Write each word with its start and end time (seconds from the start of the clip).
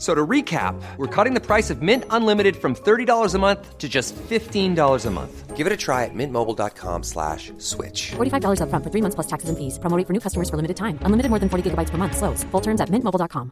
So 0.00 0.14
to 0.14 0.26
recap, 0.26 0.80
we're 0.96 1.14
cutting 1.14 1.34
the 1.34 1.44
price 1.46 1.68
of 1.68 1.82
Mint 1.82 2.04
Unlimited 2.08 2.56
from 2.56 2.74
$30 2.74 3.34
a 3.34 3.38
month 3.38 3.76
to 3.76 3.86
just 3.86 4.16
$15 4.16 5.06
a 5.06 5.10
month. 5.10 5.56
Give 5.56 5.66
it 5.66 5.72
a 5.74 5.76
try 5.76 6.06
at 6.06 6.14
mintmobile.com 6.14 7.02
slash 7.02 7.52
switch. 7.58 8.12
$45 8.12 8.60
upfront 8.62 8.82
for 8.82 8.90
three 8.90 9.02
months 9.02 9.14
plus 9.14 9.26
taxes 9.26 9.50
and 9.50 9.58
fees. 9.58 9.78
Promo 9.78 9.98
rate 9.98 10.06
for 10.06 10.14
new 10.14 10.20
customers 10.20 10.48
for 10.48 10.56
limited 10.56 10.78
time. 10.78 10.98
Unlimited 11.02 11.28
more 11.28 11.38
than 11.38 11.50
40 11.50 11.70
gigabytes 11.70 11.90
per 11.90 11.98
month. 11.98 12.16
Slows. 12.16 12.44
Full 12.44 12.62
terms 12.62 12.80
at 12.80 12.88
mintmobile.com. 12.88 13.50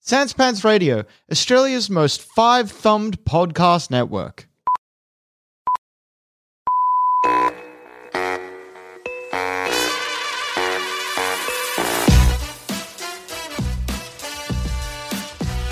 Sans 0.00 0.32
Pants 0.32 0.62
Radio, 0.62 1.04
Australia's 1.32 1.90
most 1.90 2.22
five-thumbed 2.22 3.24
podcast 3.24 3.90
network. 3.90 4.45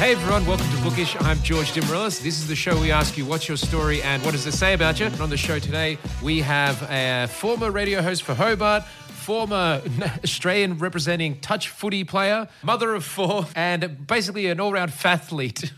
Hey 0.05 0.12
everyone, 0.12 0.44
welcome 0.44 0.70
to 0.70 0.83
Bookish. 0.83 1.16
I'm 1.20 1.38
George 1.38 1.72
Dimmerillis. 1.72 2.20
This 2.20 2.38
is 2.38 2.47
the 2.47 2.55
show 2.55 2.78
we 2.78 2.92
ask 2.92 3.16
you 3.16 3.24
what's 3.24 3.48
your 3.48 3.56
story 3.56 4.02
and 4.02 4.22
what 4.22 4.33
does 4.33 4.46
it 4.46 4.52
say 4.52 4.74
about 4.74 5.00
you. 5.00 5.06
And 5.06 5.19
on 5.19 5.30
the 5.30 5.38
show 5.38 5.58
today, 5.58 5.96
we 6.22 6.41
have 6.41 6.83
a 6.91 7.27
former 7.27 7.70
radio 7.70 8.02
host 8.02 8.22
for 8.22 8.34
Hobart, 8.34 8.84
former 8.84 9.80
Australian 10.22 10.77
representing 10.77 11.41
touch 11.41 11.70
footy 11.70 12.05
player, 12.05 12.48
mother 12.62 12.92
of 12.92 13.02
four, 13.02 13.46
and 13.56 14.06
basically 14.06 14.48
an 14.48 14.61
all-round 14.61 14.91
fathlete, 14.92 15.72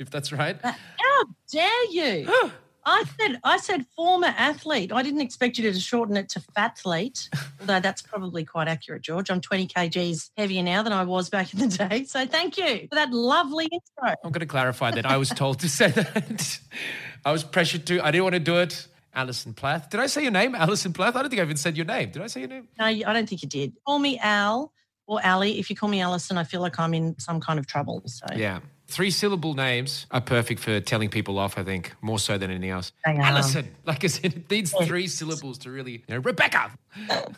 if 0.00 0.10
that's 0.10 0.32
right. 0.32 0.56
How 0.64 1.24
dare 1.52 1.84
you? 1.92 2.28
I 2.90 3.04
said 3.18 3.40
I 3.44 3.56
said 3.58 3.86
former 3.94 4.34
athlete. 4.36 4.92
I 4.92 5.02
didn't 5.02 5.20
expect 5.20 5.58
you 5.58 5.70
to 5.70 5.78
shorten 5.78 6.16
it 6.16 6.28
to 6.30 6.40
fathlete, 6.40 7.28
although 7.60 7.78
that's 7.78 8.02
probably 8.02 8.44
quite 8.44 8.66
accurate, 8.66 9.02
George. 9.02 9.30
I'm 9.30 9.40
20 9.40 9.68
kgs 9.68 10.30
heavier 10.36 10.62
now 10.64 10.82
than 10.82 10.92
I 10.92 11.04
was 11.04 11.30
back 11.30 11.54
in 11.54 11.60
the 11.60 11.68
day. 11.68 12.04
So 12.04 12.26
thank 12.26 12.58
you 12.58 12.88
for 12.88 12.96
that 12.96 13.12
lovely 13.12 13.66
intro. 13.66 14.14
I'm 14.24 14.32
going 14.32 14.40
to 14.40 14.46
clarify 14.46 14.90
that 14.90 15.06
I 15.06 15.18
was 15.18 15.28
told 15.28 15.60
to 15.60 15.68
say 15.68 15.88
that. 15.88 16.58
I 17.24 17.30
was 17.30 17.44
pressured 17.44 17.86
to. 17.86 18.00
I 18.04 18.10
didn't 18.10 18.24
want 18.24 18.34
to 18.34 18.40
do 18.40 18.56
it. 18.58 18.88
Alison 19.14 19.54
Plath. 19.54 19.90
Did 19.90 20.00
I 20.00 20.06
say 20.06 20.22
your 20.22 20.30
name? 20.32 20.54
Alison 20.54 20.92
Plath? 20.92 21.16
I 21.16 21.22
don't 21.22 21.30
think 21.30 21.40
I 21.40 21.44
even 21.44 21.56
said 21.56 21.76
your 21.76 21.86
name. 21.86 22.10
Did 22.10 22.22
I 22.22 22.26
say 22.26 22.40
your 22.40 22.48
name? 22.48 22.68
No, 22.78 22.86
I 22.86 23.12
don't 23.12 23.28
think 23.28 23.42
you 23.42 23.48
did. 23.48 23.72
Call 23.86 23.98
me 23.98 24.18
Al 24.18 24.72
or 25.06 25.24
Ali. 25.24 25.58
If 25.58 25.70
you 25.70 25.76
call 25.76 25.88
me 25.88 26.00
Alison, 26.00 26.38
I 26.38 26.44
feel 26.44 26.60
like 26.60 26.78
I'm 26.78 26.94
in 26.94 27.18
some 27.18 27.40
kind 27.40 27.58
of 27.58 27.66
trouble. 27.66 28.02
So 28.06 28.26
Yeah. 28.34 28.60
Three 28.90 29.12
syllable 29.12 29.54
names 29.54 30.06
are 30.10 30.20
perfect 30.20 30.60
for 30.60 30.80
telling 30.80 31.10
people 31.10 31.38
off, 31.38 31.56
I 31.56 31.62
think, 31.62 31.94
more 32.02 32.18
so 32.18 32.36
than 32.36 32.50
anything 32.50 32.70
else. 32.70 32.90
Alison, 33.06 33.72
like 33.86 34.02
I 34.02 34.08
said, 34.08 34.34
it 34.34 34.50
needs 34.50 34.72
three 34.72 35.06
syllables 35.06 35.58
to 35.58 35.70
really, 35.70 35.92
you 35.92 36.14
know, 36.14 36.18
Rebecca. 36.18 36.72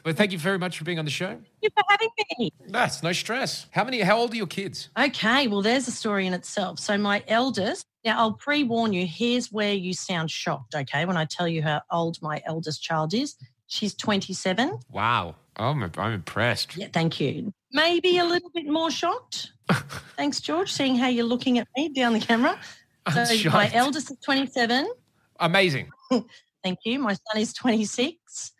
but 0.03 0.17
thank 0.17 0.33
you 0.33 0.39
very 0.39 0.59
much 0.59 0.79
for 0.79 0.85
being 0.85 0.99
on 0.99 1.05
the 1.05 1.11
show. 1.11 1.27
Thank 1.27 1.45
you 1.61 1.69
for 1.77 1.85
having 1.91 2.09
me. 2.39 2.53
That's 2.69 3.03
no 3.03 3.13
stress. 3.13 3.67
How 3.71 3.85
many, 3.85 4.01
how 4.01 4.17
old 4.17 4.33
are 4.33 4.37
your 4.37 4.47
kids? 4.47 4.89
Okay, 4.99 5.47
well, 5.47 5.61
there's 5.61 5.87
a 5.89 5.93
story 5.93 6.27
in 6.27 6.33
itself. 6.33 6.79
So, 6.79 6.97
my 6.97 7.23
eldest, 7.29 7.87
now 8.03 8.19
I'll 8.19 8.33
pre 8.33 8.65
warn 8.65 8.95
you, 8.95 9.07
here's 9.07 9.53
where 9.53 9.75
you 9.75 9.93
sound 9.93 10.31
shocked, 10.31 10.75
okay, 10.75 11.05
when 11.05 11.19
I 11.19 11.27
tell 11.27 11.47
you 11.47 11.63
how 11.63 11.83
old 11.91 12.17
my 12.23 12.43
eldest 12.47 12.83
child 12.83 13.13
is. 13.13 13.37
She's 13.67 13.95
27. 13.95 14.79
Wow. 14.91 15.37
Oh, 15.59 15.67
I'm, 15.67 15.83
I'm 15.99 16.13
impressed. 16.13 16.77
Yeah, 16.77 16.89
thank 16.93 17.21
you. 17.21 17.53
Maybe 17.73 18.19
a 18.19 18.25
little 18.25 18.51
bit 18.55 18.67
more 18.67 18.91
shocked. 18.91 19.53
Thanks, 20.17 20.41
George, 20.41 20.73
seeing 20.73 20.97
how 20.97 21.09
you're 21.09 21.25
looking 21.25 21.59
at 21.59 21.69
me 21.77 21.89
down 21.89 22.13
the 22.13 22.21
camera. 22.21 22.59
I'm 23.07 23.27
So, 23.27 23.51
my 23.51 23.71
eldest 23.73 24.11
is 24.11 24.19
27. 24.25 24.91
Amazing. 25.41 25.91
Thank 26.63 26.79
you. 26.85 26.99
My 26.99 27.15
son 27.15 27.41
is 27.41 27.53
26. 27.53 28.53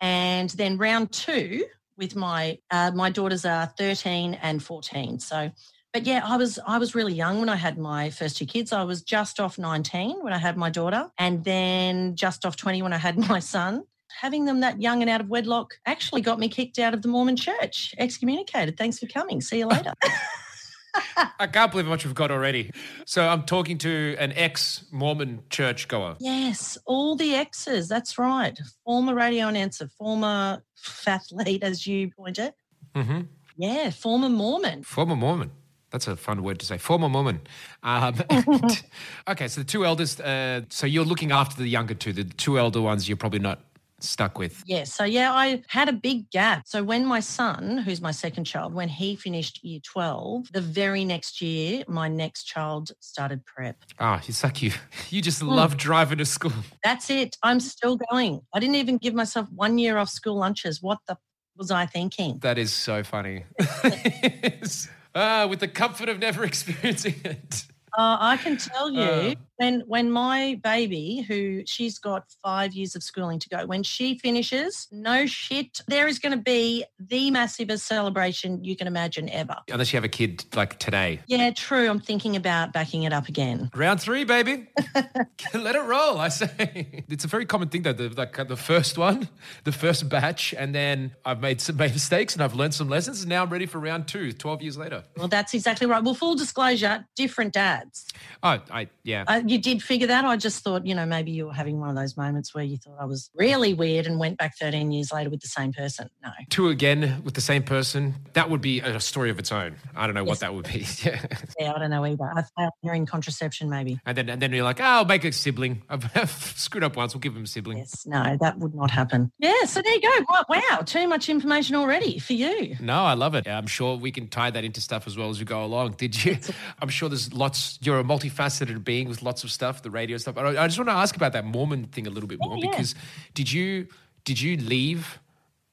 And 0.00 0.50
then 0.50 0.78
round 0.78 1.12
two 1.12 1.66
with 1.96 2.14
my 2.14 2.58
uh, 2.70 2.92
my 2.94 3.10
daughters 3.10 3.44
are 3.44 3.66
13 3.76 4.34
and 4.34 4.62
14. 4.62 5.18
So 5.18 5.50
but 5.92 6.06
yeah, 6.06 6.20
I 6.24 6.36
was 6.36 6.58
I 6.66 6.78
was 6.78 6.94
really 6.94 7.14
young 7.14 7.40
when 7.40 7.48
I 7.48 7.56
had 7.56 7.78
my 7.78 8.10
first 8.10 8.36
two 8.36 8.46
kids. 8.46 8.72
I 8.72 8.84
was 8.84 9.02
just 9.02 9.40
off 9.40 9.58
19 9.58 10.22
when 10.22 10.32
I 10.32 10.38
had 10.38 10.56
my 10.56 10.70
daughter, 10.70 11.10
and 11.18 11.42
then 11.44 12.14
just 12.14 12.44
off 12.44 12.56
20 12.56 12.82
when 12.82 12.92
I 12.92 12.98
had 12.98 13.18
my 13.28 13.38
son. 13.40 13.84
Having 14.20 14.46
them 14.46 14.60
that 14.60 14.80
young 14.80 15.02
and 15.02 15.10
out 15.10 15.20
of 15.20 15.28
wedlock 15.28 15.74
actually 15.86 16.20
got 16.20 16.38
me 16.38 16.48
kicked 16.48 16.78
out 16.78 16.94
of 16.94 17.02
the 17.02 17.08
Mormon 17.08 17.36
church, 17.36 17.94
excommunicated. 17.98 18.76
Thanks 18.76 18.98
for 18.98 19.06
coming. 19.06 19.40
See 19.40 19.58
you 19.58 19.66
later. 19.66 19.92
I 21.38 21.46
can't 21.46 21.70
believe 21.70 21.86
how 21.86 21.90
much 21.90 22.04
we've 22.04 22.14
got 22.14 22.30
already. 22.30 22.70
So 23.04 23.26
I'm 23.28 23.42
talking 23.44 23.78
to 23.78 24.16
an 24.18 24.32
ex 24.32 24.84
Mormon 24.90 25.42
churchgoer. 25.50 26.16
yes, 26.18 26.76
all 26.86 27.14
the 27.14 27.34
exes. 27.34 27.88
That's 27.88 28.18
right. 28.18 28.58
Former 28.84 29.14
radio 29.14 29.46
announcer, 29.48 29.88
former 29.98 30.62
fathlete, 30.82 31.62
as 31.62 31.86
you 31.86 32.10
pointed. 32.10 32.54
hmm 32.96 33.20
Yeah, 33.56 33.90
former 33.90 34.28
Mormon. 34.28 34.82
Former 34.82 35.14
Mormon. 35.16 35.50
That's 35.90 36.06
a 36.06 36.16
fun 36.16 36.42
word 36.42 36.58
to 36.60 36.66
say. 36.66 36.76
Former 36.78 37.08
Mormon. 37.08 37.40
Um, 37.82 38.14
okay, 39.28 39.48
so 39.48 39.60
the 39.60 39.66
two 39.66 39.84
eldest. 39.86 40.20
Uh, 40.20 40.62
so 40.68 40.86
you're 40.86 41.04
looking 41.04 41.32
after 41.32 41.56
the 41.56 41.66
younger 41.68 41.94
two. 41.94 42.12
The 42.12 42.24
two 42.24 42.58
elder 42.58 42.80
ones 42.82 43.08
you're 43.08 43.16
probably 43.16 43.38
not 43.38 43.60
stuck 44.00 44.38
with. 44.38 44.62
Yeah, 44.66 44.84
so 44.84 45.04
yeah, 45.04 45.32
I 45.32 45.62
had 45.68 45.88
a 45.88 45.92
big 45.92 46.30
gap. 46.30 46.62
So 46.66 46.82
when 46.82 47.04
my 47.06 47.20
son, 47.20 47.78
who's 47.78 48.00
my 48.00 48.10
second 48.10 48.44
child, 48.44 48.74
when 48.74 48.88
he 48.88 49.16
finished 49.16 49.62
year 49.64 49.80
12, 49.84 50.52
the 50.52 50.60
very 50.60 51.04
next 51.04 51.40
year, 51.40 51.84
my 51.88 52.08
next 52.08 52.44
child 52.44 52.92
started 53.00 53.44
prep. 53.44 53.76
Ah, 53.98 54.22
it's 54.26 54.42
like 54.42 54.62
you. 54.62 54.72
You 55.10 55.22
just 55.22 55.42
love 55.42 55.78
driving 55.78 56.18
to 56.18 56.26
school. 56.26 56.52
That's 56.84 57.08
it. 57.08 57.36
I'm 57.42 57.60
still 57.60 57.98
going. 58.10 58.42
I 58.52 58.60
didn't 58.60 58.74
even 58.76 58.98
give 58.98 59.14
myself 59.14 59.48
one 59.50 59.78
year 59.78 59.96
off 59.96 60.10
school 60.10 60.36
lunches. 60.36 60.82
What 60.82 60.98
the 61.08 61.16
was 61.56 61.70
I 61.70 61.86
thinking? 61.86 62.38
That 62.40 62.58
is 62.58 62.72
so 62.72 63.02
funny. 63.02 63.44
ah, 65.14 65.46
with 65.46 65.60
the 65.60 65.68
comfort 65.68 66.08
of 66.08 66.18
never 66.18 66.44
experiencing 66.44 67.14
it. 67.24 67.64
Uh, 67.96 68.16
I 68.20 68.36
can 68.36 68.56
tell 68.58 68.90
you 68.90 69.00
Uh. 69.00 69.34
When 69.58 69.80
when 69.86 70.10
my 70.10 70.58
baby, 70.62 71.24
who 71.28 71.62
she's 71.66 71.98
got 71.98 72.24
five 72.42 72.72
years 72.72 72.94
of 72.94 73.02
schooling 73.02 73.38
to 73.40 73.48
go, 73.48 73.66
when 73.66 73.82
she 73.82 74.16
finishes, 74.18 74.88
no 74.90 75.26
shit, 75.26 75.82
there 75.88 76.06
is 76.06 76.18
going 76.18 76.36
to 76.36 76.42
be 76.42 76.84
the 76.98 77.30
massivest 77.30 77.80
celebration 77.80 78.64
you 78.64 78.76
can 78.76 78.86
imagine 78.86 79.28
ever. 79.30 79.56
Unless 79.68 79.92
you 79.92 79.96
have 79.96 80.04
a 80.04 80.08
kid 80.08 80.44
like 80.54 80.78
today. 80.78 81.20
Yeah, 81.26 81.50
true. 81.50 81.88
I'm 81.88 82.00
thinking 82.00 82.36
about 82.36 82.72
backing 82.72 83.02
it 83.02 83.12
up 83.12 83.28
again. 83.28 83.68
Round 83.74 84.00
three, 84.00 84.24
baby. 84.24 84.68
Let 85.54 85.74
it 85.74 85.82
roll. 85.82 86.18
I 86.18 86.28
say 86.28 87.04
it's 87.08 87.24
a 87.24 87.28
very 87.28 87.44
common 87.44 87.68
thing 87.68 87.82
though 87.82 87.92
the 87.92 88.08
like 88.10 88.36
the 88.48 88.56
first 88.56 88.96
one, 88.96 89.28
the 89.64 89.72
first 89.72 90.08
batch, 90.08 90.54
and 90.56 90.74
then 90.74 91.14
I've 91.24 91.40
made 91.40 91.60
some 91.60 91.76
made 91.76 91.92
mistakes 91.92 92.34
and 92.34 92.42
I've 92.42 92.54
learned 92.54 92.74
some 92.74 92.88
lessons. 92.88 93.20
And 93.22 93.28
now 93.28 93.42
I'm 93.42 93.50
ready 93.50 93.66
for 93.66 93.78
round 93.80 94.06
two, 94.06 94.32
12 94.32 94.62
years 94.62 94.78
later. 94.78 95.02
Well, 95.16 95.28
that's 95.28 95.52
exactly 95.52 95.86
right. 95.88 96.02
Well, 96.02 96.14
full 96.14 96.36
disclosure, 96.36 97.04
different 97.16 97.52
dads. 97.52 98.06
Oh, 98.42 98.60
I 98.70 98.88
yeah. 99.02 99.24
Uh, 99.26 99.42
you 99.50 99.58
did 99.58 99.82
figure 99.82 100.06
that. 100.06 100.24
I 100.24 100.36
just 100.36 100.62
thought, 100.62 100.86
you 100.86 100.94
know, 100.94 101.06
maybe 101.06 101.30
you 101.30 101.46
were 101.46 101.52
having 101.52 101.80
one 101.80 101.88
of 101.88 101.96
those 101.96 102.16
moments 102.16 102.54
where 102.54 102.64
you 102.64 102.76
thought 102.76 102.96
I 103.00 103.04
was 103.04 103.30
really 103.34 103.74
weird 103.74 104.06
and 104.06 104.18
went 104.18 104.38
back 104.38 104.56
13 104.58 104.92
years 104.92 105.12
later 105.12 105.30
with 105.30 105.40
the 105.40 105.48
same 105.48 105.72
person. 105.72 106.08
No. 106.22 106.30
Two 106.50 106.68
again 106.68 107.22
with 107.24 107.34
the 107.34 107.40
same 107.40 107.62
person. 107.62 108.14
That 108.34 108.50
would 108.50 108.60
be 108.60 108.80
a 108.80 109.00
story 109.00 109.30
of 109.30 109.38
its 109.38 109.52
own. 109.52 109.76
I 109.96 110.06
don't 110.06 110.14
know 110.14 110.24
what 110.24 110.40
that 110.40 110.54
would 110.54 110.66
be. 110.66 110.86
Yeah. 110.98 111.24
Yeah, 111.60 111.74
I 111.74 111.78
don't 111.78 111.90
know 111.90 112.04
either. 112.04 112.24
I 112.24 112.42
failed 112.56 112.72
hearing 112.82 113.06
contraception, 113.06 113.70
maybe. 113.70 114.00
And 114.04 114.16
then 114.16 114.28
and 114.28 114.42
then 114.42 114.52
you're 114.52 114.64
like, 114.64 114.80
oh, 114.80 114.84
I'll 114.84 115.04
make 115.04 115.24
a 115.24 115.32
sibling. 115.32 115.82
I've 115.88 116.30
screwed 116.56 116.82
up 116.82 116.96
once. 116.96 117.14
We'll 117.14 117.20
give 117.20 117.36
him 117.36 117.44
a 117.44 117.46
sibling. 117.46 117.78
Yes, 117.78 118.04
no, 118.06 118.36
that 118.40 118.58
would 118.58 118.74
not 118.74 118.90
happen. 118.90 119.30
Yeah, 119.38 119.64
so 119.64 119.80
there 119.80 119.94
you 119.94 120.00
go. 120.00 120.24
Wow, 120.28 120.44
wow, 120.48 120.82
too 120.84 121.06
much 121.06 121.28
information 121.28 121.76
already 121.76 122.18
for 122.18 122.32
you. 122.32 122.76
No, 122.80 123.04
I 123.04 123.14
love 123.14 123.34
it. 123.34 123.46
I'm 123.46 123.66
sure 123.66 123.96
we 123.96 124.10
can 124.10 124.28
tie 124.28 124.50
that 124.50 124.64
into 124.64 124.80
stuff 124.80 125.06
as 125.06 125.16
well 125.16 125.30
as 125.30 125.38
we 125.38 125.44
go 125.44 125.64
along. 125.64 125.92
Did 125.92 126.24
you? 126.24 126.38
I'm 126.80 126.88
sure 126.88 127.08
there's 127.08 127.32
lots. 127.32 127.78
You're 127.82 128.00
a 128.00 128.04
multifaceted 128.04 128.82
being 128.84 129.08
with 129.08 129.22
lots 129.22 129.37
of 129.44 129.50
stuff, 129.50 129.82
the 129.82 129.90
radio 129.90 130.16
stuff. 130.16 130.34
But 130.34 130.56
I 130.56 130.64
I 130.64 130.66
just 130.66 130.78
want 130.78 130.88
to 130.88 130.94
ask 130.94 131.16
about 131.16 131.32
that 131.32 131.44
Mormon 131.44 131.84
thing 131.86 132.06
a 132.06 132.10
little 132.10 132.28
bit 132.28 132.38
more 132.40 132.56
oh, 132.56 132.60
yeah. 132.62 132.70
because 132.70 132.94
did 133.34 133.50
you 133.50 133.88
did 134.24 134.40
you 134.40 134.56
leave 134.56 135.20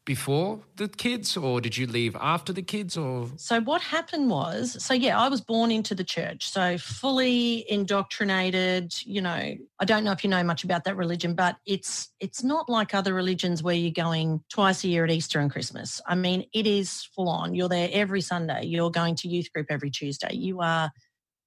before 0.05 0.59
the 0.75 0.87
kids, 0.87 1.35
or 1.35 1.59
did 1.59 1.75
you 1.75 1.87
leave 1.87 2.15
after 2.21 2.53
the 2.53 2.61
kids, 2.61 2.95
or 2.95 3.27
So 3.37 3.59
what 3.61 3.81
happened 3.81 4.29
was, 4.29 4.81
so 4.83 4.93
yeah, 4.93 5.19
I 5.19 5.27
was 5.29 5.41
born 5.41 5.71
into 5.71 5.95
the 5.95 6.03
church, 6.03 6.47
so 6.47 6.77
fully 6.77 7.69
indoctrinated. 7.69 8.93
You 9.03 9.21
know, 9.21 9.55
I 9.79 9.85
don't 9.85 10.03
know 10.03 10.11
if 10.11 10.23
you 10.23 10.29
know 10.29 10.43
much 10.43 10.63
about 10.63 10.83
that 10.83 10.95
religion, 10.95 11.33
but 11.33 11.57
it's 11.65 12.09
it's 12.19 12.43
not 12.43 12.69
like 12.69 12.93
other 12.93 13.13
religions 13.13 13.63
where 13.63 13.75
you're 13.75 13.91
going 13.91 14.43
twice 14.49 14.83
a 14.83 14.87
year 14.87 15.03
at 15.03 15.11
Easter 15.11 15.39
and 15.39 15.51
Christmas. 15.51 15.99
I 16.05 16.13
mean, 16.13 16.45
it 16.53 16.67
is 16.67 17.09
full 17.15 17.27
on. 17.27 17.55
You're 17.55 17.69
there 17.69 17.89
every 17.91 18.21
Sunday. 18.21 18.65
You're 18.65 18.91
going 18.91 19.15
to 19.15 19.27
youth 19.27 19.51
group 19.51 19.67
every 19.71 19.89
Tuesday. 19.89 20.35
You 20.35 20.61
are 20.61 20.91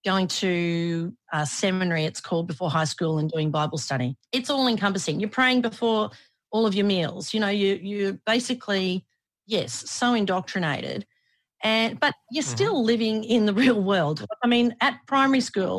going 0.08 0.28
to 0.28 1.12
a 1.32 1.44
seminary, 1.44 2.04
it's 2.04 2.20
called 2.20 2.46
before 2.46 2.70
high 2.70 2.84
school, 2.94 3.18
and 3.18 3.30
doing 3.30 3.50
Bible 3.50 3.78
study. 3.78 4.16
It's 4.32 4.48
all 4.50 4.66
encompassing. 4.66 5.20
You're 5.20 5.28
praying 5.40 5.60
before 5.60 6.10
all 6.50 6.64
of 6.66 6.74
your 6.74 6.86
meals. 6.86 7.34
You 7.34 7.40
know, 7.40 7.48
you 7.62 7.74
you 7.92 8.18
basically 8.24 9.04
yes, 9.46 9.72
so 9.90 10.14
indoctrinated 10.14 11.06
and 11.62 11.98
but 12.00 12.14
you're 12.30 12.42
Mhm. 12.44 12.56
still 12.56 12.84
living 12.84 13.24
in 13.24 13.46
the 13.46 13.54
real 13.64 13.82
world. 13.82 14.24
I 14.42 14.46
mean, 14.46 14.74
at 14.80 14.94
primary 15.06 15.40
school, 15.40 15.78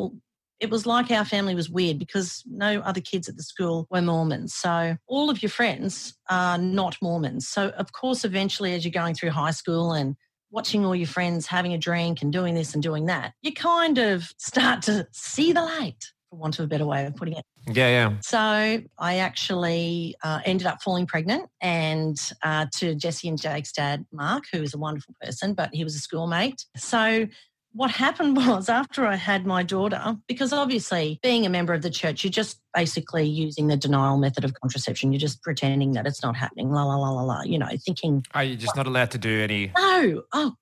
it 0.60 0.70
was 0.70 0.86
like 0.86 1.10
our 1.12 1.26
family 1.26 1.56
was 1.56 1.70
weird 1.70 1.98
because 2.00 2.44
no 2.46 2.82
other 2.82 3.02
kids 3.02 3.30
at 3.30 3.38
the 3.38 3.44
school 3.44 3.88
were 3.90 4.02
Mormons. 4.02 4.54
So 4.54 4.98
all 5.08 5.30
of 5.30 5.42
your 5.42 5.50
friends 5.60 6.16
are 6.30 6.58
not 6.58 6.98
Mormons. 7.02 7.48
So 7.48 7.70
of 7.70 7.94
course, 7.94 8.26
eventually, 8.26 8.74
as 8.76 8.84
you're 8.84 9.02
going 9.04 9.16
through 9.16 9.32
high 9.32 9.56
school 9.62 9.94
and 9.94 10.16
watching 10.52 10.86
all 10.86 10.96
your 10.96 11.08
friends 11.08 11.48
having 11.48 11.74
a 11.74 11.78
drink 11.78 12.22
and 12.22 12.32
doing 12.32 12.56
this 12.56 12.74
and 12.74 12.84
doing 12.84 13.06
that, 13.06 13.34
you 13.42 13.54
kind 13.54 13.98
of 13.98 14.34
start 14.38 14.82
to 14.84 15.08
see 15.12 15.52
the 15.52 15.62
light, 15.62 16.04
for 16.30 16.38
want 16.38 16.60
of 16.60 16.66
a 16.66 16.68
better 16.68 16.86
way 16.86 17.06
of 17.06 17.16
putting 17.16 17.36
it. 17.36 17.46
yeah, 17.68 17.88
yeah. 17.88 18.14
So 18.22 18.40
I 18.40 19.18
actually 19.18 20.16
uh, 20.24 20.40
ended 20.46 20.68
up 20.68 20.82
falling 20.82 21.06
pregnant, 21.06 21.50
and 21.62 22.18
uh, 22.44 22.68
to 22.78 22.96
Jesse 22.96 23.28
and 23.28 23.40
Jake's 23.40 23.72
dad, 23.72 24.06
Mark, 24.12 24.46
who 24.52 24.62
is 24.62 24.74
a 24.74 24.78
wonderful 24.78 25.16
person, 25.22 25.54
but 25.54 25.70
he 25.74 25.84
was 25.84 25.96
a 25.96 26.00
schoolmate. 26.00 26.66
So 26.78 27.28
what 27.74 27.92
happened 27.92 28.36
was 28.48 28.70
after 28.70 29.06
I 29.06 29.16
had 29.16 29.46
my 29.46 29.64
daughter, 29.64 30.18
because 30.28 30.54
obviously 30.54 31.20
being 31.22 31.46
a 31.46 31.50
member 31.50 31.74
of 31.74 31.82
the 31.82 31.90
church, 31.90 32.24
you're 32.24 32.32
just 32.32 32.62
basically 32.74 33.26
using 33.26 33.68
the 33.68 33.78
denial 33.78 34.18
method 34.18 34.44
of 34.44 34.54
contraception. 34.54 35.12
You're 35.12 35.20
just 35.20 35.42
pretending 35.42 35.94
that 35.94 36.08
it's 36.08 36.24
not 36.24 36.36
happening, 36.36 36.72
la 36.72 36.84
la 36.84 36.96
la 36.96 37.10
la 37.10 37.22
la. 37.22 37.42
You 37.44 37.60
know, 37.60 37.70
thinking 37.86 38.26
Are 38.34 38.44
you 38.44 38.56
just 38.56 38.76
not 38.76 38.88
allowed 38.88 39.12
to 39.12 39.18
do 39.18 39.42
any? 39.42 39.72
no, 39.78 40.24
oh, 40.34 40.54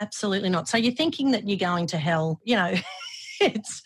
absolutely 0.00 0.50
not. 0.50 0.68
So 0.68 0.78
you're 0.78 0.94
thinking 0.94 1.32
that 1.32 1.48
you're 1.48 1.58
going 1.58 1.86
to 1.88 1.98
hell. 1.98 2.40
You 2.44 2.56
know, 2.56 2.74
it's 3.40 3.82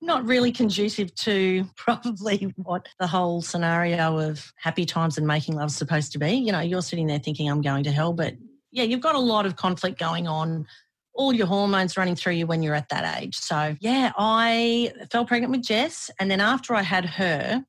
not 0.00 0.24
really 0.24 0.52
conducive 0.52 1.14
to 1.14 1.64
probably 1.76 2.52
what 2.56 2.88
the 2.98 3.06
whole 3.06 3.40
scenario 3.40 4.18
of 4.18 4.52
happy 4.56 4.84
times 4.84 5.16
and 5.16 5.26
making 5.26 5.54
love 5.54 5.68
is 5.68 5.76
supposed 5.76 6.12
to 6.12 6.18
be. 6.18 6.32
You 6.32 6.52
know, 6.52 6.60
you're 6.60 6.82
sitting 6.82 7.06
there 7.06 7.18
thinking, 7.18 7.48
I'm 7.48 7.62
going 7.62 7.84
to 7.84 7.92
hell. 7.92 8.12
But 8.12 8.34
yeah, 8.72 8.84
you've 8.84 9.00
got 9.00 9.14
a 9.14 9.20
lot 9.20 9.46
of 9.46 9.56
conflict 9.56 9.98
going 9.98 10.26
on. 10.26 10.66
All 11.14 11.32
your 11.32 11.46
hormones 11.46 11.96
running 11.96 12.16
through 12.16 12.34
you 12.34 12.46
when 12.46 12.62
you're 12.62 12.74
at 12.74 12.88
that 12.88 13.22
age. 13.22 13.36
So, 13.36 13.76
yeah, 13.80 14.12
I 14.16 14.92
fell 15.10 15.26
pregnant 15.26 15.52
with 15.52 15.62
Jess. 15.62 16.10
And 16.18 16.30
then 16.30 16.40
after 16.40 16.74
I 16.74 16.82
had 16.82 17.04
her, 17.04 17.64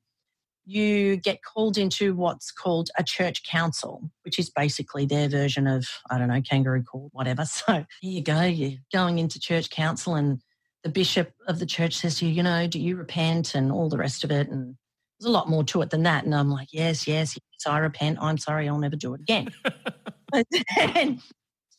you 0.66 1.16
get 1.16 1.42
called 1.42 1.76
into 1.76 2.14
what's 2.14 2.50
called 2.50 2.90
a 2.98 3.04
church 3.04 3.42
council, 3.44 4.10
which 4.22 4.38
is 4.38 4.50
basically 4.50 5.06
their 5.06 5.28
version 5.28 5.66
of, 5.66 5.86
I 6.10 6.18
don't 6.18 6.28
know, 6.28 6.40
kangaroo 6.40 6.82
court, 6.82 7.12
whatever. 7.12 7.44
So 7.54 7.84
here 8.00 8.12
you 8.12 8.22
go, 8.22 8.42
you're 8.42 8.78
going 8.92 9.18
into 9.18 9.38
church 9.38 9.70
council, 9.70 10.14
and 10.14 10.40
the 10.82 10.88
bishop 10.88 11.32
of 11.46 11.58
the 11.58 11.66
church 11.66 11.94
says 11.94 12.18
to 12.18 12.26
you, 12.26 12.32
you 12.32 12.42
know, 12.42 12.66
do 12.66 12.78
you 12.80 12.96
repent 12.96 13.54
and 13.54 13.70
all 13.70 13.88
the 13.88 13.98
rest 13.98 14.24
of 14.24 14.30
it? 14.30 14.48
And 14.48 14.76
there's 15.18 15.28
a 15.28 15.32
lot 15.32 15.48
more 15.48 15.64
to 15.64 15.82
it 15.82 15.90
than 15.90 16.02
that. 16.04 16.24
And 16.24 16.34
I'm 16.34 16.50
like, 16.50 16.68
yes, 16.72 17.06
yes, 17.06 17.36
yes, 17.36 17.66
I 17.66 17.78
repent. 17.78 18.18
I'm 18.20 18.38
sorry, 18.38 18.68
I'll 18.68 18.78
never 18.78 18.96
do 18.96 19.14
it 19.14 19.20
again. 19.20 19.48
but 20.32 20.46
then 20.76 21.20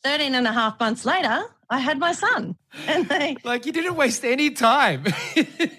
13 0.06 0.36
and 0.36 0.46
a 0.46 0.52
half 0.52 0.78
months 0.78 1.04
later, 1.04 1.42
I 1.68 1.80
had 1.80 1.98
my 1.98 2.12
son. 2.12 2.54
And 2.86 3.08
they, 3.08 3.36
Like 3.42 3.66
you 3.66 3.72
didn't 3.72 3.96
waste 3.96 4.24
any 4.24 4.50
time. 4.50 5.04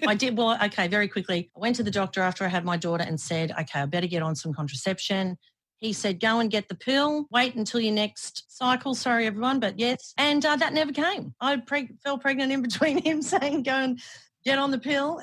I 0.06 0.14
did. 0.14 0.36
Well, 0.36 0.58
okay, 0.66 0.86
very 0.86 1.08
quickly. 1.08 1.50
I 1.56 1.58
went 1.58 1.76
to 1.76 1.82
the 1.82 1.90
doctor 1.90 2.20
after 2.20 2.44
I 2.44 2.48
had 2.48 2.62
my 2.62 2.76
daughter 2.76 3.04
and 3.04 3.18
said, 3.18 3.52
okay, 3.52 3.80
I 3.80 3.86
better 3.86 4.06
get 4.06 4.22
on 4.22 4.36
some 4.36 4.52
contraception. 4.52 5.38
He 5.78 5.94
said, 5.94 6.20
go 6.20 6.40
and 6.40 6.50
get 6.50 6.68
the 6.68 6.74
pill, 6.74 7.26
wait 7.30 7.54
until 7.54 7.80
your 7.80 7.94
next 7.94 8.54
cycle. 8.54 8.94
Sorry, 8.94 9.24
everyone, 9.26 9.60
but 9.60 9.78
yes. 9.78 10.12
And 10.18 10.44
uh, 10.44 10.56
that 10.56 10.74
never 10.74 10.92
came. 10.92 11.34
I 11.40 11.56
preg- 11.56 11.98
fell 12.04 12.18
pregnant 12.18 12.52
in 12.52 12.60
between 12.60 13.02
him 13.02 13.22
saying, 13.22 13.62
go 13.62 13.72
and 13.76 13.98
get 14.44 14.58
on 14.58 14.70
the 14.70 14.78
pill. 14.78 15.22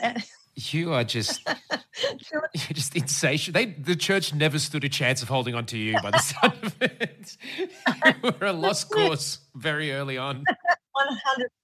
You 0.56 0.94
are 0.94 1.04
just 1.04 1.42
you're 2.32 2.74
just 2.74 2.96
insatiable. 2.96 3.60
They 3.60 3.66
the 3.66 3.96
church 3.96 4.34
never 4.34 4.60
stood 4.60 4.84
a 4.84 4.90
chance 4.90 5.22
of 5.22 5.30
holding 5.30 5.56
on 5.56 5.66
to 5.68 5.78
you 5.78 5.96
by 6.02 6.12
the 6.12 6.18
sound 6.42 6.54
of 6.64 6.76
it. 6.82 7.38
You 7.88 8.32
were 8.40 8.48
a 8.48 8.54
lost 8.54 8.90
cause 8.92 9.40
very 9.56 9.92
early 9.92 10.18
on. 10.18 10.44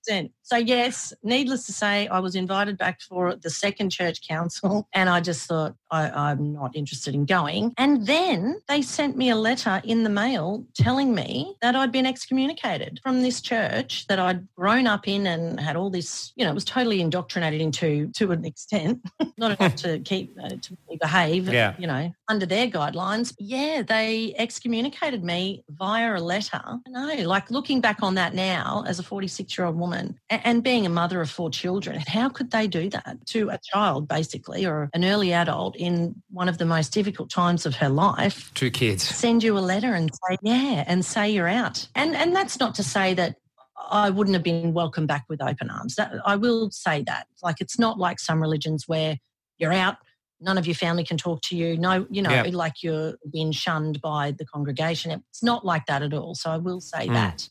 100%. 0.09 0.31
So, 0.43 0.57
yes, 0.57 1.13
needless 1.23 1.65
to 1.67 1.71
say, 1.73 2.07
I 2.09 2.19
was 2.19 2.35
invited 2.35 2.77
back 2.77 2.99
for 3.01 3.35
the 3.35 3.49
second 3.49 3.89
church 3.89 4.27
council, 4.27 4.87
and 4.93 5.09
I 5.09 5.21
just 5.21 5.47
thought, 5.47 5.75
I, 5.91 6.09
I'm 6.09 6.53
not 6.53 6.75
interested 6.75 7.13
in 7.15 7.25
going. 7.25 7.73
And 7.77 8.05
then 8.05 8.61
they 8.67 8.81
sent 8.81 9.15
me 9.17 9.29
a 9.29 9.35
letter 9.35 9.81
in 9.85 10.03
the 10.03 10.09
mail 10.09 10.65
telling 10.73 11.13
me 11.13 11.55
that 11.61 11.75
I'd 11.75 11.91
been 11.91 12.05
excommunicated 12.05 12.99
from 13.03 13.21
this 13.21 13.41
church 13.41 14.07
that 14.07 14.19
I'd 14.19 14.47
grown 14.55 14.87
up 14.87 15.07
in 15.07 15.27
and 15.27 15.59
had 15.59 15.75
all 15.75 15.89
this, 15.89 16.31
you 16.35 16.45
know, 16.45 16.53
was 16.53 16.65
totally 16.65 17.01
indoctrinated 17.01 17.61
into 17.61 18.09
to 18.15 18.31
an 18.31 18.43
extent, 18.45 19.01
not 19.37 19.57
enough 19.59 19.75
to 19.77 19.99
keep, 20.05 20.35
uh, 20.41 20.49
to 20.49 20.77
behave, 20.99 21.47
Yeah. 21.47 21.75
you 21.77 21.87
know, 21.87 22.11
under 22.27 22.45
their 22.45 22.67
guidelines. 22.67 23.33
Yeah, 23.37 23.81
they 23.81 24.33
excommunicated 24.37 25.23
me 25.23 25.63
via 25.69 26.15
a 26.15 26.19
letter. 26.19 26.61
I 26.63 26.89
know, 26.89 27.27
like 27.27 27.51
looking 27.51 27.79
back 27.81 27.99
on 28.01 28.15
that 28.15 28.33
now 28.33 28.83
as 28.87 28.99
a 28.99 29.03
46 29.03 29.57
year 29.57 29.67
old 29.67 29.77
woman 29.77 29.90
a- 29.93 30.13
and 30.47 30.63
being 30.63 30.85
a 30.85 30.89
mother 30.89 31.21
of 31.21 31.29
four 31.29 31.49
children, 31.49 32.01
how 32.07 32.29
could 32.29 32.51
they 32.51 32.67
do 32.67 32.89
that 32.89 33.17
to 33.27 33.49
a 33.49 33.59
child, 33.63 34.07
basically, 34.07 34.65
or 34.65 34.89
an 34.93 35.03
early 35.05 35.33
adult 35.33 35.75
in 35.75 36.21
one 36.29 36.49
of 36.49 36.57
the 36.57 36.65
most 36.65 36.93
difficult 36.93 37.29
times 37.29 37.65
of 37.65 37.75
her 37.75 37.89
life? 37.89 38.51
Two 38.53 38.71
kids. 38.71 39.03
Send 39.03 39.43
you 39.43 39.57
a 39.57 39.59
letter 39.59 39.93
and 39.93 40.09
say, 40.13 40.37
yeah, 40.41 40.83
and 40.87 41.03
say 41.05 41.29
you're 41.29 41.47
out. 41.47 41.87
And 41.95 42.15
and 42.15 42.35
that's 42.35 42.59
not 42.59 42.75
to 42.75 42.83
say 42.83 43.13
that 43.15 43.35
I 43.89 44.09
wouldn't 44.09 44.35
have 44.35 44.43
been 44.43 44.73
welcomed 44.73 45.07
back 45.07 45.25
with 45.27 45.41
open 45.41 45.69
arms. 45.69 45.95
That, 45.95 46.13
I 46.25 46.35
will 46.35 46.71
say 46.71 47.03
that. 47.03 47.27
Like 47.43 47.57
it's 47.59 47.77
not 47.79 47.97
like 47.97 48.19
some 48.19 48.41
religions 48.41 48.87
where 48.87 49.17
you're 49.57 49.73
out, 49.73 49.97
none 50.39 50.57
of 50.57 50.65
your 50.65 50.75
family 50.75 51.03
can 51.03 51.17
talk 51.17 51.41
to 51.43 51.55
you. 51.57 51.77
No, 51.77 52.05
you 52.09 52.21
know, 52.21 52.29
Yeah. 52.31 52.49
like 52.53 52.81
you're 52.83 53.15
being 53.31 53.51
shunned 53.51 53.99
by 54.01 54.31
the 54.31 54.45
congregation. 54.45 55.11
It's 55.29 55.43
not 55.43 55.65
like 55.65 55.85
that 55.87 56.01
at 56.03 56.13
all. 56.13 56.35
So 56.35 56.49
I 56.51 56.57
will 56.57 56.79
say 56.81 57.07
Mm. 57.07 57.13
that. 57.13 57.49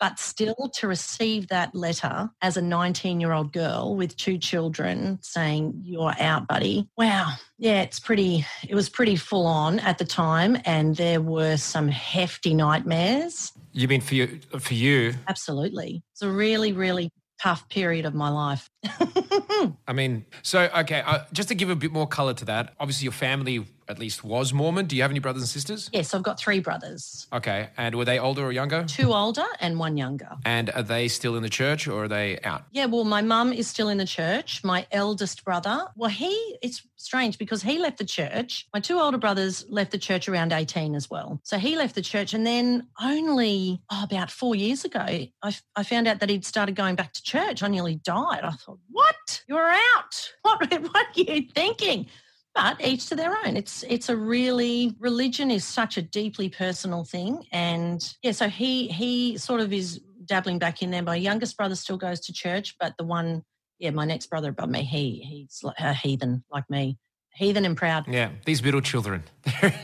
But 0.00 0.18
still, 0.18 0.70
to 0.74 0.88
receive 0.88 1.48
that 1.48 1.74
letter 1.74 2.30
as 2.42 2.56
a 2.56 2.62
19 2.62 3.20
year 3.20 3.32
old 3.32 3.52
girl 3.52 3.96
with 3.96 4.16
two 4.16 4.38
children 4.38 5.18
saying, 5.22 5.80
You're 5.82 6.14
out, 6.18 6.46
buddy. 6.48 6.88
Wow. 6.96 7.32
Yeah, 7.58 7.82
it's 7.82 8.00
pretty, 8.00 8.44
it 8.68 8.74
was 8.74 8.88
pretty 8.88 9.16
full 9.16 9.46
on 9.46 9.78
at 9.80 9.98
the 9.98 10.04
time. 10.04 10.56
And 10.64 10.96
there 10.96 11.20
were 11.20 11.56
some 11.56 11.88
hefty 11.88 12.54
nightmares. 12.54 13.52
You 13.72 13.88
mean 13.88 14.00
for 14.00 14.14
you? 14.14 14.40
For 14.58 14.74
you? 14.74 15.14
Absolutely. 15.28 16.02
It's 16.12 16.22
a 16.22 16.30
really, 16.30 16.72
really 16.72 17.10
tough 17.40 17.68
period 17.68 18.06
of 18.06 18.14
my 18.14 18.30
life. 18.30 18.68
I 19.88 19.92
mean, 19.92 20.24
so 20.42 20.68
okay. 20.78 21.02
Uh, 21.04 21.20
just 21.32 21.48
to 21.48 21.54
give 21.54 21.70
a 21.70 21.76
bit 21.76 21.92
more 21.92 22.06
color 22.06 22.34
to 22.34 22.44
that, 22.46 22.74
obviously 22.80 23.04
your 23.04 23.12
family 23.12 23.66
at 23.86 23.98
least 23.98 24.24
was 24.24 24.54
Mormon. 24.54 24.86
Do 24.86 24.96
you 24.96 25.02
have 25.02 25.10
any 25.10 25.20
brothers 25.20 25.42
and 25.42 25.48
sisters? 25.48 25.90
yes, 25.92 26.14
I've 26.14 26.22
got 26.22 26.38
three 26.38 26.58
brothers, 26.60 27.26
Okay, 27.34 27.68
and 27.76 27.94
were 27.94 28.06
they 28.06 28.18
older 28.18 28.42
or 28.42 28.50
younger? 28.52 28.84
two 28.84 29.12
older 29.12 29.44
and 29.60 29.78
one 29.78 29.98
younger. 29.98 30.30
And 30.46 30.70
are 30.70 30.82
they 30.82 31.08
still 31.08 31.36
in 31.36 31.42
the 31.42 31.50
church 31.50 31.86
or 31.86 32.04
are 32.04 32.08
they 32.08 32.40
out? 32.44 32.64
Yeah, 32.72 32.86
well, 32.86 33.04
my 33.04 33.20
mum 33.20 33.52
is 33.52 33.66
still 33.68 33.90
in 33.90 33.98
the 33.98 34.06
church. 34.06 34.64
My 34.64 34.86
eldest 34.90 35.44
brother, 35.44 35.86
well, 35.96 36.08
he, 36.08 36.56
it's 36.62 36.86
strange 36.96 37.36
because 37.36 37.62
he 37.62 37.78
left 37.78 37.98
the 37.98 38.06
church. 38.06 38.66
My 38.72 38.80
two 38.80 38.98
older 38.98 39.18
brothers 39.18 39.66
left 39.68 39.90
the 39.90 39.98
church 39.98 40.30
around 40.30 40.52
18 40.54 40.94
as 40.94 41.10
well. 41.10 41.38
So 41.42 41.58
he 41.58 41.76
left 41.76 41.94
the 41.94 42.00
church. 42.00 42.32
And 42.32 42.46
then 42.46 42.86
only 43.02 43.82
oh, 43.90 44.02
about 44.02 44.30
four 44.30 44.54
years 44.54 44.86
ago, 44.86 45.00
I, 45.42 45.56
I 45.76 45.82
found 45.82 46.08
out 46.08 46.20
that 46.20 46.30
he'd 46.30 46.46
started 46.46 46.74
going 46.74 46.94
back 46.94 47.12
to 47.12 47.22
church. 47.22 47.62
I 47.62 47.68
nearly 47.68 47.96
died. 47.96 48.40
I 48.44 48.52
thought, 48.52 48.73
what? 48.90 49.42
You're 49.48 49.70
out. 49.70 50.30
What, 50.42 50.70
what 50.70 51.06
are 51.16 51.20
you 51.20 51.48
thinking? 51.54 52.06
But 52.54 52.84
each 52.84 53.08
to 53.08 53.16
their 53.16 53.36
own. 53.44 53.56
It's 53.56 53.82
it's 53.88 54.08
a 54.08 54.16
really 54.16 54.94
religion 55.00 55.50
is 55.50 55.64
such 55.64 55.96
a 55.96 56.02
deeply 56.02 56.48
personal 56.48 57.02
thing, 57.02 57.44
and 57.50 58.00
yeah. 58.22 58.32
So 58.32 58.48
he 58.48 58.86
he 58.88 59.36
sort 59.38 59.60
of 59.60 59.72
is 59.72 60.00
dabbling 60.26 60.58
back 60.58 60.82
in 60.82 60.90
there. 60.90 61.02
My 61.02 61.16
youngest 61.16 61.56
brother 61.56 61.74
still 61.74 61.96
goes 61.96 62.20
to 62.26 62.32
church, 62.32 62.76
but 62.78 62.94
the 62.98 63.04
one, 63.04 63.42
yeah, 63.78 63.90
my 63.90 64.04
next 64.04 64.26
brother 64.26 64.50
above 64.50 64.68
me, 64.68 64.84
he 64.84 65.20
he's 65.20 65.64
a 65.78 65.92
heathen 65.94 66.44
like 66.50 66.68
me, 66.70 66.98
heathen 67.34 67.64
and 67.64 67.76
proud. 67.76 68.06
Yeah, 68.06 68.30
these 68.44 68.62
middle 68.62 68.80
children. 68.80 69.24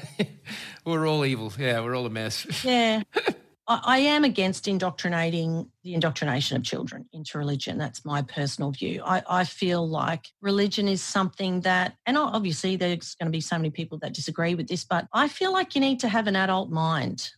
we're 0.85 1.09
all 1.09 1.25
evil. 1.25 1.53
Yeah, 1.59 1.81
we're 1.81 1.97
all 1.97 2.07
a 2.07 2.11
mess. 2.11 2.47
Yeah. 2.65 3.03
I, 3.71 3.99
am 3.99 4.25
against 4.25 4.67
indoctrinating 4.67 5.71
the 5.85 5.95
indoctrination 5.95 6.57
of 6.57 6.65
children 6.65 7.09
into 7.13 7.39
religion. 7.39 7.79
That's 7.79 8.05
my 8.05 8.23
personal 8.23 8.73
view. 8.73 9.01
I, 9.05 9.23
I 9.29 9.45
feel 9.45 9.89
like 9.89 10.27
religion 10.43 10.89
is 10.89 11.03
something 11.03 11.61
that, 11.61 11.95
and 12.05 12.19
obviously 12.19 12.75
there's 12.75 13.15
going 13.15 13.29
to 13.29 13.37
be 13.37 13.41
so 13.41 13.57
many 13.57 13.71
people 13.71 13.99
that 13.99 14.13
disagree 14.13 14.57
with 14.57 14.67
this, 14.67 14.85
but 14.85 15.07
I 15.13 15.29
feel 15.29 15.53
like 15.53 15.77
you 15.77 15.81
need 15.81 16.01
to 16.01 16.09
have 16.09 16.27
an 16.27 16.35
adult 16.35 16.71
mind 16.71 17.31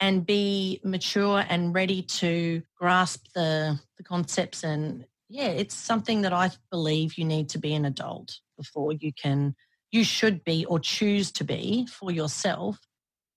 and 0.00 0.26
be 0.26 0.80
mature 0.82 1.44
and 1.48 1.72
ready 1.72 2.02
to 2.02 2.60
grasp 2.76 3.26
the, 3.36 3.78
the 3.98 4.02
concepts. 4.02 4.64
And 4.64 5.04
yeah, 5.28 5.48
it's 5.48 5.76
something 5.76 6.22
that 6.22 6.32
I 6.32 6.50
believe 6.72 7.16
you 7.16 7.24
need 7.24 7.48
to 7.50 7.58
be 7.58 7.74
an 7.74 7.84
adult 7.84 8.40
before 8.56 8.94
you 8.94 9.12
can, 9.12 9.54
you 9.92 10.02
should 10.02 10.42
be 10.42 10.64
or 10.64 10.80
choose 10.80 11.30
to 11.32 11.44
be 11.44 11.86
for 11.86 12.10
yourself 12.10 12.80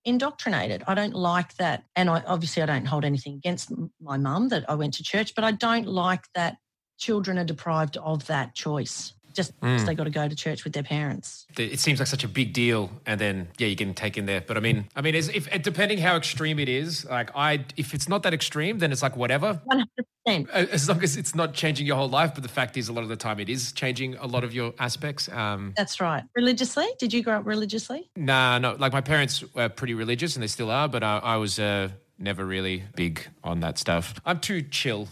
indoctrinated. 0.05 0.83
I 0.87 0.95
don't 0.95 1.13
like 1.13 1.55
that. 1.55 1.83
And 1.95 2.09
I 2.09 2.23
obviously 2.25 2.63
I 2.63 2.65
don't 2.65 2.85
hold 2.85 3.05
anything 3.05 3.35
against 3.35 3.71
my 4.01 4.17
mum 4.17 4.49
that 4.49 4.69
I 4.69 4.75
went 4.75 4.95
to 4.95 5.03
church, 5.03 5.33
but 5.35 5.43
I 5.43 5.51
don't 5.51 5.87
like 5.87 6.23
that 6.35 6.57
children 6.97 7.37
are 7.39 7.43
deprived 7.43 7.97
of 7.97 8.27
that 8.27 8.53
choice 8.53 9.13
just 9.33 9.59
mm. 9.61 9.85
they 9.85 9.95
got 9.95 10.05
to 10.05 10.09
go 10.09 10.27
to 10.27 10.35
church 10.35 10.63
with 10.63 10.73
their 10.73 10.83
parents. 10.83 11.45
It 11.57 11.79
seems 11.79 11.99
like 11.99 12.07
such 12.07 12.23
a 12.23 12.27
big 12.27 12.53
deal, 12.53 12.89
and 13.05 13.19
then 13.19 13.49
yeah, 13.57 13.67
you 13.67 13.75
can 13.75 13.93
take 13.93 14.17
in 14.17 14.25
there. 14.25 14.41
But 14.41 14.57
I 14.57 14.59
mean, 14.59 14.87
I 14.95 15.01
mean, 15.01 15.15
if 15.15 15.49
depending 15.61 15.97
how 15.97 16.15
extreme 16.15 16.59
it 16.59 16.69
is, 16.69 17.05
like 17.05 17.31
I, 17.35 17.65
if 17.77 17.93
it's 17.93 18.07
not 18.07 18.23
that 18.23 18.33
extreme, 18.33 18.79
then 18.79 18.91
it's 18.91 19.01
like 19.01 19.15
whatever. 19.15 19.61
One 19.65 19.79
hundred 19.79 20.05
percent. 20.25 20.49
As 20.49 20.87
long 20.87 21.03
as 21.03 21.17
it's 21.17 21.35
not 21.35 21.53
changing 21.53 21.85
your 21.85 21.97
whole 21.97 22.09
life, 22.09 22.33
but 22.33 22.43
the 22.43 22.49
fact 22.49 22.77
is, 22.77 22.89
a 22.89 22.93
lot 22.93 23.03
of 23.03 23.09
the 23.09 23.15
time, 23.15 23.39
it 23.39 23.49
is 23.49 23.71
changing 23.71 24.15
a 24.15 24.27
lot 24.27 24.43
of 24.43 24.53
your 24.53 24.73
aspects. 24.79 25.29
Um, 25.29 25.73
That's 25.75 25.99
right. 25.99 26.23
Religiously, 26.35 26.87
did 26.99 27.13
you 27.13 27.23
grow 27.23 27.37
up 27.37 27.45
religiously? 27.45 28.09
Nah, 28.15 28.57
no. 28.59 28.75
Like 28.77 28.93
my 28.93 29.01
parents 29.01 29.43
were 29.53 29.69
pretty 29.69 29.93
religious, 29.93 30.35
and 30.35 30.43
they 30.43 30.47
still 30.47 30.71
are, 30.71 30.87
but 30.87 31.03
I, 31.03 31.17
I 31.17 31.35
was. 31.37 31.59
Uh, 31.59 31.89
never 32.21 32.45
really 32.45 32.83
big 32.95 33.27
on 33.43 33.61
that 33.61 33.79
stuff. 33.79 34.13
I'm 34.25 34.39
too 34.39 34.61
chill 34.61 35.07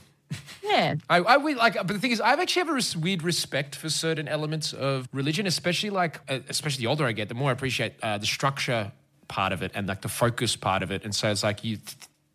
yeah. 0.63 0.95
I, 1.09 1.17
I 1.17 1.35
like, 1.37 1.75
but 1.75 1.87
the 1.87 1.99
thing 1.99 2.11
is, 2.11 2.21
I 2.21 2.33
actually 2.33 2.61
have 2.61 2.69
a 2.69 2.73
res- 2.73 2.95
weird 2.95 3.23
respect 3.23 3.75
for 3.75 3.89
certain 3.89 4.27
elements 4.27 4.73
of 4.73 5.07
religion, 5.13 5.47
especially 5.47 5.89
like, 5.89 6.19
uh, 6.29 6.39
especially 6.49 6.83
the 6.83 6.87
older 6.87 7.05
I 7.05 7.11
get, 7.11 7.29
the 7.29 7.35
more 7.35 7.49
I 7.49 7.53
appreciate 7.53 7.93
uh, 8.03 8.17
the 8.17 8.25
structure 8.25 8.91
part 9.27 9.53
of 9.53 9.61
it 9.61 9.71
and 9.75 9.87
like 9.87 10.01
the 10.01 10.09
focus 10.09 10.55
part 10.55 10.83
of 10.83 10.91
it. 10.91 11.03
And 11.03 11.13
so 11.15 11.29
it's 11.29 11.43
like 11.43 11.63
you, 11.63 11.77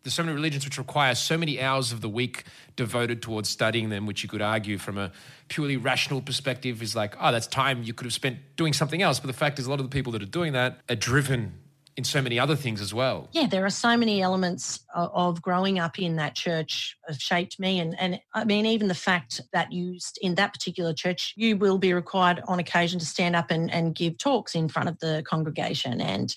there's 0.03 0.13
so 0.13 0.23
many 0.23 0.35
religions 0.35 0.65
which 0.65 0.77
require 0.77 1.15
so 1.15 1.37
many 1.37 1.61
hours 1.61 1.91
of 1.91 2.01
the 2.01 2.09
week 2.09 2.43
devoted 2.75 3.21
towards 3.21 3.49
studying 3.49 3.89
them, 3.89 4.05
which 4.05 4.23
you 4.23 4.29
could 4.29 4.41
argue 4.41 4.77
from 4.77 4.97
a 4.97 5.11
purely 5.47 5.77
rational 5.77 6.21
perspective 6.21 6.81
is 6.81 6.95
like, 6.95 7.15
oh, 7.19 7.31
that's 7.31 7.47
time 7.47 7.83
you 7.83 7.93
could 7.93 8.05
have 8.05 8.13
spent 8.13 8.37
doing 8.55 8.71
something 8.71 9.01
else. 9.01 9.19
But 9.19 9.27
the 9.27 9.33
fact 9.33 9.57
is, 9.57 9.65
a 9.65 9.69
lot 9.69 9.79
of 9.79 9.85
the 9.85 9.93
people 9.93 10.11
that 10.13 10.21
are 10.21 10.27
doing 10.27 10.53
that 10.53 10.79
are 10.89 10.95
driven 10.95 11.53
in 11.97 12.03
so 12.03 12.21
many 12.21 12.37
other 12.37 12.55
things 12.55 12.81
as 12.81 12.93
well. 12.93 13.29
Yeah, 13.31 13.47
there 13.47 13.65
are 13.65 13.69
so 13.69 13.95
many 13.95 14.21
elements 14.21 14.83
of, 14.93 15.41
growing 15.41 15.79
up 15.79 15.97
in 15.97 16.17
that 16.17 16.35
church 16.35 16.97
have 17.07 17.21
shaped 17.21 17.59
me. 17.59 17.79
And, 17.79 17.95
and 17.99 18.19
I 18.33 18.43
mean, 18.43 18.65
even 18.65 18.87
the 18.87 18.93
fact 18.93 19.41
that 19.53 19.71
you, 19.71 19.97
in 20.21 20.35
that 20.35 20.53
particular 20.53 20.93
church, 20.93 21.33
you 21.37 21.55
will 21.55 21.77
be 21.77 21.93
required 21.93 22.41
on 22.47 22.59
occasion 22.59 22.99
to 22.99 23.05
stand 23.05 23.35
up 23.35 23.49
and, 23.49 23.71
and 23.71 23.95
give 23.95 24.17
talks 24.17 24.55
in 24.55 24.67
front 24.67 24.89
of 24.89 24.99
the 24.99 25.23
congregation. 25.25 26.01
And 26.01 26.35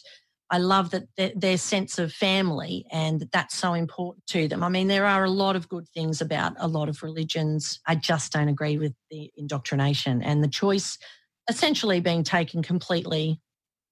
I 0.50 0.58
love 0.58 0.90
that 0.90 1.08
their, 1.16 1.32
their 1.34 1.58
sense 1.58 1.98
of 1.98 2.12
family 2.12 2.86
and 2.90 3.20
that 3.20 3.32
that's 3.32 3.56
so 3.56 3.74
important 3.74 4.26
to 4.28 4.46
them. 4.48 4.62
I 4.62 4.68
mean, 4.68 4.88
there 4.88 5.06
are 5.06 5.24
a 5.24 5.30
lot 5.30 5.56
of 5.56 5.68
good 5.68 5.88
things 5.88 6.20
about 6.20 6.52
a 6.58 6.68
lot 6.68 6.88
of 6.88 7.02
religions. 7.02 7.80
I 7.86 7.96
just 7.96 8.32
don't 8.32 8.48
agree 8.48 8.78
with 8.78 8.94
the 9.10 9.30
indoctrination 9.36 10.22
and 10.22 10.42
the 10.42 10.48
choice 10.48 10.98
essentially 11.50 12.00
being 12.00 12.22
taken 12.22 12.62
completely 12.62 13.40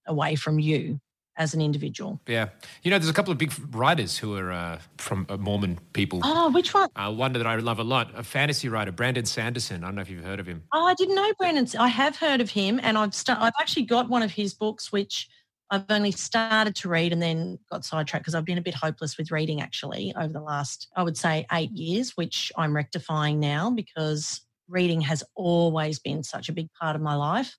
away 0.07 0.37
from 0.37 0.59
you 0.59 1.01
as 1.37 1.55
an 1.55 1.61
individual. 1.61 2.21
Yeah. 2.27 2.49
You 2.83 2.91
know, 2.91 2.99
there's 2.99 3.11
a 3.11 3.15
couple 3.15 3.33
of 3.33 3.39
big 3.39 3.53
writers 3.75 4.19
who 4.19 4.37
are 4.37 4.53
uh, 4.53 4.79
from 4.99 5.27
uh, 5.29 5.37
Mormon 5.37 5.79
people. 5.93 6.21
Oh, 6.25 6.51
which 6.51 6.73
one? 6.73 6.89
Uh, 6.97 7.13
one 7.13 7.33
that 7.35 7.47
I 7.47 7.57
love 7.57 7.79
a 7.79 7.85
lot, 7.85 8.11
a 8.15 8.23
fantasy 8.23 8.69
writer, 8.69 8.93
Brandon 8.93 9.25
Sanderson. 9.25 9.85
I 9.85 9.89
don't 9.89 9.97
know 9.97 10.03
if 10.03 10.11
you've 10.11 10.25
heard 10.25 10.41
of 10.41 10.47
him. 10.47 10.63
Oh, 10.73 10.87
I 10.87 10.95
didn't 10.95 11.15
know 11.15 11.33
Brandon. 11.39 11.67
I 11.79 11.89
have 11.89 12.17
heard 12.17 12.41
of 12.41 12.51
him, 12.51 12.81
and 12.83 12.97
I've 12.97 13.15
st- 13.15 13.39
I've 13.39 13.53
actually 13.61 13.85
got 13.85 14.09
one 14.09 14.23
of 14.23 14.31
his 14.31 14.55
books, 14.55 14.93
which 14.93 15.29
I've 15.71 15.85
only 15.91 16.13
started 16.13 16.77
to 16.77 16.89
read 16.89 17.13
and 17.13 17.21
then 17.21 17.59
got 17.71 17.85
sidetracked 17.85 18.25
because 18.25 18.35
I've 18.35 18.45
been 18.45 18.59
a 18.59 18.63
bit 18.63 18.75
hopeless 18.75 19.19
with 19.19 19.31
reading 19.31 19.61
actually 19.61 20.15
over 20.17 20.33
the 20.33 20.41
last, 20.41 20.89
I 20.97 21.03
would 21.03 21.17
say, 21.17 21.47
eight 21.53 21.73
years, 21.73 22.17
which 22.17 22.53
I'm 22.57 22.75
rectifying 22.75 23.41
now 23.41 23.71
because 23.71 24.43
reading 24.69 25.01
has 25.03 25.25
always 25.35 25.99
been 25.99 26.23
such 26.23 26.49
a 26.49 26.53
big 26.53 26.69
part 26.81 26.95
of 26.95 27.03
my 27.03 27.15
life. 27.15 27.57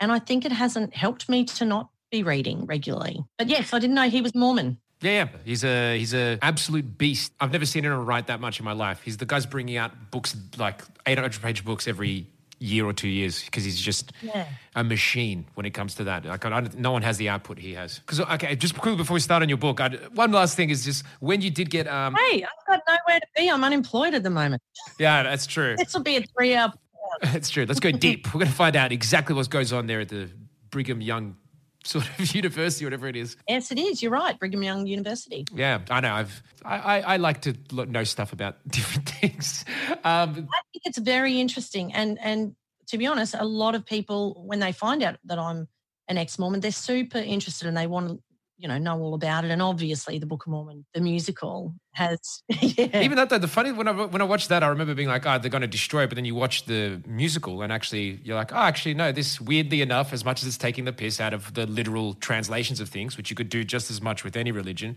And 0.00 0.12
I 0.12 0.20
think 0.20 0.44
it 0.44 0.52
hasn't 0.52 0.94
helped 0.94 1.28
me 1.28 1.44
to 1.44 1.64
not 1.64 1.88
be 2.10 2.22
reading 2.22 2.66
regularly. 2.66 3.24
But 3.36 3.48
yes, 3.48 3.72
I 3.72 3.78
didn't 3.78 3.94
know 3.94 4.08
he 4.08 4.22
was 4.22 4.34
Mormon. 4.34 4.78
Yeah, 5.00 5.10
yeah, 5.12 5.28
he's 5.44 5.64
a 5.64 5.98
he's 5.98 6.14
a 6.14 6.38
absolute 6.42 6.98
beast. 6.98 7.32
I've 7.40 7.52
never 7.52 7.66
seen 7.66 7.84
anyone 7.84 8.04
write 8.04 8.26
that 8.26 8.40
much 8.40 8.58
in 8.58 8.64
my 8.64 8.72
life. 8.72 9.00
He's 9.02 9.16
the 9.16 9.26
guy's 9.26 9.46
bringing 9.46 9.76
out 9.76 10.10
books 10.10 10.36
like 10.56 10.82
800 11.06 11.40
page 11.40 11.64
books 11.64 11.86
every 11.86 12.26
year 12.60 12.84
or 12.84 12.92
two 12.92 13.08
years 13.08 13.44
because 13.44 13.64
he's 13.64 13.80
just 13.80 14.12
yeah. 14.22 14.46
a 14.74 14.82
machine 14.82 15.46
when 15.54 15.66
it 15.66 15.70
comes 15.70 15.94
to 15.96 16.04
that. 16.04 16.24
Like, 16.24 16.74
no 16.76 16.90
one 16.92 17.02
has 17.02 17.16
the 17.16 17.28
output 17.28 17.58
he 17.58 17.74
has. 17.74 18.00
Because 18.00 18.20
okay, 18.20 18.56
just 18.56 18.74
quickly 18.74 18.96
before 18.96 19.14
we 19.14 19.20
start 19.20 19.42
on 19.42 19.48
your 19.48 19.58
book, 19.58 19.80
I'd, 19.80 20.16
one 20.16 20.32
last 20.32 20.56
thing 20.56 20.70
is 20.70 20.84
just 20.84 21.04
when 21.20 21.40
you 21.40 21.50
did 21.50 21.70
get. 21.70 21.86
Um, 21.86 22.16
hey, 22.30 22.44
I've 22.44 22.66
got 22.66 22.80
nowhere 22.88 23.20
to 23.20 23.26
be. 23.36 23.48
I'm 23.48 23.62
unemployed 23.62 24.14
at 24.14 24.22
the 24.22 24.30
moment. 24.30 24.62
Yeah, 24.98 25.22
that's 25.22 25.46
true. 25.46 25.76
this 25.76 25.94
will 25.94 26.02
be 26.02 26.16
a 26.16 26.22
three 26.36 26.56
hour. 26.56 26.72
that's 27.22 27.50
true. 27.50 27.66
Let's 27.66 27.78
go 27.78 27.92
deep. 28.08 28.26
We're 28.28 28.40
going 28.40 28.50
to 28.50 28.56
find 28.56 28.74
out 28.74 28.90
exactly 28.90 29.34
what 29.34 29.48
goes 29.48 29.72
on 29.72 29.86
there 29.86 30.00
at 30.00 30.08
the 30.08 30.28
Brigham 30.70 31.00
Young 31.00 31.36
sort 31.84 32.08
of 32.18 32.34
university, 32.34 32.84
whatever 32.84 33.08
it 33.08 33.16
is. 33.16 33.36
Yes, 33.48 33.70
it 33.70 33.78
is. 33.78 34.02
You're 34.02 34.12
right, 34.12 34.38
Brigham 34.38 34.62
Young 34.62 34.86
University. 34.86 35.44
Yeah, 35.54 35.80
I 35.90 36.00
know. 36.00 36.12
I've 36.12 36.42
I, 36.64 36.76
I, 36.78 37.00
I 37.00 37.16
like 37.16 37.42
to 37.42 37.54
know 37.70 38.04
stuff 38.04 38.32
about 38.32 38.56
different 38.68 39.08
things. 39.08 39.64
Um, 40.04 40.48
I 40.52 40.60
think 40.72 40.82
it's 40.84 40.98
very 40.98 41.40
interesting, 41.40 41.92
and 41.92 42.18
and 42.20 42.54
to 42.88 42.98
be 42.98 43.06
honest, 43.06 43.34
a 43.38 43.44
lot 43.44 43.74
of 43.74 43.84
people 43.86 44.42
when 44.46 44.60
they 44.60 44.72
find 44.72 45.02
out 45.02 45.18
that 45.24 45.38
I'm 45.38 45.68
an 46.08 46.16
ex-Mormon, 46.16 46.60
they're 46.60 46.72
super 46.72 47.18
interested 47.18 47.68
and 47.68 47.76
they 47.76 47.86
want 47.86 48.22
you 48.58 48.66
know 48.66 48.76
know 48.76 48.98
all 49.00 49.14
about 49.14 49.44
it 49.44 49.50
and 49.50 49.62
obviously 49.62 50.18
the 50.18 50.26
book 50.26 50.44
of 50.44 50.50
mormon 50.50 50.84
the 50.92 51.00
musical 51.00 51.74
has 51.92 52.42
yeah. 52.48 53.00
even 53.00 53.16
that 53.16 53.30
though 53.30 53.38
the 53.38 53.48
funny 53.48 53.70
when 53.72 53.86
i 53.86 53.92
when 53.92 54.20
i 54.20 54.24
watched 54.24 54.48
that 54.48 54.62
i 54.62 54.66
remember 54.66 54.94
being 54.94 55.08
like 55.08 55.24
oh 55.24 55.38
they're 55.38 55.50
going 55.50 55.62
to 55.62 55.68
destroy 55.68 56.02
it 56.02 56.08
but 56.08 56.16
then 56.16 56.24
you 56.24 56.34
watch 56.34 56.66
the 56.66 57.00
musical 57.06 57.62
and 57.62 57.72
actually 57.72 58.20
you're 58.24 58.36
like 58.36 58.52
oh 58.52 58.56
actually 58.56 58.94
no 58.94 59.12
this 59.12 59.40
weirdly 59.40 59.80
enough 59.80 60.12
as 60.12 60.24
much 60.24 60.42
as 60.42 60.48
it's 60.48 60.58
taking 60.58 60.84
the 60.84 60.92
piss 60.92 61.20
out 61.20 61.32
of 61.32 61.54
the 61.54 61.66
literal 61.66 62.14
translations 62.14 62.80
of 62.80 62.88
things 62.88 63.16
which 63.16 63.30
you 63.30 63.36
could 63.36 63.48
do 63.48 63.62
just 63.64 63.90
as 63.90 64.02
much 64.02 64.24
with 64.24 64.36
any 64.36 64.50
religion 64.50 64.96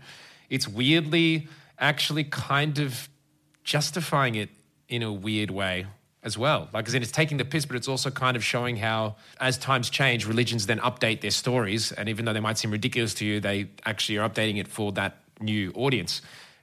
it's 0.50 0.66
weirdly 0.66 1.48
actually 1.78 2.24
kind 2.24 2.78
of 2.78 3.08
justifying 3.64 4.34
it 4.34 4.50
in 4.88 5.02
a 5.02 5.12
weird 5.12 5.50
way 5.50 5.86
as 6.24 6.38
well. 6.38 6.68
Like, 6.72 6.86
as 6.88 6.94
in, 6.94 7.02
it's 7.02 7.12
taking 7.12 7.36
the 7.36 7.44
piss, 7.44 7.66
but 7.66 7.76
it's 7.76 7.88
also 7.88 8.10
kind 8.10 8.36
of 8.36 8.44
showing 8.44 8.76
how, 8.76 9.16
as 9.40 9.58
times 9.58 9.90
change, 9.90 10.26
religions 10.26 10.66
then 10.66 10.78
update 10.80 11.20
their 11.20 11.30
stories. 11.30 11.92
And 11.92 12.08
even 12.08 12.24
though 12.24 12.32
they 12.32 12.40
might 12.40 12.58
seem 12.58 12.70
ridiculous 12.70 13.14
to 13.14 13.24
you, 13.24 13.40
they 13.40 13.68
actually 13.84 14.18
are 14.18 14.28
updating 14.28 14.58
it 14.58 14.68
for 14.68 14.92
that 14.92 15.16
new 15.40 15.72
audience 15.74 16.22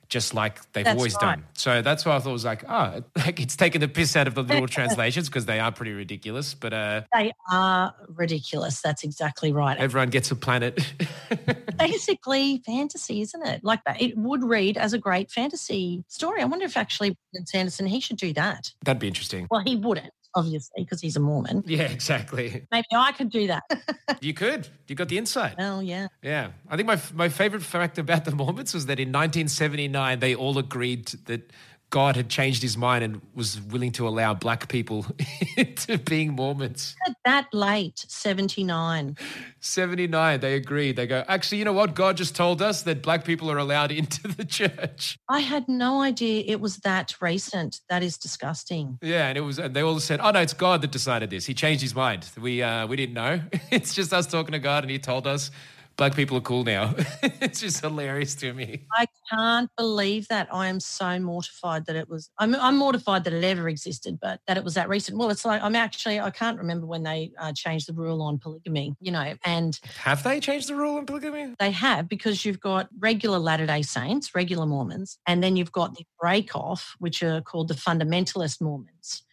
just 0.10 0.34
like 0.34 0.60
they've 0.74 0.84
that's 0.84 0.98
always 0.98 1.14
right. 1.16 1.36
done. 1.36 1.46
So 1.54 1.82
that's 1.82 2.04
why 2.04 2.16
I 2.16 2.20
thought 2.20 2.32
it 2.32 2.34
was 2.34 2.46
like, 2.46 2.64
oh, 2.68 3.04
like 3.16 3.40
it's 3.40 3.56
taking 3.56 3.80
the 3.80 3.88
piss 3.88 4.16
out 4.16 4.28
of 4.28 4.36
the 4.36 4.44
little 4.44 4.68
translations 4.68 5.30
because 5.30 5.46
they 5.46 5.60
are 5.60 5.72
pretty 5.72 5.94
ridiculous. 5.94 6.54
But 6.54 6.74
uh, 6.74 7.02
they 7.14 7.32
are 7.52 7.94
ridiculous. 8.08 8.82
That's 8.82 9.04
exactly 9.04 9.54
right. 9.54 9.78
Everyone 9.78 10.10
gets 10.10 10.32
a 10.32 10.36
planet. 10.36 10.94
Basically, 11.78 12.62
fantasy, 12.66 13.22
isn't 13.22 13.48
it? 13.48 13.64
Like 13.64 13.84
that. 13.86 14.02
It 14.02 14.18
would 14.18 14.44
read 14.44 14.78
as 14.78 14.94
a 14.94 14.98
great 14.98 15.32
fantasy 15.32 16.04
story. 16.08 16.42
I 16.42 16.46
wonder 16.46 16.66
if 16.66 16.76
actually 16.76 17.16
Sanderson 17.46 17.86
he 17.86 18.00
should 18.00 18.18
do 18.18 18.34
that. 18.34 18.74
That'd 18.84 19.00
be 19.00 19.08
interesting. 19.08 19.48
Well, 19.50 19.62
he 19.62 19.76
wouldn't 19.76 20.12
obviously, 20.36 20.84
because 20.84 21.02
he's 21.02 21.16
a 21.16 21.20
Mormon. 21.20 21.64
Yeah, 21.66 21.84
exactly. 21.84 22.66
Maybe 22.72 22.86
I 22.94 23.12
could 23.12 23.30
do 23.30 23.48
that. 23.48 23.64
you 24.22 24.34
could. 24.34 24.68
You 24.88 24.96
got 24.96 25.10
the 25.10 25.18
insight. 25.18 25.56
Well, 25.58 25.82
yeah. 25.84 26.08
Yeah. 26.22 26.52
I 26.70 26.76
think 26.76 26.88
my, 26.88 27.00
my 27.14 27.30
favorite 27.30 27.64
fact 27.64 27.98
about 27.98 28.26
the 28.26 28.32
Mormons 28.32 28.74
was 28.74 28.86
that 28.88 29.00
in 29.00 29.10
1979, 29.10 30.20
they 30.20 30.36
all 30.36 30.58
agreed 30.58 31.08
that 31.26 31.52
God 31.90 32.16
had 32.16 32.30
changed 32.30 32.62
his 32.62 32.78
mind 32.78 33.04
and 33.04 33.22
was 33.34 33.60
willing 33.60 33.92
to 33.94 34.08
allow 34.08 34.34
black 34.34 34.68
people 34.68 35.06
into 35.58 35.98
being 35.98 36.34
Mormons. 36.34 36.96
That 37.26 37.48
late, 37.52 38.06
79. 38.08 39.18
79, 39.60 40.40
they 40.40 40.54
agreed. 40.54 40.96
They 40.96 41.08
go, 41.08 41.24
actually, 41.28 41.58
you 41.58 41.66
know 41.66 41.74
what? 41.74 41.96
God 41.96 42.16
just 42.18 42.36
told 42.36 42.62
us 42.62 42.84
that 42.84 43.02
black 43.02 43.26
people 43.26 43.50
are 43.52 43.58
allowed 43.58 43.92
into 43.92 44.28
the 44.28 44.46
church. 44.46 45.18
I 45.28 45.40
had 45.40 45.68
no 45.68 46.02
idea 46.02 46.44
it 46.46 46.62
was 46.62 46.78
that 46.78 47.16
recent. 47.22 47.82
That 47.90 48.04
is 48.04 48.18
disgusting. 48.18 49.00
Yeah, 49.02 49.28
and 49.28 49.38
it 49.38 49.42
was, 49.42 49.58
and 49.58 49.76
they 49.76 49.82
all 49.82 50.00
said, 50.00 50.20
oh 50.22 50.30
no, 50.32 50.42
it's 50.42 50.54
God 50.54 50.82
that 50.82 50.92
decided 50.92 51.32
this. 51.32 51.46
He 51.46 51.56
changed 51.56 51.82
his 51.82 51.96
mind. 51.96 52.30
We, 52.40 52.62
uh, 52.62 52.86
we 52.86 52.98
didn't 52.98 53.16
know. 53.16 53.42
it's 53.72 53.96
just 53.96 54.14
us 54.14 54.28
talking 54.28 54.52
to 54.52 54.60
God 54.60 54.84
and 54.84 54.92
he 54.92 55.00
told 55.00 55.26
us 55.26 55.50
black 56.00 56.16
people 56.16 56.38
are 56.38 56.42
cool 56.42 56.64
now. 56.64 56.96
it's 57.24 57.60
just 57.60 57.82
hilarious 57.82 58.34
to 58.34 58.54
me. 58.54 58.86
I 58.98 59.06
can't 59.30 59.70
believe 59.78 60.30
that. 60.30 60.48
I 60.52 60.68
am 60.68 60.80
so 60.80 61.20
mortified 61.20 61.86
that 61.88 61.98
it 61.98 62.10
was. 62.10 62.32
I'm, 62.40 62.56
I'm 62.56 62.78
mortified 62.78 63.26
that 63.26 63.34
it 63.34 63.44
ever 63.44 63.68
existed, 63.68 64.18
but 64.20 64.40
that 64.48 64.56
it 64.56 64.64
was 64.64 64.76
that 64.76 64.88
recent. 64.88 65.18
Well, 65.18 65.30
it's 65.30 65.44
like 65.44 65.62
I'm 65.62 65.76
actually. 65.76 66.20
I 66.20 66.32
can't 66.32 66.58
remember 66.58 66.88
when 66.88 67.04
they 67.04 67.32
uh, 67.38 67.52
changed 67.54 67.88
the 67.90 67.94
rule 67.94 68.22
on 68.22 68.40
polygamy. 68.40 68.96
You 69.02 69.12
know, 69.12 69.36
and 69.44 69.78
Have 69.98 70.24
they 70.24 70.40
changed 70.40 70.70
the 70.70 70.76
rule 70.76 70.96
on 70.98 71.06
polygamy? 71.06 71.54
they 71.60 71.72
have 71.72 72.08
because 72.08 72.46
you've 72.46 72.62
got 72.62 72.88
regular 72.98 73.38
Latter 73.38 73.66
Day 73.66 73.82
Saints, 73.82 74.34
regular 74.34 74.66
Mormons, 74.66 75.20
and 75.28 75.44
then 75.44 75.58
you've 75.58 75.74
got 75.74 75.96
the 75.96 76.06
break 76.20 76.56
off, 76.56 76.96
which 77.00 77.22
are 77.22 77.42
called 77.42 77.68
the 77.68 77.74
fundamentalist 77.74 78.62
Mormons, 78.62 79.24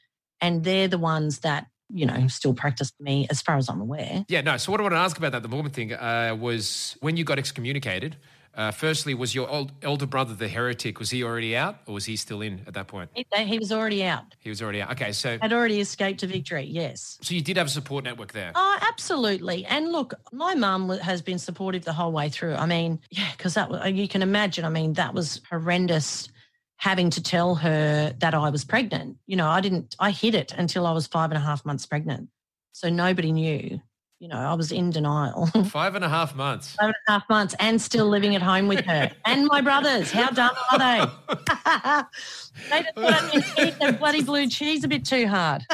and 0.40 0.64
they're 0.64 0.88
the 0.88 0.98
ones 0.98 1.38
that 1.40 1.68
you 1.92 2.06
know 2.06 2.26
still 2.28 2.54
practice 2.54 2.92
me, 3.00 3.26
as 3.30 3.42
far 3.42 3.56
as 3.56 3.68
I'm 3.68 3.80
aware. 3.80 4.24
Yeah, 4.28 4.40
no. 4.40 4.56
So 4.56 4.72
what 4.72 4.80
I 4.80 4.82
want 4.82 4.94
to 4.94 4.98
ask 4.98 5.16
about 5.16 5.32
that, 5.32 5.42
the 5.42 5.48
Mormon 5.48 5.72
thing, 5.72 5.92
uh, 5.92 6.36
was 6.38 6.96
when 7.00 7.16
you 7.16 7.24
got 7.24 7.38
excommunicated. 7.38 8.16
Uh, 8.54 8.70
firstly, 8.70 9.12
was 9.12 9.34
your 9.34 9.46
old, 9.50 9.70
elder 9.82 10.06
brother 10.06 10.32
the 10.32 10.48
heretic? 10.48 10.98
Was 10.98 11.10
he 11.10 11.22
already 11.22 11.54
out, 11.54 11.76
or 11.84 11.92
was 11.92 12.06
he 12.06 12.16
still 12.16 12.40
in 12.40 12.62
at 12.66 12.72
that 12.72 12.86
point? 12.86 13.10
He, 13.12 13.26
he 13.44 13.58
was 13.58 13.70
already 13.70 14.02
out, 14.02 14.34
He 14.38 14.48
was 14.48 14.62
already 14.62 14.80
out. 14.80 14.92
Okay, 14.92 15.12
so 15.12 15.38
had 15.38 15.52
already 15.52 15.78
escaped 15.78 16.20
to 16.20 16.26
victory. 16.26 16.64
Yes. 16.64 17.18
so 17.20 17.34
you 17.34 17.42
did 17.42 17.58
have 17.58 17.66
a 17.66 17.70
support 17.70 18.04
network 18.04 18.32
there. 18.32 18.52
Oh, 18.54 18.78
absolutely. 18.80 19.66
And 19.66 19.92
look, 19.92 20.14
my 20.32 20.54
mum 20.54 20.88
has 20.88 21.20
been 21.20 21.38
supportive 21.38 21.84
the 21.84 21.92
whole 21.92 22.12
way 22.12 22.30
through. 22.30 22.54
I 22.54 22.64
mean, 22.64 22.98
yeah, 23.10 23.30
because 23.36 23.52
that 23.54 23.94
you 23.94 24.08
can 24.08 24.22
imagine. 24.22 24.64
I 24.64 24.70
mean, 24.70 24.94
that 24.94 25.12
was 25.12 25.42
horrendous 25.50 26.30
having 26.76 27.10
to 27.10 27.22
tell 27.22 27.54
her 27.56 28.14
that 28.18 28.34
I 28.34 28.50
was 28.50 28.64
pregnant. 28.64 29.16
You 29.26 29.36
know, 29.36 29.48
I 29.48 29.60
didn't, 29.60 29.96
I 29.98 30.10
hid 30.10 30.34
it 30.34 30.52
until 30.56 30.86
I 30.86 30.92
was 30.92 31.06
five 31.06 31.30
and 31.30 31.38
a 31.38 31.40
half 31.40 31.64
months 31.64 31.86
pregnant. 31.86 32.28
So 32.72 32.88
nobody 32.88 33.32
knew. 33.32 33.80
You 34.18 34.28
know, 34.28 34.38
I 34.38 34.54
was 34.54 34.72
in 34.72 34.90
denial. 34.90 35.46
five 35.46 35.70
Five 35.72 35.94
and 35.94 36.04
a 36.04 36.08
half 36.08 36.34
months. 36.34 36.74
and 36.80 36.90
a 36.90 37.12
half 37.12 37.28
months 37.28 37.54
and 37.60 37.80
still 37.80 38.06
living 38.06 38.34
at 38.34 38.40
home 38.40 38.66
with 38.66 38.84
her 38.86 39.10
and 39.26 39.46
my 39.46 39.60
brothers. 39.60 40.10
How 40.10 40.30
dumb 40.30 40.54
are 40.72 40.78
they? 40.78 41.04
they 42.70 42.82
just 42.82 42.94
thought 42.94 43.12
I 43.12 43.30
didn't 43.30 43.58
eat 43.58 43.78
the 43.78 43.92
bloody 43.92 44.22
blue 44.22 44.48
cheese 44.48 44.84
a 44.84 44.88
bit 44.88 45.04
too 45.04 45.28
hard. 45.28 45.64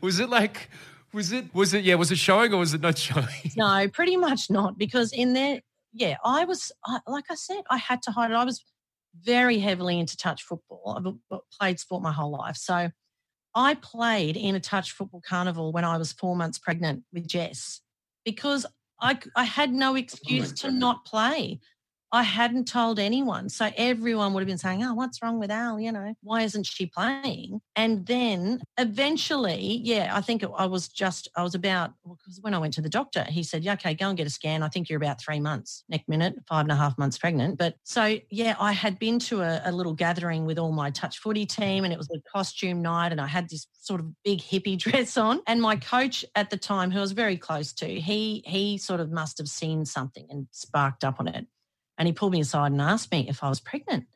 Was 0.00 0.20
it 0.20 0.30
like? 0.30 0.70
Was 1.12 1.32
it? 1.32 1.52
Was 1.52 1.74
it? 1.74 1.82
Yeah. 1.84 1.96
Was 1.96 2.12
it 2.12 2.18
showing 2.18 2.52
or 2.52 2.58
was 2.58 2.72
it 2.72 2.80
not 2.80 2.96
showing? 2.96 3.26
No, 3.56 3.88
pretty 3.88 4.16
much 4.16 4.48
not. 4.48 4.78
Because 4.78 5.12
in 5.12 5.32
there, 5.32 5.60
yeah, 5.92 6.16
I 6.24 6.44
was, 6.44 6.70
I, 6.86 7.00
like 7.08 7.24
I 7.30 7.34
said, 7.34 7.62
I 7.68 7.78
had 7.78 8.00
to 8.02 8.12
hide 8.12 8.30
it. 8.30 8.34
I 8.34 8.44
was 8.44 8.64
very 9.24 9.58
heavily 9.58 9.98
into 9.98 10.16
touch 10.16 10.42
football. 10.42 10.96
I've 10.96 11.36
uh, 11.36 11.40
played 11.58 11.78
sport 11.78 12.02
my 12.02 12.12
whole 12.12 12.30
life. 12.30 12.56
So 12.56 12.90
I 13.54 13.74
played 13.74 14.36
in 14.36 14.54
a 14.54 14.60
touch 14.60 14.92
football 14.92 15.22
carnival 15.26 15.72
when 15.72 15.84
I 15.84 15.96
was 15.96 16.12
four 16.12 16.36
months 16.36 16.58
pregnant 16.58 17.04
with 17.12 17.26
Jess 17.26 17.80
because 18.24 18.66
I, 19.00 19.18
I 19.36 19.44
had 19.44 19.72
no 19.72 19.94
excuse 19.96 20.52
to 20.60 20.70
not 20.70 21.04
play. 21.04 21.60
I 22.10 22.22
hadn't 22.22 22.66
told 22.66 22.98
anyone. 22.98 23.48
So 23.48 23.70
everyone 23.76 24.32
would 24.32 24.40
have 24.40 24.48
been 24.48 24.58
saying, 24.58 24.82
Oh, 24.82 24.94
what's 24.94 25.22
wrong 25.22 25.38
with 25.38 25.50
Al? 25.50 25.78
You 25.78 25.92
know, 25.92 26.14
why 26.22 26.42
isn't 26.42 26.66
she 26.66 26.86
playing? 26.86 27.60
And 27.76 28.06
then 28.06 28.62
eventually, 28.78 29.80
yeah, 29.84 30.12
I 30.14 30.20
think 30.20 30.42
I 30.56 30.66
was 30.66 30.88
just, 30.88 31.28
I 31.36 31.42
was 31.42 31.54
about, 31.54 31.92
because 32.02 32.40
when 32.40 32.54
I 32.54 32.58
went 32.58 32.74
to 32.74 32.80
the 32.80 32.88
doctor, 32.88 33.24
he 33.24 33.42
said, 33.42 33.62
Yeah, 33.62 33.74
okay, 33.74 33.94
go 33.94 34.08
and 34.08 34.16
get 34.16 34.26
a 34.26 34.30
scan. 34.30 34.62
I 34.62 34.68
think 34.68 34.88
you're 34.88 34.96
about 34.96 35.20
three 35.20 35.40
months, 35.40 35.84
next 35.88 36.08
minute, 36.08 36.34
five 36.48 36.64
and 36.64 36.72
a 36.72 36.76
half 36.76 36.96
months 36.96 37.18
pregnant. 37.18 37.58
But 37.58 37.76
so, 37.84 38.18
yeah, 38.30 38.56
I 38.58 38.72
had 38.72 38.98
been 38.98 39.18
to 39.20 39.42
a, 39.42 39.60
a 39.64 39.72
little 39.72 39.94
gathering 39.94 40.46
with 40.46 40.58
all 40.58 40.72
my 40.72 40.90
touch 40.90 41.18
footy 41.18 41.46
team 41.46 41.84
and 41.84 41.92
it 41.92 41.98
was 41.98 42.08
a 42.10 42.20
costume 42.30 42.80
night 42.80 43.12
and 43.12 43.20
I 43.20 43.26
had 43.26 43.48
this 43.50 43.66
sort 43.80 44.00
of 44.00 44.06
big 44.24 44.40
hippie 44.40 44.78
dress 44.84 45.16
on. 45.16 45.40
And 45.46 45.60
my 45.60 45.76
coach 45.76 46.24
at 46.34 46.50
the 46.50 46.56
time, 46.56 46.90
who 46.90 46.98
I 46.98 47.02
was 47.02 47.12
very 47.12 47.36
close 47.36 47.72
to, 47.74 47.86
he, 47.86 48.42
he 48.46 48.78
sort 48.78 49.00
of 49.00 49.10
must 49.10 49.38
have 49.38 49.48
seen 49.48 49.84
something 49.84 50.26
and 50.30 50.46
sparked 50.52 51.04
up 51.04 51.16
on 51.20 51.28
it. 51.28 51.46
And 51.98 52.06
he 52.06 52.12
pulled 52.12 52.32
me 52.32 52.40
aside 52.40 52.72
and 52.72 52.80
asked 52.80 53.12
me 53.12 53.28
if 53.28 53.42
I 53.42 53.48
was 53.48 53.60
pregnant. 53.60 54.06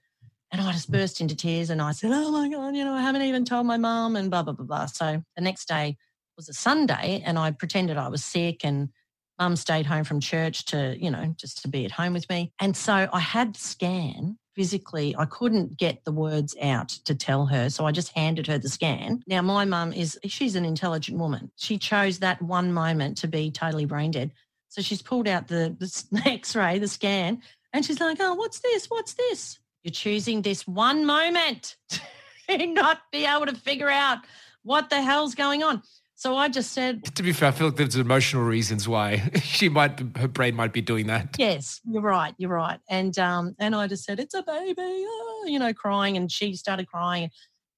And 0.50 0.60
I 0.60 0.72
just 0.72 0.90
burst 0.92 1.20
into 1.20 1.34
tears 1.34 1.70
and 1.70 1.80
I 1.80 1.92
said, 1.92 2.10
Oh 2.12 2.30
my 2.30 2.48
God, 2.48 2.76
you 2.76 2.84
know, 2.84 2.92
I 2.92 3.00
haven't 3.00 3.22
even 3.22 3.44
told 3.44 3.66
my 3.66 3.78
mum 3.78 4.16
and 4.16 4.30
blah, 4.30 4.42
blah, 4.42 4.52
blah, 4.52 4.66
blah. 4.66 4.86
So 4.86 5.22
the 5.34 5.42
next 5.42 5.66
day 5.66 5.96
was 6.36 6.48
a 6.48 6.52
Sunday 6.52 7.22
and 7.24 7.38
I 7.38 7.50
pretended 7.50 7.96
I 7.96 8.08
was 8.08 8.22
sick 8.22 8.64
and 8.64 8.90
mum 9.38 9.56
stayed 9.56 9.86
home 9.86 10.04
from 10.04 10.20
church 10.20 10.66
to, 10.66 10.96
you 10.98 11.10
know, 11.10 11.34
just 11.38 11.62
to 11.62 11.68
be 11.68 11.84
at 11.84 11.90
home 11.90 12.12
with 12.12 12.28
me. 12.28 12.52
And 12.60 12.76
so 12.76 13.08
I 13.12 13.18
had 13.18 13.54
the 13.54 13.58
scan 13.58 14.38
physically. 14.54 15.14
I 15.18 15.24
couldn't 15.24 15.78
get 15.78 16.04
the 16.04 16.12
words 16.12 16.54
out 16.60 16.90
to 17.06 17.14
tell 17.14 17.46
her. 17.46 17.70
So 17.70 17.86
I 17.86 17.92
just 17.92 18.10
handed 18.10 18.46
her 18.46 18.58
the 18.58 18.68
scan. 18.68 19.22
Now, 19.26 19.42
my 19.42 19.64
mum 19.64 19.92
is, 19.92 20.18
she's 20.26 20.56
an 20.56 20.64
intelligent 20.64 21.18
woman. 21.18 21.50
She 21.56 21.78
chose 21.78 22.18
that 22.18 22.42
one 22.42 22.72
moment 22.72 23.18
to 23.18 23.28
be 23.28 23.50
totally 23.50 23.86
brain 23.86 24.10
dead. 24.10 24.32
So 24.68 24.82
she's 24.82 25.02
pulled 25.02 25.28
out 25.28 25.48
the, 25.48 25.76
the 25.78 26.22
x 26.26 26.54
ray, 26.54 26.78
the 26.78 26.88
scan, 26.88 27.42
and 27.72 27.84
she's 27.84 28.00
like, 28.00 28.18
Oh, 28.20 28.34
what's 28.34 28.60
this? 28.60 28.86
What's 28.86 29.14
this? 29.14 29.58
You're 29.82 29.92
choosing 29.92 30.42
this 30.42 30.66
one 30.66 31.04
moment 31.04 31.76
to 32.48 32.66
not 32.66 33.00
be 33.10 33.24
able 33.26 33.46
to 33.46 33.54
figure 33.54 33.90
out 33.90 34.18
what 34.62 34.90
the 34.90 35.02
hell's 35.02 35.34
going 35.34 35.62
on. 35.62 35.82
So 36.22 36.36
I 36.36 36.48
just 36.48 36.70
said, 36.72 37.04
To 37.16 37.22
be 37.24 37.32
fair, 37.32 37.48
I 37.48 37.50
feel 37.50 37.66
like 37.66 37.76
there's 37.76 37.96
emotional 37.96 38.44
reasons 38.44 38.86
why 38.86 39.28
she 39.42 39.68
might, 39.68 39.98
her 40.16 40.28
brain 40.28 40.54
might 40.54 40.72
be 40.72 40.80
doing 40.80 41.08
that. 41.08 41.34
Yes, 41.36 41.80
you're 41.84 42.00
right. 42.00 42.32
You're 42.38 42.50
right. 42.50 42.78
And 42.88 43.18
um, 43.18 43.56
and 43.58 43.74
I 43.74 43.88
just 43.88 44.04
said, 44.04 44.20
it's 44.20 44.34
a 44.34 44.42
baby, 44.44 44.76
oh, 44.78 45.46
you 45.48 45.58
know, 45.58 45.72
crying, 45.72 46.16
and 46.16 46.30
she 46.30 46.54
started 46.54 46.86
crying, 46.86 47.30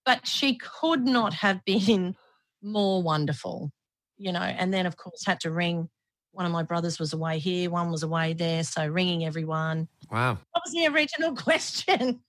but 0.04 0.26
she 0.26 0.58
could 0.58 1.06
not 1.06 1.32
have 1.32 1.64
been 1.64 2.16
more 2.62 3.02
wonderful, 3.02 3.70
you 4.18 4.30
know. 4.30 4.40
And 4.40 4.74
then 4.74 4.84
of 4.84 4.98
course 4.98 5.24
had 5.24 5.40
to 5.40 5.50
ring. 5.50 5.88
One 6.34 6.46
of 6.46 6.52
my 6.52 6.64
brothers 6.64 6.98
was 6.98 7.12
away 7.12 7.38
here, 7.38 7.70
one 7.70 7.92
was 7.92 8.02
away 8.02 8.32
there, 8.32 8.64
so 8.64 8.86
ringing 8.88 9.24
everyone. 9.24 9.86
Wow. 10.10 10.38
What 10.50 10.62
was 10.66 10.72
the 10.74 10.86
original 10.88 11.34
question? 11.48 12.20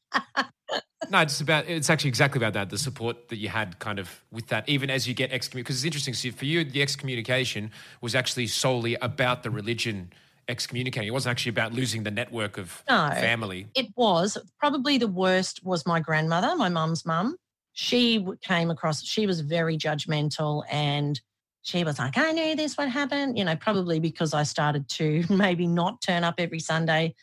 No, 1.10 1.20
it's 1.22 1.41
about. 1.41 1.68
It's 1.68 1.89
actually 1.89 2.10
exactly 2.10 2.38
about 2.39 2.54
that. 2.54 2.70
The 2.70 2.78
support 2.78 3.30
that 3.30 3.38
you 3.38 3.50
had, 3.50 3.80
kind 3.80 3.98
of, 4.00 4.10
with 4.32 4.48
that, 4.48 4.68
even 4.70 4.89
as 4.91 5.08
you 5.08 5.13
get 5.13 5.32
excommunicated. 5.32 5.65
Because 5.65 5.76
it's 5.78 5.86
interesting. 5.86 6.13
See, 6.13 6.30
for 6.32 6.46
you, 6.46 6.63
the 6.63 6.82
excommunication 6.82 7.72
was 8.02 8.13
actually 8.15 8.48
solely 8.48 8.96
about 9.02 9.41
the 9.44 9.50
religion 9.50 10.12
excommunicating. 10.48 11.08
It 11.08 11.12
wasn't 11.12 11.32
actually 11.32 11.52
about 11.52 11.74
losing 11.74 12.04
the 12.04 12.12
network 12.12 12.58
of 12.60 12.84
No. 12.88 13.10
family. 13.15 13.68
It 13.76 13.88
was 13.96 14.38
probably 14.60 14.98
the 15.00 15.08
worst 15.08 15.62
was 15.63 15.86
my 15.88 16.00
grandmother, 16.00 16.56
my 16.56 16.70
mum's 16.70 17.06
mum. 17.06 17.38
She 17.74 18.26
came 18.41 18.70
across, 18.70 19.04
she 19.04 19.26
was 19.28 19.41
very 19.41 19.78
judgmental 19.78 20.63
and 20.72 21.20
she 21.65 21.84
was 21.84 21.97
like, 21.97 22.15
I 22.15 22.32
knew 22.32 22.56
this 22.56 22.78
would 22.78 22.89
happen, 22.89 23.36
you 23.36 23.43
know, 23.43 23.56
probably 23.56 23.99
because 23.99 24.36
I 24.36 24.43
started 24.43 24.88
to 24.89 25.23
maybe 25.32 25.65
not 25.65 25.99
turn 25.99 26.23
up 26.23 26.36
every 26.38 26.60
Sunday 26.60 27.15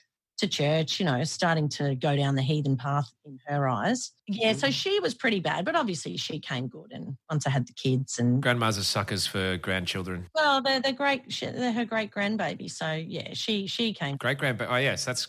to 0.43 0.49
church, 0.49 0.99
you 1.01 1.07
know, 1.07 1.23
starting 1.25 1.69
to 1.71 1.95
go 1.95 2.17
down 2.17 2.35
the 2.35 2.43
heathen 2.43 2.77
path 2.77 3.11
in 3.25 3.39
her 3.47 3.69
eyes. 3.69 4.11
Yeah, 4.27 4.53
so 4.53 4.71
she 4.71 4.99
was 5.01 5.15
pretty 5.15 5.41
bad, 5.41 5.65
but 5.65 5.75
obviously 5.75 6.17
she 6.17 6.39
came 6.39 6.67
good. 6.69 6.93
And 6.93 7.17
once 7.31 7.47
I 7.47 7.51
had 7.51 7.67
the 7.67 7.73
kids 7.73 8.19
and 8.19 8.43
Grandmas 8.43 8.79
are 8.79 8.83
suckers 8.85 9.27
for 9.27 9.57
grandchildren. 9.59 10.27
well, 10.35 10.61
they're, 10.63 10.81
they're 10.81 10.93
great, 10.93 11.33
she- 11.33 11.47
they're 11.47 11.73
her 11.73 11.85
great 11.85 12.11
grandbaby. 12.11 12.71
So 12.71 12.93
yeah, 12.93 13.31
she, 13.35 13.67
she 13.67 13.93
came 13.93 14.17
Great 14.17 14.39
grandpa. 14.39 14.67
Oh 14.69 14.77
yes, 14.77 15.05
that's 15.05 15.27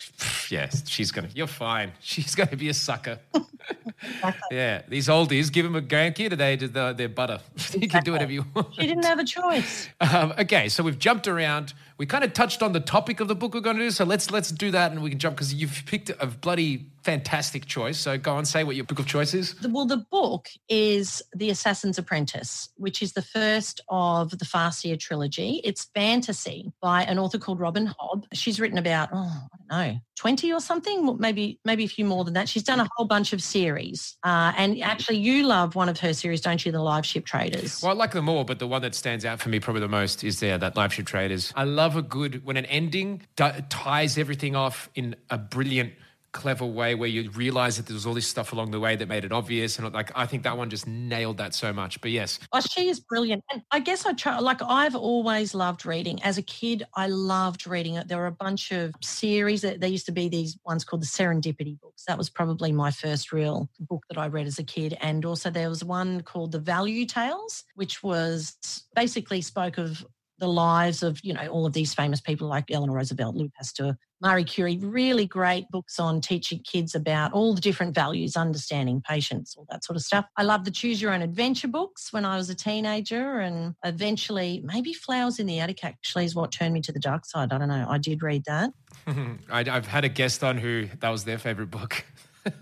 yes. 0.51 0.87
She's 0.87 1.11
gonna. 1.11 1.29
You're 1.33 1.47
fine. 1.47 1.91
She's 2.01 2.35
gonna 2.35 2.57
be 2.57 2.69
a 2.69 2.73
sucker. 2.73 3.19
yeah, 4.51 4.81
these 4.87 5.07
oldies 5.07 5.51
give 5.51 5.63
them 5.65 5.75
a 5.75 5.81
grandkid, 5.81 6.31
and 6.31 6.39
they 6.39 6.55
do 6.55 6.67
the, 6.67 6.93
their 6.93 7.09
butter. 7.09 7.39
you 7.73 7.87
can 7.87 8.03
do 8.03 8.11
whatever 8.11 8.31
you 8.31 8.45
want. 8.53 8.73
She 8.75 8.87
didn't 8.87 9.05
have 9.05 9.19
a 9.19 9.23
choice. 9.23 9.89
Um, 10.01 10.33
okay, 10.39 10.69
so 10.69 10.83
we've 10.83 10.99
jumped 10.99 11.27
around. 11.27 11.73
We 11.97 12.05
kind 12.05 12.23
of 12.23 12.33
touched 12.33 12.63
on 12.63 12.73
the 12.73 12.79
topic 12.79 13.19
of 13.19 13.27
the 13.27 13.35
book 13.35 13.53
we're 13.53 13.61
going 13.61 13.77
to 13.77 13.83
do. 13.83 13.91
So 13.91 14.03
let's 14.03 14.31
let's 14.31 14.51
do 14.51 14.71
that, 14.71 14.91
and 14.91 15.01
we 15.03 15.09
can 15.09 15.19
jump 15.19 15.35
because 15.35 15.53
you've 15.53 15.83
picked 15.85 16.11
a 16.19 16.27
bloody 16.27 16.87
fantastic 17.03 17.65
choice. 17.65 17.99
So 17.99 18.17
go 18.17 18.35
on, 18.35 18.45
say 18.45 18.63
what 18.63 18.75
your 18.75 18.85
book 18.85 18.99
of 18.99 19.05
choice 19.05 19.33
is. 19.33 19.55
Well, 19.67 19.85
the 19.85 20.05
book 20.11 20.47
is 20.69 21.21
The 21.35 21.49
Assassin's 21.49 21.97
Apprentice, 21.97 22.69
which 22.77 23.01
is 23.01 23.13
the 23.13 23.21
first 23.21 23.81
of 23.89 24.37
the 24.37 24.45
Farseer 24.45 24.99
trilogy. 24.99 25.61
It's 25.63 25.85
fantasy 25.93 26.71
by 26.81 27.03
an 27.03 27.19
author 27.19 27.37
called 27.37 27.59
Robin 27.59 27.87
Hobb. 27.87 28.25
She's 28.33 28.59
written 28.59 28.77
about, 28.77 29.09
oh, 29.13 29.47
I 29.53 29.57
don't 29.57 29.93
know, 29.93 29.99
20 30.17 30.53
or 30.53 30.59
something, 30.59 31.17
maybe 31.19 31.59
maybe 31.65 31.83
a 31.83 31.87
few 31.87 32.05
more 32.05 32.23
than 32.23 32.33
that. 32.35 32.47
She's 32.47 32.63
done 32.63 32.79
a 32.79 32.87
whole 32.95 33.05
bunch 33.05 33.33
of 33.33 33.41
series. 33.41 34.15
Uh, 34.23 34.53
and 34.55 34.81
actually, 34.81 35.17
you 35.17 35.45
love 35.45 35.75
one 35.75 35.89
of 35.89 35.99
her 35.99 36.13
series, 36.13 36.41
don't 36.41 36.63
you? 36.65 36.71
The 36.71 36.77
Liveship 36.77 37.25
Traders. 37.25 37.81
Well, 37.81 37.91
I 37.91 37.95
like 37.95 38.11
them 38.11 38.29
all, 38.29 38.43
but 38.43 38.59
the 38.59 38.67
one 38.67 38.81
that 38.83 38.95
stands 38.95 39.25
out 39.25 39.39
for 39.39 39.49
me 39.49 39.59
probably 39.59 39.81
the 39.81 39.87
most 39.87 40.23
is 40.23 40.39
there 40.39 40.57
that 40.57 40.75
Liveship 40.75 41.05
Traders. 41.05 41.51
I 41.55 41.63
love 41.63 41.95
a 41.95 42.01
good 42.01 42.45
when 42.45 42.57
an 42.57 42.65
ending 42.65 43.23
d- 43.35 43.49
ties 43.69 44.17
everything 44.17 44.55
off 44.55 44.89
in 44.95 45.15
a 45.29 45.37
brilliant. 45.37 45.93
Clever 46.33 46.65
way 46.65 46.95
where 46.95 47.07
you 47.07 47.29
realize 47.31 47.77
that 47.77 47.85
there 47.85 47.93
was 47.93 48.05
all 48.05 48.13
this 48.13 48.27
stuff 48.27 48.53
along 48.53 48.71
the 48.71 48.79
way 48.79 48.95
that 48.95 49.07
made 49.07 49.23
it 49.23 49.31
obvious, 49.31 49.79
and 49.79 49.93
like 49.93 50.11
I 50.15 50.25
think 50.25 50.43
that 50.43 50.57
one 50.57 50.69
just 50.69 50.87
nailed 50.87 51.37
that 51.37 51.53
so 51.53 51.71
much. 51.71 52.01
But 52.01 52.11
yes, 52.11 52.39
Oh, 52.51 52.59
she 52.59 52.89
is 52.89 52.99
brilliant. 52.99 53.43
And 53.51 53.61
I 53.71 53.79
guess 53.79 54.05
I 54.05 54.13
try, 54.13 54.37
like, 54.39 54.61
I've 54.61 54.95
always 54.95 55.53
loved 55.55 55.85
reading. 55.85 56.21
As 56.23 56.37
a 56.37 56.41
kid, 56.41 56.83
I 56.95 57.07
loved 57.07 57.67
reading 57.67 57.95
it. 57.95 58.07
There 58.07 58.17
were 58.17 58.27
a 58.27 58.31
bunch 58.31 58.71
of 58.71 58.93
series 59.01 59.61
that 59.61 59.79
there 59.79 59.89
used 59.89 60.05
to 60.07 60.11
be 60.11 60.29
these 60.29 60.57
ones 60.65 60.83
called 60.83 61.01
the 61.01 61.07
Serendipity 61.07 61.79
books. 61.79 62.03
That 62.07 62.17
was 62.17 62.29
probably 62.29 62.71
my 62.71 62.91
first 62.91 63.31
real 63.31 63.69
book 63.79 64.03
that 64.09 64.17
I 64.17 64.27
read 64.27 64.47
as 64.47 64.59
a 64.59 64.63
kid. 64.63 64.97
And 65.01 65.25
also, 65.25 65.49
there 65.49 65.69
was 65.69 65.83
one 65.83 66.21
called 66.21 66.51
The 66.51 66.59
Value 66.59 67.05
Tales, 67.05 67.63
which 67.75 68.03
was 68.03 68.55
basically 68.95 69.41
spoke 69.41 69.77
of 69.77 70.05
the 70.39 70.47
lives 70.47 71.03
of, 71.03 71.19
you 71.23 71.33
know, 71.33 71.47
all 71.47 71.65
of 71.65 71.73
these 71.73 71.93
famous 71.93 72.19
people 72.21 72.47
like 72.47 72.71
Eleanor 72.71 72.95
Roosevelt, 72.95 73.35
Louis 73.35 73.51
Pasteur, 73.55 73.97
Marie 74.21 74.43
Curie, 74.43 74.77
really 74.77 75.25
great 75.25 75.69
books 75.69 75.99
on 75.99 76.21
teaching 76.21 76.59
kids 76.63 76.95
about 76.95 77.33
all 77.33 77.53
the 77.53 77.61
different 77.61 77.93
values, 77.93 78.37
understanding 78.37 79.01
patience, 79.01 79.55
all 79.57 79.67
that 79.69 79.83
sort 79.83 79.97
of 79.97 80.03
stuff. 80.03 80.25
I 80.37 80.43
love 80.43 80.63
the 80.63 80.71
choose 80.71 81.01
your 81.01 81.13
own 81.13 81.21
adventure 81.21 81.67
books 81.67 82.13
when 82.13 82.23
I 82.23 82.37
was 82.37 82.49
a 82.49 82.55
teenager 82.55 83.39
and 83.39 83.75
eventually 83.83 84.61
maybe 84.65 84.93
Flowers 84.93 85.39
in 85.39 85.45
the 85.45 85.59
Attic 85.59 85.83
actually 85.83 86.25
is 86.25 86.35
what 86.35 86.51
turned 86.51 86.73
me 86.73 86.81
to 86.81 86.91
the 86.91 86.99
dark 86.99 87.25
side. 87.25 87.51
I 87.51 87.57
don't 87.57 87.67
know. 87.67 87.85
I 87.89 87.97
did 87.97 88.23
read 88.23 88.43
that. 88.45 88.71
I, 89.07 89.35
I've 89.49 89.87
had 89.87 90.05
a 90.05 90.09
guest 90.09 90.43
on 90.43 90.57
who 90.57 90.87
that 90.99 91.09
was 91.09 91.25
their 91.25 91.37
favorite 91.37 91.69
book. 91.71 92.05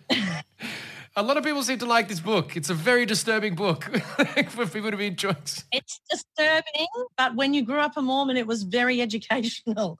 a 1.15 1.23
lot 1.23 1.37
of 1.37 1.43
people 1.43 1.61
seem 1.63 1.77
to 1.79 1.85
like 1.85 2.07
this 2.07 2.19
book. 2.19 2.55
It's 2.55 2.69
a 2.69 2.73
very 2.73 3.05
disturbing 3.05 3.55
book 3.55 3.83
for 4.49 4.65
people 4.65 4.91
to 4.91 4.97
be 4.97 5.07
enjoying. 5.07 5.35
It's 5.71 5.99
disturbing, 6.09 6.87
but 7.17 7.35
when 7.35 7.53
you 7.53 7.63
grew 7.63 7.79
up 7.79 7.97
a 7.97 8.01
Mormon, 8.01 8.37
it 8.37 8.47
was 8.47 8.63
very 8.63 9.01
educational. 9.01 9.99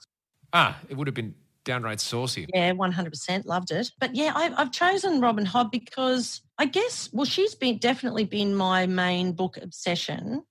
Ah, 0.54 0.80
it 0.90 0.96
would 0.96 1.08
have 1.08 1.14
been 1.14 1.36
downright 1.64 2.00
saucy. 2.00 2.48
Yeah, 2.54 2.74
100% 2.74 3.46
loved 3.46 3.72
it. 3.72 3.92
But 4.00 4.16
yeah, 4.16 4.32
I, 4.36 4.54
I've 4.56 4.72
chosen 4.72 5.22
Robin 5.22 5.46
Hobb 5.46 5.72
because 5.72 6.42
I 6.58 6.66
guess, 6.66 7.10
well, 7.12 7.26
she's 7.26 7.56
been 7.56 7.78
definitely 7.78 8.26
been 8.26 8.56
my 8.56 8.86
main 8.88 9.34
book 9.34 9.58
obsession. 9.58 10.44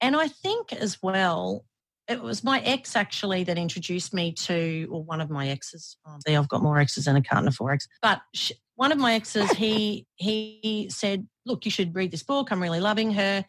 And 0.00 0.16
I 0.16 0.28
think 0.28 0.72
as 0.72 1.02
well, 1.02 1.64
it 2.08 2.22
was 2.22 2.44
my 2.44 2.60
ex 2.60 2.94
actually 2.94 3.42
that 3.44 3.58
introduced 3.58 4.14
me 4.14 4.32
to, 4.32 4.88
or 4.90 5.02
one 5.02 5.20
of 5.20 5.30
my 5.30 5.48
exes. 5.48 5.96
Oh, 6.06 6.16
see, 6.26 6.36
I've 6.36 6.48
got 6.48 6.62
more 6.62 6.78
exes 6.78 7.06
than 7.06 7.16
a 7.16 7.22
carton 7.22 7.48
of 7.48 7.54
four 7.54 7.72
exes. 7.72 7.88
But 8.00 8.20
she, 8.32 8.54
one 8.76 8.92
of 8.92 8.98
my 8.98 9.14
exes, 9.14 9.50
he 9.52 10.06
he 10.16 10.88
said, 10.90 11.26
"Look, 11.44 11.64
you 11.64 11.70
should 11.70 11.94
read 11.94 12.10
this 12.10 12.22
book. 12.22 12.50
I'm 12.50 12.62
really 12.62 12.80
loving 12.80 13.12
her." 13.12 13.44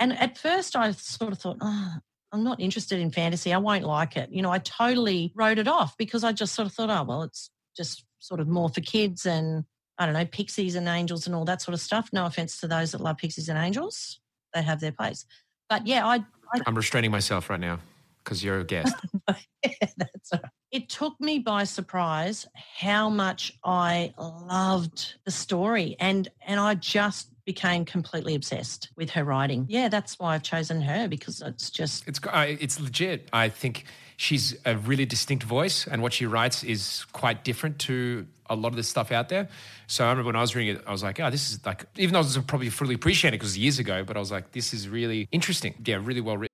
And 0.00 0.18
at 0.18 0.36
first, 0.36 0.76
I 0.76 0.90
sort 0.92 1.32
of 1.32 1.38
thought, 1.38 1.58
"Oh, 1.60 1.94
I'm 2.32 2.44
not 2.44 2.60
interested 2.60 3.00
in 3.00 3.10
fantasy. 3.10 3.52
I 3.52 3.58
won't 3.58 3.84
like 3.84 4.16
it." 4.16 4.30
You 4.30 4.42
know, 4.42 4.50
I 4.50 4.58
totally 4.58 5.32
wrote 5.34 5.58
it 5.58 5.68
off 5.68 5.96
because 5.96 6.24
I 6.24 6.32
just 6.32 6.54
sort 6.54 6.66
of 6.66 6.74
thought, 6.74 6.90
"Oh, 6.90 7.04
well, 7.04 7.22
it's 7.22 7.50
just 7.76 8.04
sort 8.18 8.40
of 8.40 8.48
more 8.48 8.68
for 8.68 8.80
kids 8.80 9.24
and 9.26 9.64
I 9.96 10.06
don't 10.06 10.14
know, 10.14 10.26
pixies 10.26 10.74
and 10.74 10.88
angels 10.88 11.26
and 11.26 11.36
all 11.36 11.44
that 11.44 11.62
sort 11.62 11.74
of 11.74 11.80
stuff." 11.80 12.10
No 12.12 12.26
offense 12.26 12.58
to 12.60 12.68
those 12.68 12.92
that 12.92 13.00
love 13.00 13.18
pixies 13.18 13.48
and 13.48 13.58
angels; 13.58 14.20
they 14.52 14.62
have 14.62 14.80
their 14.80 14.92
place. 14.92 15.24
But 15.68 15.86
yeah, 15.86 16.04
I, 16.04 16.16
I 16.16 16.60
I'm 16.66 16.74
restraining 16.74 17.12
myself 17.12 17.48
right 17.48 17.60
now 17.60 17.78
because 18.24 18.42
you're 18.42 18.58
a 18.58 18.64
guest. 18.64 18.96
That's 19.28 20.32
all 20.32 20.40
right. 20.42 20.50
It 20.74 20.88
took 20.88 21.20
me 21.20 21.38
by 21.38 21.62
surprise 21.62 22.48
how 22.56 23.08
much 23.08 23.56
I 23.62 24.12
loved 24.18 25.14
the 25.24 25.30
story 25.30 25.94
and 26.00 26.28
and 26.44 26.58
I 26.58 26.74
just 26.74 27.28
became 27.44 27.84
completely 27.84 28.34
obsessed 28.34 28.88
with 28.96 29.10
her 29.10 29.22
writing. 29.22 29.66
Yeah, 29.68 29.88
that's 29.88 30.18
why 30.18 30.34
I've 30.34 30.42
chosen 30.42 30.82
her 30.82 31.06
because 31.06 31.40
it's 31.42 31.70
just 31.70 32.08
It's 32.08 32.18
it's 32.34 32.80
legit. 32.80 33.28
I 33.32 33.50
think 33.50 33.84
she's 34.16 34.56
a 34.64 34.76
really 34.76 35.06
distinct 35.06 35.44
voice, 35.44 35.86
and 35.86 36.02
what 36.02 36.12
she 36.12 36.26
writes 36.26 36.64
is 36.64 37.06
quite 37.12 37.44
different 37.44 37.78
to 37.80 38.26
a 38.50 38.56
lot 38.56 38.70
of 38.70 38.76
the 38.76 38.82
stuff 38.82 39.12
out 39.12 39.28
there. 39.28 39.48
So 39.86 40.04
I 40.04 40.08
remember 40.08 40.30
when 40.30 40.36
I 40.36 40.40
was 40.40 40.56
reading 40.56 40.74
it, 40.74 40.82
I 40.88 40.90
was 40.90 41.04
like, 41.04 41.20
"Oh, 41.20 41.30
this 41.30 41.52
is 41.52 41.64
like," 41.64 41.84
even 41.96 42.14
though 42.14 42.18
I 42.18 42.22
wasn't 42.22 42.48
probably 42.48 42.70
fully 42.70 42.96
appreciating 42.96 43.36
it 43.36 43.38
because 43.38 43.50
was 43.50 43.58
years 43.58 43.78
ago, 43.78 44.02
but 44.02 44.16
I 44.16 44.20
was 44.20 44.32
like, 44.32 44.50
"This 44.50 44.74
is 44.74 44.88
really 44.88 45.28
interesting." 45.30 45.74
Yeah, 45.84 46.00
really 46.02 46.20
well 46.20 46.36
written. 46.36 46.53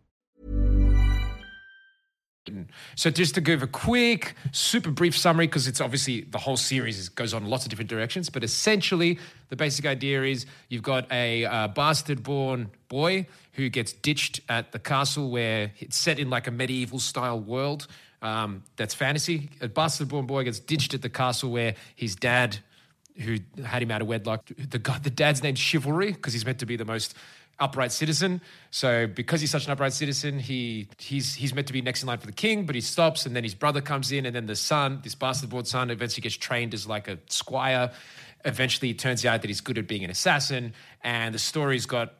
So 2.95 3.11
just 3.11 3.35
to 3.35 3.41
give 3.41 3.61
a 3.61 3.67
quick, 3.67 4.35
super 4.51 4.89
brief 4.89 5.15
summary, 5.15 5.47
because 5.47 5.67
it's 5.67 5.79
obviously 5.79 6.21
the 6.21 6.39
whole 6.39 6.57
series 6.57 7.09
goes 7.09 7.33
on 7.33 7.45
lots 7.45 7.65
of 7.65 7.69
different 7.69 7.89
directions, 7.89 8.29
but 8.29 8.43
essentially 8.43 9.19
the 9.49 9.55
basic 9.55 9.85
idea 9.85 10.23
is 10.23 10.45
you've 10.69 10.81
got 10.83 11.11
a 11.11 11.45
uh, 11.45 11.67
bastard-born 11.67 12.71
boy 12.87 13.27
who 13.53 13.69
gets 13.69 13.93
ditched 13.93 14.41
at 14.49 14.71
the 14.71 14.79
castle 14.79 15.29
where 15.29 15.71
it's 15.79 15.97
set 15.97 16.17
in 16.17 16.29
like 16.29 16.47
a 16.47 16.51
medieval 16.51 16.99
style 16.99 17.39
world. 17.39 17.87
Um, 18.23 18.63
that's 18.75 18.93
fantasy. 18.93 19.49
A 19.61 19.67
bastard-born 19.67 20.25
boy 20.25 20.43
gets 20.43 20.59
ditched 20.59 20.93
at 20.93 21.01
the 21.01 21.09
castle 21.09 21.51
where 21.51 21.75
his 21.95 22.15
dad, 22.15 22.57
who 23.17 23.37
had 23.63 23.83
him 23.83 23.91
out 23.91 24.01
of 24.01 24.07
wedlock, 24.07 24.45
the 24.47 24.79
the 25.03 25.09
dad's 25.09 25.43
named 25.43 25.59
Chivalry 25.59 26.11
because 26.11 26.33
he's 26.33 26.45
meant 26.45 26.59
to 26.59 26.65
be 26.65 26.75
the 26.75 26.85
most 26.85 27.15
upright 27.59 27.91
citizen. 27.91 28.41
So 28.71 29.07
because 29.07 29.41
he's 29.41 29.51
such 29.51 29.65
an 29.65 29.71
upright 29.71 29.93
citizen, 29.93 30.39
he 30.39 30.87
he's 30.97 31.35
he's 31.35 31.53
meant 31.53 31.67
to 31.67 31.73
be 31.73 31.81
next 31.81 32.01
in 32.01 32.07
line 32.07 32.17
for 32.17 32.25
the 32.25 32.33
king, 32.33 32.65
but 32.65 32.75
he 32.75 32.81
stops, 32.81 33.25
and 33.25 33.35
then 33.35 33.43
his 33.43 33.55
brother 33.55 33.81
comes 33.81 34.11
in, 34.11 34.25
and 34.25 34.35
then 34.35 34.47
the 34.47 34.55
son, 34.55 35.01
this 35.03 35.15
bastard-born 35.15 35.65
son, 35.65 35.89
eventually 35.89 36.21
gets 36.21 36.35
trained 36.35 36.73
as 36.73 36.87
like 36.87 37.07
a 37.07 37.17
squire. 37.27 37.91
Eventually, 38.43 38.89
it 38.89 38.99
turns 38.99 39.25
out 39.25 39.41
that 39.41 39.47
he's 39.47 39.61
good 39.61 39.77
at 39.77 39.87
being 39.87 40.03
an 40.03 40.09
assassin, 40.09 40.73
and 41.03 41.33
the 41.35 41.39
story's 41.39 41.85
got 41.85 42.13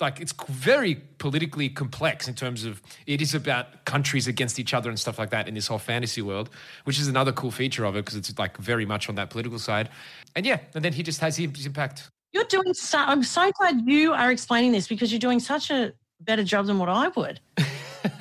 like 0.00 0.20
it's 0.20 0.32
very 0.48 0.94
politically 0.94 1.68
complex 1.68 2.28
in 2.28 2.34
terms 2.34 2.64
of 2.64 2.80
it 3.06 3.20
is 3.20 3.34
about 3.34 3.84
countries 3.84 4.28
against 4.28 4.58
each 4.58 4.72
other 4.72 4.88
and 4.88 4.98
stuff 4.98 5.18
like 5.18 5.30
that 5.30 5.48
in 5.48 5.54
this 5.54 5.66
whole 5.66 5.78
fantasy 5.78 6.22
world, 6.22 6.50
which 6.84 6.98
is 6.98 7.08
another 7.08 7.32
cool 7.32 7.50
feature 7.50 7.84
of 7.84 7.96
it 7.96 8.04
because 8.04 8.16
it's 8.16 8.38
like 8.38 8.56
very 8.58 8.86
much 8.86 9.08
on 9.08 9.16
that 9.16 9.30
political 9.30 9.58
side. 9.58 9.88
And 10.34 10.46
yeah, 10.46 10.60
and 10.74 10.84
then 10.84 10.92
he 10.92 11.02
just 11.02 11.20
has 11.20 11.36
his 11.36 11.66
impact 11.66 12.10
you're 12.32 12.44
doing 12.44 12.74
so 12.74 12.98
I'm 12.98 13.22
so 13.22 13.50
glad 13.52 13.82
you 13.86 14.12
are 14.12 14.30
explaining 14.30 14.72
this 14.72 14.86
because 14.86 15.12
you're 15.12 15.18
doing 15.18 15.40
such 15.40 15.70
a 15.70 15.92
better 16.20 16.44
job 16.44 16.66
than 16.66 16.78
what 16.78 16.88
I 16.88 17.08
would. 17.08 17.40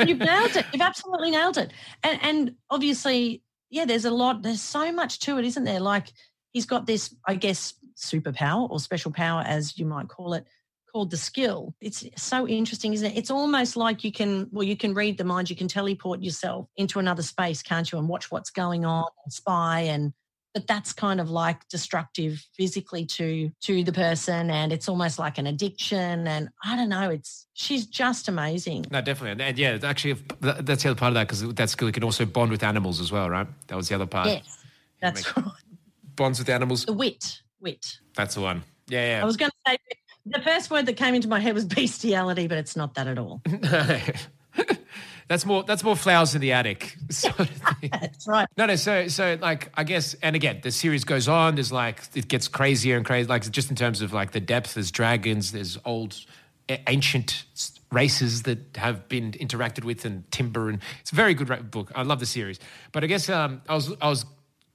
You've 0.06 0.20
nailed 0.20 0.56
it. 0.56 0.66
You've 0.72 0.82
absolutely 0.82 1.32
nailed 1.32 1.58
it. 1.58 1.72
And 2.04 2.20
and 2.22 2.56
obviously, 2.70 3.42
yeah, 3.70 3.86
there's 3.86 4.06
a 4.06 4.12
lot, 4.12 4.44
there's 4.44 4.62
so 4.62 4.92
much 4.92 5.20
to 5.20 5.38
it, 5.38 5.46
isn't 5.46 5.64
there? 5.64 5.80
Like 5.80 6.08
he's 6.52 6.66
got 6.66 6.86
this, 6.86 7.14
I 7.28 7.36
guess, 7.36 7.74
superpower 7.96 8.70
or 8.70 8.80
special 8.80 9.12
power, 9.12 9.44
as 9.46 9.78
you 9.78 9.86
might 9.86 10.08
call 10.08 10.34
it, 10.34 10.46
called 10.92 11.12
the 11.12 11.18
skill. 11.18 11.76
It's 11.82 12.06
so 12.16 12.48
interesting, 12.48 12.94
isn't 12.94 13.12
it? 13.12 13.18
It's 13.18 13.32
almost 13.32 13.76
like 13.76 14.04
you 14.04 14.12
can, 14.12 14.48
well, 14.52 14.64
you 14.64 14.78
can 14.78 14.94
read 14.94 15.18
the 15.18 15.24
mind, 15.24 15.50
you 15.50 15.56
can 15.56 15.68
teleport 15.68 16.22
yourself 16.22 16.68
into 16.78 17.00
another 17.00 17.24
space, 17.24 17.62
can't 17.62 17.92
you? 17.92 17.98
And 17.98 18.08
watch 18.08 18.32
what's 18.32 18.50
going 18.50 18.86
on 18.86 19.08
and 19.24 19.34
spy 19.34 19.82
and 19.82 20.14
but 20.58 20.66
that's 20.66 20.92
kind 20.92 21.22
of 21.22 21.30
like 21.30 21.68
destructive 21.70 22.44
physically 22.56 23.06
to 23.06 23.52
to 23.62 23.84
the 23.84 23.92
person 23.92 24.50
and 24.50 24.74
it's 24.74 24.90
almost 24.90 25.20
like 25.20 25.38
an 25.38 25.46
addiction 25.46 26.28
and 26.28 26.50
i 26.64 26.76
don't 26.76 26.90
know 26.90 27.12
it's 27.12 27.46
she's 27.54 27.86
just 27.86 28.28
amazing. 28.28 28.84
No 28.90 29.02
definitely 29.02 29.44
and 29.46 29.58
yeah 29.58 29.78
actually 29.84 30.14
that's 30.40 30.82
the 30.82 30.90
other 30.90 30.98
part 30.98 31.10
of 31.10 31.14
that 31.14 31.28
because 31.28 31.42
that's 31.42 31.54
that 31.54 31.70
skill 31.70 31.92
can 31.92 32.04
also 32.04 32.26
bond 32.26 32.50
with 32.50 32.64
animals 32.64 33.00
as 33.00 33.12
well 33.12 33.30
right? 33.30 33.46
That 33.68 33.76
was 33.76 33.88
the 33.88 33.94
other 33.94 34.08
part. 34.08 34.28
Yes 34.28 34.66
that's 35.00 35.38
right. 35.38 35.46
Bonds 36.16 36.40
with 36.40 36.50
animals. 36.50 36.86
The 36.86 36.94
wit 36.94 37.44
wit. 37.62 38.00
That's 38.16 38.34
the 38.34 38.42
one. 38.42 38.64
Yeah 38.88 39.18
yeah. 39.18 39.22
I 39.22 39.26
was 39.26 39.38
going 39.38 39.52
to 39.52 39.72
say 39.72 39.78
The 40.26 40.42
first 40.42 40.72
word 40.72 40.88
that 40.88 40.98
came 40.98 41.14
into 41.14 41.28
my 41.28 41.40
head 41.40 41.54
was 41.54 41.66
bestiality, 41.66 42.48
but 42.48 42.58
it's 42.58 42.76
not 42.76 42.96
that 42.96 43.06
at 43.06 43.20
all. 43.20 43.44
that's 45.28 45.46
more 45.46 45.64
that's 45.64 45.84
more 45.84 45.96
flowers 45.96 46.36
in 46.36 46.42
the 46.42 46.54
attic 46.54 46.96
sort 47.10 47.40
of 47.40 47.50
thing. 47.82 47.90
That's 47.92 48.28
right. 48.28 48.48
No, 48.58 48.66
no. 48.66 48.76
So, 48.76 49.08
so 49.08 49.38
like, 49.42 49.70
I 49.76 49.84
guess, 49.84 50.16
and 50.22 50.36
again, 50.36 50.60
the 50.64 50.72
series 50.72 51.04
goes 51.04 51.28
on. 51.28 51.56
There's 51.56 51.72
like, 51.72 52.02
it 52.16 52.28
gets 52.28 52.48
crazier 52.48 52.96
and 52.96 53.06
crazy. 53.06 53.28
Like, 53.28 53.50
just 53.52 53.70
in 53.70 53.76
terms 53.76 54.02
of 54.02 54.14
like 54.14 54.32
the 54.32 54.40
depth. 54.40 54.76
There's 54.76 54.92
dragons. 54.92 55.52
There's 55.52 55.78
old, 55.86 56.16
ancient 56.88 57.44
races 57.92 58.44
that 58.44 58.60
have 58.78 59.08
been 59.10 59.32
interacted 59.34 59.84
with, 59.84 60.06
and 60.06 60.30
timber. 60.32 60.70
And 60.70 60.80
it's 61.02 61.12
a 61.12 61.16
very 61.16 61.34
good 61.34 61.50
ra- 61.50 61.62
book. 61.62 61.92
I 61.96 62.04
love 62.04 62.20
the 62.20 62.26
series. 62.26 62.60
But 62.92 63.04
I 63.04 63.08
guess 63.08 63.30
um, 63.30 63.62
I 63.68 63.76
was, 63.76 63.94
I 64.02 64.10
was 64.10 64.26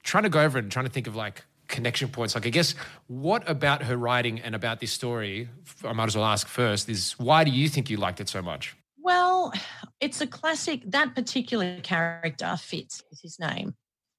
trying 0.02 0.24
to 0.24 0.30
go 0.30 0.40
over 0.40 0.58
it 0.58 0.64
and 0.64 0.72
trying 0.72 0.86
to 0.86 0.90
think 0.92 1.06
of 1.06 1.16
like 1.16 1.44
connection 1.68 2.08
points. 2.08 2.34
Like, 2.34 2.46
I 2.46 2.50
guess, 2.50 2.74
what 3.06 3.48
about 3.48 3.82
her 3.84 3.96
writing 3.96 4.40
and 4.40 4.54
about 4.54 4.80
this 4.80 4.92
story? 4.92 5.48
I 5.84 5.92
might 5.92 6.06
as 6.06 6.16
well 6.16 6.26
ask 6.26 6.46
first. 6.46 6.88
Is 6.88 7.12
why 7.18 7.44
do 7.44 7.50
you 7.50 7.68
think 7.68 7.88
you 7.88 7.96
liked 7.96 8.20
it 8.20 8.28
so 8.28 8.42
much? 8.42 8.76
Well, 9.02 9.52
it's 10.00 10.20
a 10.20 10.28
classic. 10.28 10.82
That 10.86 11.16
particular 11.16 11.80
character, 11.80 12.56
Fitz 12.56 13.02
is 13.10 13.20
his 13.20 13.38
name. 13.40 13.74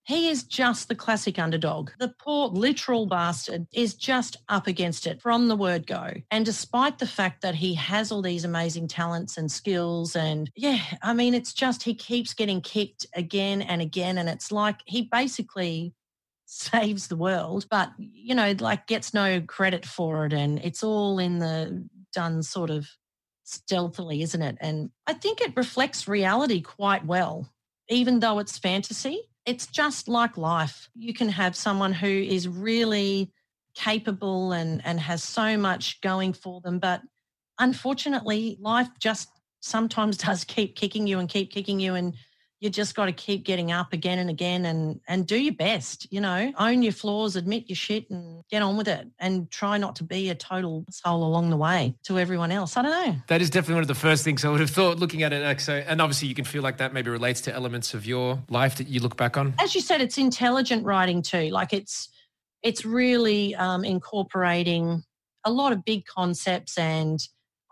He 0.06 0.28
is 0.28 0.44
just 0.44 0.90
the 0.90 0.96
classic 0.96 1.40
underdog. 1.40 1.92
The 1.98 2.14
poor 2.20 2.50
literal 2.50 3.06
bastard 3.06 3.66
is 3.74 3.94
just 3.94 4.36
up 4.50 4.68
against 4.68 5.08
it 5.08 5.22
from 5.22 5.48
the 5.48 5.56
word 5.56 5.88
go. 5.88 6.12
And 6.30 6.46
despite 6.46 7.00
the 7.00 7.08
fact 7.08 7.42
that 7.42 7.56
he 7.56 7.74
has 7.76 8.12
all 8.12 8.22
these 8.22 8.44
amazing 8.44 8.90
talents 8.90 9.38
and 9.38 9.50
skills, 9.50 10.18
and 10.18 10.52
yeah, 10.58 10.82
I 11.02 11.14
mean, 11.14 11.34
it's 11.34 11.54
just 11.54 11.84
he 11.84 11.96
keeps 11.96 12.34
getting 12.34 12.60
kicked 12.60 13.06
again 13.16 13.62
and 13.62 13.82
again. 13.82 14.18
And 14.18 14.28
it's 14.28 14.52
like 14.52 14.82
he 14.86 15.04
basically 15.04 15.94
saves 16.46 17.08
the 17.08 17.16
world, 17.16 17.68
but 17.72 17.94
you 17.98 18.36
know, 18.36 18.54
like 18.60 18.88
gets 18.88 19.14
no 19.14 19.40
credit 19.40 19.86
for 19.86 20.26
it. 20.26 20.34
And 20.34 20.60
it's 20.60 20.84
all 20.84 21.20
in 21.20 21.40
the 21.40 21.88
done 22.12 22.44
sort 22.44 22.70
of 22.70 22.90
stealthily, 23.44 24.22
isn't 24.22 24.42
it? 24.42 24.58
And 24.62 24.90
I 25.08 25.14
think 25.14 25.42
it 25.42 25.56
reflects 25.56 26.08
reality 26.08 26.62
quite 26.62 27.06
well, 27.06 27.50
even 27.90 28.20
though 28.20 28.40
it's 28.40 28.58
fantasy. 28.58 29.30
It's 29.46 29.68
just 29.68 30.08
like 30.08 30.38
life. 30.38 30.90
You 30.96 31.14
can 31.14 31.30
have 31.30 31.56
someone 31.56 31.94
who 31.94 32.08
is 32.08 32.48
really 32.48 33.32
capable 33.76 34.54
and, 34.54 34.82
and 34.86 35.00
has 35.00 35.24
so 35.24 35.58
much 35.58 36.00
going 36.02 36.34
for 36.34 36.62
them, 36.62 36.80
but 36.80 37.02
unfortunately, 37.60 38.58
life 38.60 38.90
just 39.00 39.30
sometimes 39.60 40.18
does 40.26 40.44
keep 40.44 40.76
kicking 40.76 41.08
you 41.08 41.20
and 41.20 41.30
keep 41.30 41.52
kicking 41.52 41.80
you 41.80 41.96
and 41.96 42.14
you 42.64 42.70
just 42.70 42.96
got 42.96 43.08
to 43.08 43.12
keep 43.12 43.44
getting 43.44 43.72
up 43.74 43.92
again 43.92 44.20
and 44.20 44.30
again 44.30 44.66
and 44.66 45.02
and 45.08 45.28
do 45.28 45.38
your 45.38 45.54
best 45.54 46.08
you 46.12 46.22
know 46.22 46.52
own 46.58 46.82
your 46.82 46.94
flaws 46.94 47.36
admit 47.36 47.66
your 47.68 47.76
shit 47.76 48.10
and 48.10 48.42
get 48.50 48.62
on 48.62 48.78
with 48.78 48.88
it 48.88 49.06
and 49.20 49.52
try 49.52 49.78
not 49.78 49.96
to 49.98 50.04
be 50.04 50.30
a 50.30 50.36
total 50.36 50.86
soul 50.90 51.24
along 51.26 51.50
the 51.50 51.58
way 51.58 51.94
to 52.04 52.18
everyone 52.18 52.52
else 52.52 52.78
i 52.78 52.82
don't 52.82 52.92
know 52.92 53.16
That 53.28 53.42
is 53.42 53.50
definitely 53.50 53.76
one 53.76 53.82
of 53.84 53.88
the 53.90 53.96
first 53.96 54.24
things 54.24 54.46
I 54.46 54.50
would 54.50 54.62
have 54.62 54.70
thought 54.70 54.98
looking 54.98 55.24
at 55.24 55.34
it. 55.34 55.44
Like, 55.44 55.60
so, 55.60 55.74
and 55.74 56.02
obviously, 56.02 56.28
you 56.28 56.36
can 56.36 56.46
feel 56.46 56.64
like 56.64 56.78
that 56.78 56.94
maybe 56.94 57.10
relates 57.10 57.42
to 57.42 57.54
elements 57.54 57.94
of 57.94 58.06
your 58.06 58.42
life 58.50 58.76
that 58.78 58.88
you 58.88 59.00
look 59.02 59.18
back 59.18 59.36
on. 59.38 59.54
as 59.60 59.76
you 59.76 59.82
said 59.82 60.00
it's 60.02 60.18
intelligent 60.18 60.86
writing 60.86 61.22
too 61.22 61.50
like 61.50 61.74
it's 61.74 62.10
it's 62.62 62.86
really 62.86 63.54
um, 63.56 63.84
incorporating 63.84 65.04
a 65.44 65.52
lot 65.52 65.74
of 65.74 65.84
big 65.84 66.06
concepts 66.06 66.78
and 66.78 67.20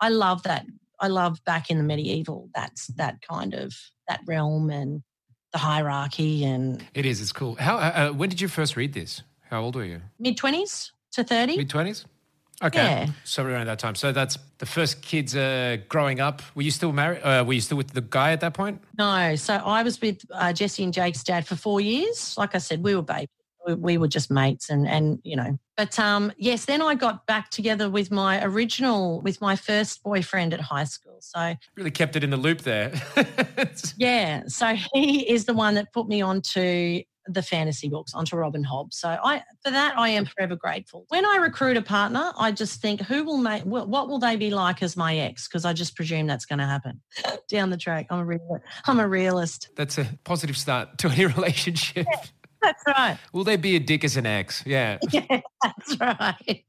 i 0.02 0.10
love 0.10 0.44
that 0.44 0.66
i 1.02 1.08
love 1.08 1.44
back 1.44 1.70
in 1.70 1.78
the 1.78 1.84
medieval 1.84 2.50
that's 2.56 2.88
that 2.96 3.16
kind 3.22 3.54
of 3.54 3.74
that 4.08 4.22
realm 4.26 4.70
and 4.70 5.04
the 5.52 5.58
hierarchy 5.58 6.46
and 6.46 6.82
It 6.94 7.06
is. 7.06 7.20
It's 7.22 7.34
cool. 7.34 7.56
How? 7.56 7.76
Uh, 7.78 7.80
uh, 7.82 8.10
when 8.14 8.30
did 8.30 8.40
you 8.40 8.48
first 8.48 8.78
read 8.78 8.94
this? 8.94 9.22
How 9.50 9.62
old 9.62 9.76
were 9.76 9.84
you? 9.84 10.02
mid 10.18 10.38
20s 10.38 10.92
to 11.12 11.24
30 11.26 11.58
Mid 11.58 11.70
twenties. 11.70 12.06
Okay. 12.64 12.78
Yeah. 12.84 13.08
So 13.26 13.44
around 13.44 13.66
that 13.68 13.80
time. 13.80 13.96
So 13.96 14.12
that's 14.14 14.38
the 14.60 14.66
first 14.66 15.02
kids 15.02 15.36
uh, 15.36 15.78
growing 15.90 16.20
up. 16.22 16.42
Were 16.56 16.62
you 16.62 16.72
still 16.72 16.94
married? 16.94 17.22
Uh, 17.22 17.44
were 17.46 17.54
you 17.54 17.62
still 17.62 17.76
with 17.78 17.92
the 17.92 18.02
guy 18.02 18.32
at 18.32 18.40
that 18.42 18.54
point? 18.54 18.82
No, 18.98 19.36
so 19.36 19.56
I 19.56 19.84
was 19.84 20.00
with 20.00 20.22
uh, 20.32 20.54
Jesse 20.54 20.84
and 20.84 20.94
Jake's 20.94 21.24
dad 21.24 21.46
for 21.46 21.56
four 21.58 21.82
years. 21.82 22.36
Like 22.38 22.56
I 22.56 22.60
said, 22.60 22.82
we 22.84 22.96
were 22.96 23.02
babies. 23.02 23.28
We, 23.66 23.76
we 23.76 23.98
were 23.98 24.08
just 24.08 24.32
mates, 24.32 24.70
and 24.70 24.88
and 24.88 25.20
you 25.24 25.36
know. 25.36 25.58
But 25.78 25.98
um, 26.00 26.32
yes, 26.38 26.66
then 26.66 26.82
I 26.82 26.96
got 26.96 27.26
back 27.26 27.50
together 27.50 27.90
with 27.90 28.12
my 28.12 28.44
original, 28.44 29.22
with 29.22 29.42
my 29.42 29.56
first 29.56 30.04
boyfriend 30.04 30.54
at 30.54 30.62
high 30.62 30.84
school. 30.84 31.18
So 31.22 31.56
Really 31.76 31.92
kept 31.92 32.16
it 32.16 32.24
in 32.24 32.30
the 32.30 32.38
loop 32.38 32.62
there. 32.62 32.94
yeah, 33.98 34.44
so 34.48 34.76
he 34.94 35.30
is 35.30 35.46
the 35.46 35.54
one 35.54 35.76
that 35.76 35.92
put 35.94 36.08
me 36.08 36.22
onto 36.22 37.02
the 37.28 37.42
fantasy 37.42 37.90
books, 37.90 38.14
onto 38.14 38.36
Robin 38.36 38.64
Hobb. 38.64 38.94
So 38.94 39.10
I, 39.10 39.44
for 39.64 39.72
that, 39.72 39.98
I 39.98 40.10
am 40.10 40.26
forever 40.26 40.56
grateful. 40.56 41.06
When 41.10 41.26
I 41.26 41.38
recruit 41.38 41.78
a 41.78 41.82
partner, 41.82 42.32
I 42.38 42.52
just 42.52 42.82
think, 42.82 43.02
who 43.02 43.24
will 43.24 43.38
make, 43.38 43.64
what, 43.64 43.90
will 43.90 44.20
they 44.20 44.36
be 44.36 44.50
like 44.50 44.82
as 44.82 44.98
my 44.98 45.18
ex? 45.18 45.48
Because 45.48 45.66
I 45.66 45.74
just 45.74 45.96
presume 45.96 46.28
that's 46.28 46.46
going 46.46 46.60
to 46.60 46.66
happen 46.66 47.02
down 47.50 47.70
the 47.70 47.78
track. 47.78 48.08
I'm 48.10 48.20
a 48.20 48.26
real, 48.26 48.60
I'm 48.86 49.00
a 49.00 49.08
realist. 49.08 49.70
that's 49.76 49.98
a 49.98 50.08
positive 50.24 50.58
start 50.58 50.98
to 51.00 51.10
any 51.10 51.26
relationship. 51.38 52.08
That's 52.62 52.84
right. 52.88 53.18
Will 53.34 53.44
they 53.44 53.58
be 53.58 53.76
a 53.76 53.80
dick 53.80 54.04
as 54.04 54.18
an 54.18 54.26
ex? 54.26 54.64
Yeah. 54.66 54.98
Yeah, 55.12 55.42
that's 55.64 55.98
right. 56.00 56.66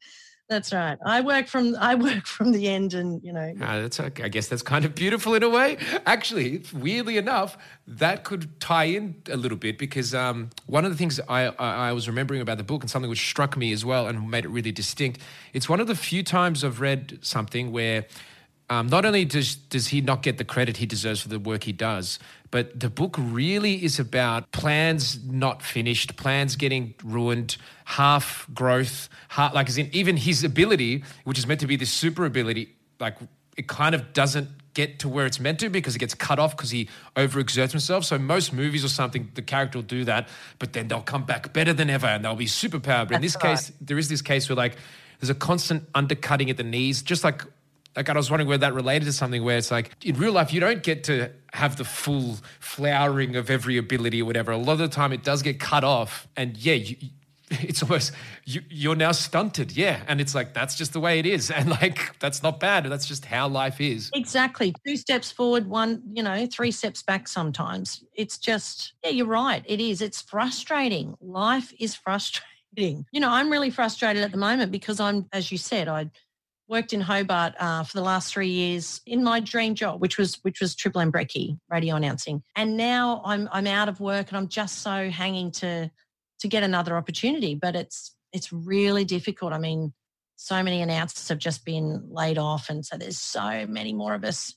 That's 0.48 0.72
right. 0.72 0.98
I 1.06 1.22
work 1.22 1.46
from 1.46 1.76
I 1.80 1.94
work 1.94 2.26
from 2.26 2.52
the 2.52 2.68
end, 2.68 2.92
and 2.92 3.22
you 3.24 3.32
know, 3.32 3.54
Uh, 3.60 3.80
that's 3.82 3.98
okay. 4.00 4.24
I 4.24 4.28
guess 4.28 4.48
that's 4.48 4.60
kind 4.62 4.84
of 4.84 4.94
beautiful 4.94 5.34
in 5.34 5.42
a 5.42 5.48
way. 5.48 5.78
Actually, 6.04 6.62
weirdly 6.74 7.16
enough, 7.16 7.56
that 7.86 8.24
could 8.24 8.60
tie 8.60 8.84
in 8.84 9.14
a 9.30 9.36
little 9.36 9.56
bit 9.56 9.78
because 9.78 10.14
um, 10.14 10.50
one 10.66 10.84
of 10.84 10.90
the 10.90 10.98
things 10.98 11.18
I, 11.28 11.46
I, 11.58 11.88
I 11.88 11.92
was 11.92 12.06
remembering 12.06 12.42
about 12.42 12.58
the 12.58 12.64
book 12.64 12.82
and 12.82 12.90
something 12.90 13.08
which 13.08 13.26
struck 13.26 13.56
me 13.56 13.72
as 13.72 13.82
well 13.84 14.06
and 14.08 14.28
made 14.30 14.44
it 14.44 14.50
really 14.50 14.72
distinct. 14.72 15.20
It's 15.54 15.68
one 15.70 15.80
of 15.80 15.86
the 15.86 15.94
few 15.94 16.22
times 16.22 16.64
I've 16.64 16.80
read 16.82 17.18
something 17.22 17.72
where 17.72 18.04
um, 18.68 18.88
not 18.88 19.04
only 19.06 19.24
does 19.24 19.54
does 19.54 19.88
he 19.88 20.00
not 20.02 20.22
get 20.22 20.36
the 20.36 20.44
credit 20.44 20.76
he 20.78 20.86
deserves 20.86 21.22
for 21.22 21.28
the 21.28 21.38
work 21.38 21.64
he 21.64 21.72
does, 21.72 22.18
but 22.52 22.78
the 22.78 22.90
book 22.90 23.16
really 23.18 23.82
is 23.82 23.98
about 23.98 24.52
plans 24.52 25.18
not 25.24 25.62
finished, 25.62 26.16
plans 26.16 26.54
getting 26.54 26.94
ruined, 27.02 27.56
half 27.86 28.46
growth, 28.52 29.08
half, 29.30 29.54
like 29.54 29.68
as 29.68 29.78
in 29.78 29.88
even 29.92 30.18
his 30.18 30.44
ability, 30.44 31.02
which 31.24 31.38
is 31.38 31.46
meant 31.46 31.60
to 31.60 31.66
be 31.66 31.76
this 31.76 31.90
super 31.90 32.26
ability, 32.26 32.76
like 33.00 33.16
it 33.56 33.68
kind 33.68 33.94
of 33.94 34.12
doesn't 34.12 34.48
get 34.74 34.98
to 34.98 35.08
where 35.08 35.24
it's 35.24 35.40
meant 35.40 35.60
to 35.60 35.70
because 35.70 35.96
it 35.96 35.98
gets 35.98 36.14
cut 36.14 36.38
off 36.38 36.54
because 36.54 36.70
he 36.70 36.90
overexerts 37.16 37.70
himself. 37.70 38.04
So 38.04 38.18
most 38.18 38.52
movies 38.52 38.84
or 38.84 38.88
something, 38.88 39.30
the 39.34 39.42
character 39.42 39.78
will 39.78 39.84
do 39.84 40.04
that, 40.04 40.28
but 40.58 40.74
then 40.74 40.88
they'll 40.88 41.00
come 41.00 41.24
back 41.24 41.54
better 41.54 41.72
than 41.72 41.88
ever 41.88 42.06
and 42.06 42.22
they'll 42.22 42.36
be 42.36 42.44
superpowered. 42.44 43.08
But 43.08 43.16
in 43.16 43.22
this 43.22 43.36
right. 43.36 43.56
case, 43.56 43.72
there 43.80 43.96
is 43.96 44.10
this 44.10 44.20
case 44.20 44.50
where 44.50 44.56
like 44.56 44.76
there's 45.20 45.30
a 45.30 45.34
constant 45.34 45.88
undercutting 45.94 46.50
at 46.50 46.58
the 46.58 46.64
knees, 46.64 47.00
just 47.00 47.24
like 47.24 47.44
like 47.96 48.08
I 48.08 48.12
was 48.14 48.30
wondering 48.30 48.48
where 48.48 48.58
that 48.58 48.74
related 48.74 49.04
to 49.06 49.12
something 49.12 49.44
where 49.44 49.58
it's 49.58 49.70
like 49.70 49.92
in 50.04 50.16
real 50.16 50.32
life 50.32 50.52
you 50.52 50.60
don't 50.60 50.82
get 50.82 51.04
to 51.04 51.30
have 51.52 51.76
the 51.76 51.84
full 51.84 52.38
flowering 52.60 53.36
of 53.36 53.50
every 53.50 53.76
ability 53.76 54.22
or 54.22 54.24
whatever. 54.24 54.52
A 54.52 54.56
lot 54.56 54.74
of 54.74 54.78
the 54.78 54.88
time 54.88 55.12
it 55.12 55.22
does 55.22 55.42
get 55.42 55.60
cut 55.60 55.84
off, 55.84 56.26
and 56.36 56.56
yeah, 56.56 56.74
you, 56.74 56.96
it's 57.50 57.82
almost 57.82 58.12
you, 58.44 58.62
you're 58.70 58.96
now 58.96 59.12
stunted. 59.12 59.72
Yeah, 59.72 60.02
and 60.08 60.20
it's 60.20 60.34
like 60.34 60.54
that's 60.54 60.74
just 60.74 60.92
the 60.92 61.00
way 61.00 61.18
it 61.18 61.26
is, 61.26 61.50
and 61.54 61.70
like 61.70 62.18
that's 62.18 62.42
not 62.42 62.60
bad. 62.60 62.84
That's 62.86 63.06
just 63.06 63.24
how 63.26 63.48
life 63.48 63.80
is. 63.80 64.10
exactly 64.14 64.74
two 64.86 64.96
steps 64.96 65.30
forward, 65.30 65.66
one 65.66 66.02
you 66.12 66.22
know, 66.22 66.46
three 66.46 66.70
steps 66.70 67.02
back. 67.02 67.28
Sometimes 67.28 68.04
it's 68.14 68.38
just 68.38 68.94
yeah, 69.04 69.10
you're 69.10 69.26
right. 69.26 69.62
It 69.66 69.80
is. 69.80 70.00
It's 70.00 70.22
frustrating. 70.22 71.16
Life 71.20 71.72
is 71.78 71.94
frustrating. 71.94 72.46
You 72.76 73.20
know, 73.20 73.30
I'm 73.30 73.50
really 73.50 73.70
frustrated 73.70 74.22
at 74.22 74.32
the 74.32 74.38
moment 74.38 74.72
because 74.72 74.98
I'm, 74.98 75.26
as 75.34 75.52
you 75.52 75.58
said, 75.58 75.88
I 75.88 76.10
worked 76.72 76.94
in 76.94 77.02
Hobart 77.02 77.52
uh, 77.60 77.84
for 77.84 77.98
the 77.98 78.02
last 78.02 78.32
three 78.32 78.48
years 78.48 79.02
in 79.06 79.22
my 79.22 79.40
dream 79.40 79.74
job, 79.74 80.00
which 80.00 80.16
was 80.16 80.38
which 80.42 80.58
was 80.58 80.74
Triple 80.74 81.02
M 81.02 81.12
Brekkie 81.12 81.58
radio 81.68 81.94
announcing, 81.96 82.42
and 82.56 82.78
now 82.78 83.20
I'm 83.24 83.48
I'm 83.52 83.66
out 83.66 83.88
of 83.90 84.00
work 84.00 84.28
and 84.28 84.38
I'm 84.38 84.48
just 84.48 84.78
so 84.78 85.10
hanging 85.10 85.52
to 85.52 85.90
to 86.40 86.48
get 86.48 86.62
another 86.62 86.96
opportunity. 86.96 87.54
But 87.54 87.76
it's 87.76 88.16
it's 88.32 88.52
really 88.52 89.04
difficult. 89.04 89.52
I 89.52 89.58
mean, 89.58 89.92
so 90.36 90.62
many 90.62 90.80
announcers 90.80 91.28
have 91.28 91.38
just 91.38 91.64
been 91.66 92.08
laid 92.10 92.38
off, 92.38 92.70
and 92.70 92.84
so 92.84 92.96
there's 92.96 93.18
so 93.18 93.66
many 93.68 93.92
more 93.92 94.14
of 94.14 94.24
us 94.24 94.54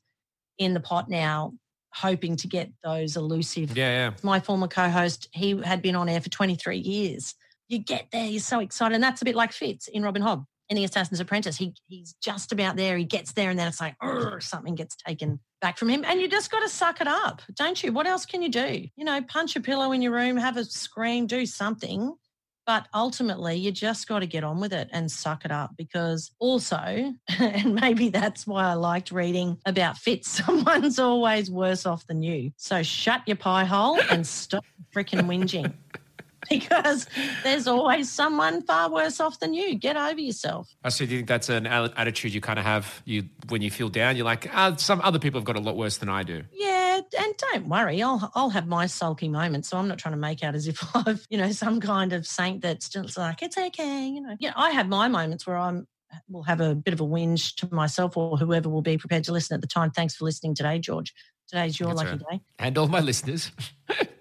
in 0.57 0.73
the 0.73 0.79
pot 0.79 1.09
now, 1.09 1.51
hoping 1.93 2.37
to 2.37 2.47
get 2.47 2.71
those 2.81 3.17
elusive 3.17 3.75
Yeah, 3.75 3.91
yeah. 3.91 4.11
my 4.23 4.39
former 4.39 4.69
co-host, 4.69 5.27
he 5.33 5.61
had 5.65 5.81
been 5.81 5.97
on 5.97 6.07
air 6.07 6.21
for 6.21 6.29
23 6.29 6.77
years. 6.77 7.35
You 7.67 7.79
get 7.79 8.07
there, 8.13 8.25
you're 8.25 8.39
so 8.39 8.61
excited. 8.61 8.95
And 8.95 9.03
that's 9.03 9.21
a 9.21 9.25
bit 9.25 9.35
like 9.35 9.51
Fitz 9.51 9.89
in 9.89 10.01
Robin 10.01 10.21
Hobb 10.21 10.45
in 10.69 10.75
The 10.75 10.83
Assassin's 10.83 11.19
Apprentice. 11.19 11.57
He 11.57 11.73
he's 11.87 12.15
just 12.21 12.51
about 12.51 12.75
there. 12.75 12.97
He 12.97 13.05
gets 13.05 13.33
there 13.33 13.49
and 13.49 13.59
then 13.59 13.67
it's 13.67 13.81
like, 13.81 13.95
"Urgh," 14.01 14.43
something 14.43 14.75
gets 14.75 14.95
taken 14.95 15.39
back 15.61 15.77
from 15.77 15.89
him. 15.89 16.03
And 16.05 16.21
you 16.21 16.27
just 16.27 16.51
got 16.51 16.61
to 16.61 16.69
suck 16.69 17.01
it 17.01 17.07
up, 17.07 17.41
don't 17.55 17.81
you? 17.83 17.91
What 17.91 18.07
else 18.07 18.25
can 18.25 18.41
you 18.41 18.49
do? 18.49 18.87
You 18.95 19.05
know, 19.05 19.21
punch 19.23 19.55
a 19.55 19.61
pillow 19.61 19.91
in 19.91 20.01
your 20.01 20.11
room, 20.11 20.37
have 20.37 20.57
a 20.57 20.65
scream, 20.65 21.27
do 21.27 21.45
something. 21.45 22.15
But 22.65 22.87
ultimately, 22.95 23.57
you 23.57 23.71
just 23.71 24.07
got 24.07 24.19
to 24.19 24.25
get 24.25 24.43
on 24.43 24.59
with 24.59 24.73
it 24.73 24.89
and 24.91 25.11
suck 25.11 25.45
it 25.45 25.51
up 25.51 25.71
because 25.77 26.31
also, 26.39 26.77
and 27.39 27.75
maybe 27.75 28.09
that's 28.09 28.47
why 28.47 28.65
I 28.65 28.73
liked 28.73 29.11
reading 29.11 29.59
about 29.67 29.97
Fitz, 29.97 30.29
someone's 30.45 30.97
always 30.97 31.51
worse 31.51 31.85
off 31.85 32.07
than 32.07 32.23
you. 32.23 32.51
So 32.57 32.81
shut 32.81 33.21
your 33.27 33.37
pie 33.37 33.65
hole 33.65 33.99
and 34.09 34.25
stop 34.25 34.65
freaking 34.93 35.27
whinging. 35.27 35.73
because 36.49 37.07
there's 37.43 37.67
always 37.67 38.11
someone 38.11 38.61
far 38.61 38.89
worse 38.91 39.19
off 39.19 39.39
than 39.39 39.53
you. 39.53 39.75
Get 39.75 39.97
over 39.97 40.19
yourself. 40.19 40.75
I 40.83 40.89
see. 40.89 41.05
Do 41.05 41.13
you 41.13 41.19
think 41.19 41.27
that's 41.27 41.49
an 41.49 41.67
attitude 41.67 42.33
you 42.33 42.41
kind 42.41 42.59
of 42.59 42.65
have? 42.65 43.01
You 43.05 43.25
when 43.49 43.61
you 43.61 43.71
feel 43.71 43.89
down, 43.89 44.15
you're 44.15 44.25
like, 44.25 44.49
ah, 44.53 44.75
some 44.77 45.01
other 45.03 45.19
people 45.19 45.39
have 45.39 45.45
got 45.45 45.55
a 45.55 45.59
lot 45.59 45.77
worse 45.77 45.97
than 45.97 46.09
I 46.09 46.23
do. 46.23 46.43
Yeah, 46.51 47.01
and 47.19 47.33
don't 47.51 47.67
worry, 47.67 48.01
I'll 48.01 48.31
I'll 48.35 48.49
have 48.49 48.67
my 48.67 48.85
sulky 48.85 49.29
moments. 49.29 49.69
So 49.69 49.77
I'm 49.77 49.87
not 49.87 49.97
trying 49.97 50.13
to 50.13 50.19
make 50.19 50.43
out 50.43 50.55
as 50.55 50.67
if 50.67 50.83
I've 50.95 51.25
you 51.29 51.37
know 51.37 51.51
some 51.51 51.79
kind 51.79 52.13
of 52.13 52.25
saint 52.25 52.61
that's 52.61 52.89
just 52.89 53.17
like 53.17 53.41
it's 53.41 53.57
okay. 53.57 54.07
You 54.07 54.21
know, 54.21 54.35
yeah, 54.39 54.53
I 54.55 54.71
have 54.71 54.87
my 54.87 55.07
moments 55.07 55.47
where 55.47 55.57
I'm 55.57 55.87
will 56.29 56.43
have 56.43 56.61
a 56.61 56.75
bit 56.75 56.93
of 56.93 57.01
a 57.01 57.03
whinge 57.03 57.55
to 57.55 57.73
myself 57.73 58.15
or 58.15 58.37
whoever 58.37 58.69
will 58.69 58.81
be 58.81 58.97
prepared 58.97 59.23
to 59.25 59.33
listen 59.33 59.55
at 59.55 59.61
the 59.61 59.67
time. 59.67 59.91
Thanks 59.91 60.15
for 60.15 60.25
listening 60.25 60.55
today, 60.55 60.79
George. 60.79 61.13
Today's 61.47 61.79
your 61.79 61.89
That's 61.89 62.09
lucky 62.09 62.23
right. 62.29 62.39
day. 62.39 62.41
And 62.59 62.77
all 62.77 62.87
my 62.87 63.01
listeners. 63.01 63.51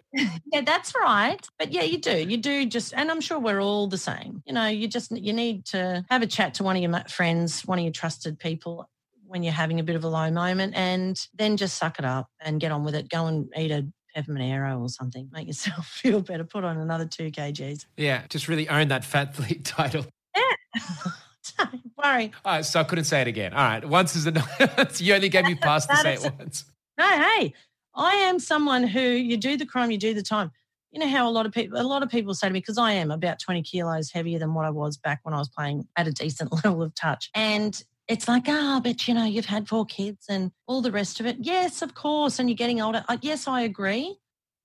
Yeah, 0.52 0.60
that's 0.64 0.92
right. 0.94 1.44
But 1.58 1.72
yeah, 1.72 1.82
you 1.82 1.98
do. 1.98 2.16
You 2.16 2.36
do 2.36 2.66
just, 2.66 2.94
and 2.94 3.10
I'm 3.10 3.20
sure 3.20 3.38
we're 3.38 3.60
all 3.60 3.88
the 3.88 3.98
same. 3.98 4.42
You 4.46 4.52
know, 4.52 4.66
you 4.66 4.86
just 4.86 5.10
you 5.10 5.32
need 5.32 5.64
to 5.66 6.04
have 6.10 6.22
a 6.22 6.26
chat 6.26 6.54
to 6.54 6.62
one 6.62 6.76
of 6.76 6.82
your 6.82 7.04
friends, 7.08 7.62
one 7.62 7.78
of 7.78 7.84
your 7.84 7.92
trusted 7.92 8.38
people 8.38 8.88
when 9.26 9.42
you're 9.42 9.52
having 9.52 9.80
a 9.80 9.82
bit 9.82 9.96
of 9.96 10.04
a 10.04 10.08
low 10.08 10.30
moment, 10.30 10.74
and 10.76 11.18
then 11.34 11.56
just 11.56 11.76
suck 11.76 11.98
it 11.98 12.04
up 12.04 12.28
and 12.40 12.60
get 12.60 12.70
on 12.70 12.84
with 12.84 12.94
it. 12.94 13.08
Go 13.08 13.26
and 13.26 13.48
eat 13.56 13.70
a 13.70 13.86
peppermint 14.14 14.44
Aero 14.44 14.78
or 14.80 14.88
something. 14.88 15.28
Make 15.32 15.48
yourself 15.48 15.86
feel 16.02 16.20
better. 16.20 16.44
Put 16.44 16.64
on 16.64 16.78
another 16.78 17.06
two 17.06 17.30
kgs. 17.30 17.86
Yeah, 17.96 18.22
just 18.28 18.48
really 18.48 18.68
own 18.68 18.88
that 18.88 19.04
fat 19.04 19.34
fleet 19.36 19.64
title. 19.64 20.06
Yeah. 20.36 20.42
Don't 21.58 21.82
worry. 22.02 22.32
All 22.44 22.54
right, 22.54 22.64
so 22.64 22.80
I 22.80 22.84
couldn't 22.84 23.04
say 23.04 23.20
it 23.20 23.28
again. 23.28 23.52
All 23.52 23.62
right, 23.62 23.84
once 23.84 24.16
is 24.16 24.26
enough. 24.26 25.00
you 25.00 25.14
only 25.14 25.28
gave 25.28 25.44
me 25.44 25.54
pass 25.54 25.86
to 25.86 25.96
say 25.96 26.14
it 26.14 26.32
once. 26.38 26.64
No, 26.96 27.06
hey, 27.06 27.52
I 27.94 28.14
am 28.14 28.38
someone 28.38 28.84
who 28.84 29.00
you 29.00 29.36
do 29.36 29.56
the 29.56 29.66
crime, 29.66 29.90
you 29.90 29.98
do 29.98 30.14
the 30.14 30.22
time. 30.22 30.50
You 30.90 31.00
know 31.00 31.08
how 31.08 31.28
a 31.28 31.30
lot 31.30 31.46
of 31.46 31.52
people, 31.52 31.80
a 31.80 31.82
lot 31.82 32.02
of 32.02 32.08
people 32.08 32.34
say 32.34 32.46
to 32.46 32.52
me, 32.52 32.60
because 32.60 32.78
I 32.78 32.92
am 32.92 33.10
about 33.10 33.40
20 33.40 33.62
kilos 33.62 34.10
heavier 34.12 34.38
than 34.38 34.54
what 34.54 34.64
I 34.64 34.70
was 34.70 34.96
back 34.96 35.20
when 35.22 35.34
I 35.34 35.38
was 35.38 35.48
playing 35.48 35.88
at 35.96 36.06
a 36.06 36.12
decent 36.12 36.52
level 36.64 36.82
of 36.82 36.94
touch. 36.94 37.30
And 37.34 37.82
it's 38.06 38.28
like, 38.28 38.44
ah, 38.48 38.80
but 38.82 39.08
you 39.08 39.14
know, 39.14 39.24
you've 39.24 39.46
had 39.46 39.68
four 39.68 39.86
kids 39.86 40.26
and 40.28 40.52
all 40.66 40.82
the 40.82 40.92
rest 40.92 41.20
of 41.20 41.26
it. 41.26 41.38
Yes, 41.40 41.82
of 41.82 41.94
course. 41.94 42.38
And 42.38 42.48
you're 42.48 42.56
getting 42.56 42.80
older. 42.80 43.04
Uh, 43.08 43.16
yes, 43.22 43.48
I 43.48 43.62
agree. 43.62 44.16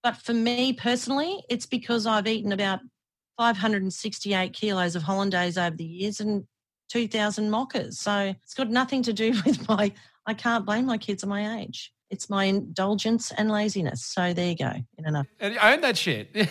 But 0.04 0.18
for 0.18 0.34
me 0.34 0.74
personally, 0.74 1.44
it's 1.50 1.66
because 1.66 2.06
I've 2.06 2.28
eaten 2.28 2.52
about 2.52 2.80
568 3.38 4.54
kilos 4.54 4.96
of 4.96 5.04
hollandaise 5.04 5.58
over 5.58 5.76
the 5.76 5.84
years 5.84 6.20
and 6.20 6.46
2,000 6.90 7.50
mockers. 7.50 8.00
So 8.00 8.36
it's 8.44 8.54
got 8.54 8.70
nothing 8.70 9.04
to 9.04 9.14
do 9.14 9.32
with 9.46 9.68
my, 9.68 9.94
I 10.26 10.34
can't 10.34 10.66
blame 10.66 10.86
my 10.86 10.98
kids 10.98 11.24
at 11.24 11.30
my 11.30 11.60
age. 11.60 11.92
It's 12.10 12.30
my 12.30 12.46
indulgence 12.46 13.32
and 13.32 13.52
laziness. 13.52 14.04
So 14.06 14.34
there 14.34 14.50
you 14.50 14.58
go. 14.58 14.72
In 14.98 15.08
enough. 15.08 15.28
And 15.40 15.58
I 15.60 15.74
own 15.74 15.82
that 15.82 15.98
shit. 15.98 16.30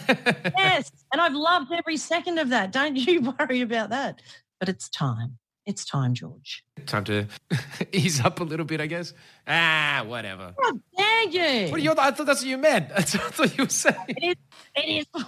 Yes. 0.56 0.90
And 1.12 1.20
I've 1.20 1.32
loved 1.34 1.72
every 1.72 1.96
second 1.96 2.38
of 2.38 2.50
that. 2.50 2.70
Don't 2.72 2.96
you 2.96 3.32
worry 3.38 3.60
about 3.62 3.90
that. 3.90 4.20
But 4.60 4.68
it's 4.68 4.88
time. 4.88 5.38
It's 5.66 5.84
time, 5.84 6.14
George. 6.14 6.64
Time 6.86 7.04
to 7.04 7.26
ease 7.92 8.24
up 8.24 8.40
a 8.40 8.44
little 8.44 8.64
bit, 8.64 8.80
I 8.80 8.86
guess. 8.86 9.12
Ah, 9.46 10.02
whatever. 10.06 10.54
How 10.62 10.72
dare 10.96 11.28
you? 11.64 11.70
What 11.70 11.80
are 11.80 11.82
you? 11.82 11.94
I 11.98 12.10
thought 12.10 12.26
that's 12.26 12.40
what 12.40 12.48
you 12.48 12.56
meant. 12.58 12.88
That's 12.88 13.14
what 13.14 13.24
I 13.24 13.28
thought 13.28 13.58
you 13.58 13.64
were 13.64 13.70
saying. 13.70 13.96
It 14.08 14.24
is, 14.24 14.36
it 14.76 14.88
is 14.88 15.06
what 15.12 15.26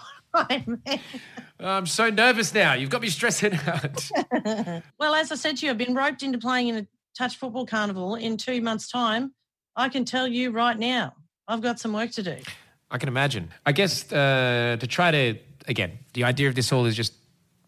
I 0.51 0.65
meant. 0.67 1.01
I'm 1.59 1.87
so 1.87 2.09
nervous 2.09 2.55
now. 2.55 2.73
You've 2.75 2.89
got 2.91 3.03
me 3.03 3.09
stressing 3.09 3.55
out. 3.67 4.11
well, 4.99 5.15
as 5.15 5.31
I 5.31 5.35
said 5.35 5.59
to 5.59 5.67
you, 5.67 5.73
I've 5.73 5.79
been 5.79 5.95
roped 5.95 6.23
into 6.23 6.39
playing 6.39 6.69
in 6.69 6.77
a 6.77 6.87
touch 7.17 7.37
football 7.37 7.67
carnival 7.67 8.15
in 8.15 8.37
two 8.39 8.63
months' 8.63 8.89
time. 8.89 9.35
I 9.77 9.89
can 9.89 10.05
tell 10.05 10.27
you 10.29 10.51
right 10.51 10.79
now, 10.79 11.15
I've 11.49 11.61
got 11.61 11.79
some 11.79 11.93
work 11.93 12.11
to 12.13 12.23
do. 12.23 12.37
I 12.91 12.99
can 12.99 13.09
imagine. 13.09 13.51
I 13.65 13.73
guess 13.73 14.11
uh, 14.13 14.77
to 14.79 14.87
try 14.87 15.11
to 15.11 15.39
again, 15.69 15.99
the 16.15 16.25
idea 16.25 16.49
of 16.49 16.55
this 16.55 16.73
all 16.73 16.87
is 16.87 16.97
just 16.97 17.15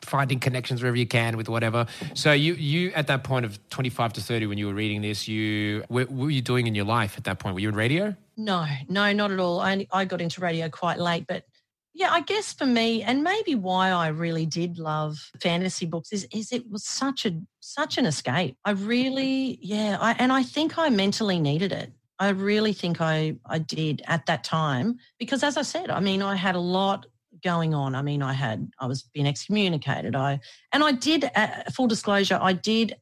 finding 0.02 0.40
connections 0.40 0.82
wherever 0.82 0.96
you 0.96 1.06
can 1.06 1.36
with 1.36 1.48
whatever. 1.48 1.86
So 2.14 2.32
you 2.32 2.54
you 2.54 2.90
at 2.92 3.06
that 3.06 3.24
point 3.24 3.44
of 3.44 3.58
25 3.70 4.14
to 4.14 4.20
30 4.20 4.46
when 4.46 4.58
you 4.58 4.66
were 4.66 4.74
reading 4.74 5.00
this, 5.00 5.28
you 5.28 5.84
what, 5.88 6.10
what 6.10 6.24
were 6.24 6.30
you 6.30 6.42
doing 6.42 6.66
in 6.66 6.74
your 6.74 6.84
life 6.84 7.16
at 7.16 7.24
that 7.24 7.38
point? 7.38 7.54
Were 7.54 7.60
you 7.60 7.68
in 7.68 7.74
radio? 7.76 8.14
No, 8.36 8.66
no, 8.88 9.12
not 9.12 9.30
at 9.30 9.38
all. 9.38 9.60
I, 9.60 9.86
I 9.92 10.04
got 10.04 10.20
into 10.20 10.40
radio 10.40 10.68
quite 10.68 10.98
late, 10.98 11.26
but 11.26 11.44
yeah, 11.94 12.10
I 12.10 12.20
guess 12.20 12.52
for 12.52 12.64
me, 12.64 13.02
and 13.02 13.22
maybe 13.22 13.54
why 13.54 13.90
I 13.90 14.08
really 14.08 14.46
did 14.46 14.78
love 14.78 15.30
fantasy 15.40 15.84
books 15.84 16.12
is 16.12 16.26
is 16.32 16.52
it 16.52 16.70
was 16.70 16.84
such 16.84 17.26
a 17.26 17.38
such 17.60 17.98
an 17.98 18.06
escape. 18.06 18.56
I 18.64 18.70
really, 18.70 19.58
yeah, 19.60 19.98
I, 20.00 20.12
and 20.18 20.32
I 20.32 20.42
think 20.42 20.78
I 20.78 20.88
mentally 20.88 21.38
needed 21.38 21.72
it. 21.72 21.92
I 22.18 22.30
really 22.30 22.72
think 22.72 23.00
I 23.00 23.36
I 23.46 23.58
did 23.58 24.02
at 24.06 24.26
that 24.26 24.42
time 24.42 24.98
because, 25.18 25.42
as 25.42 25.56
I 25.56 25.62
said, 25.62 25.90
I 25.90 26.00
mean, 26.00 26.22
I 26.22 26.34
had 26.34 26.54
a 26.54 26.60
lot 26.60 27.06
going 27.44 27.74
on. 27.74 27.94
I 27.94 28.02
mean, 28.02 28.22
I 28.22 28.32
had 28.32 28.70
I 28.78 28.86
was 28.86 29.02
being 29.02 29.26
excommunicated. 29.26 30.16
I 30.16 30.40
and 30.72 30.82
I 30.82 30.92
did. 30.92 31.30
Uh, 31.34 31.48
full 31.74 31.88
disclosure, 31.88 32.38
I 32.40 32.54
did 32.54 32.96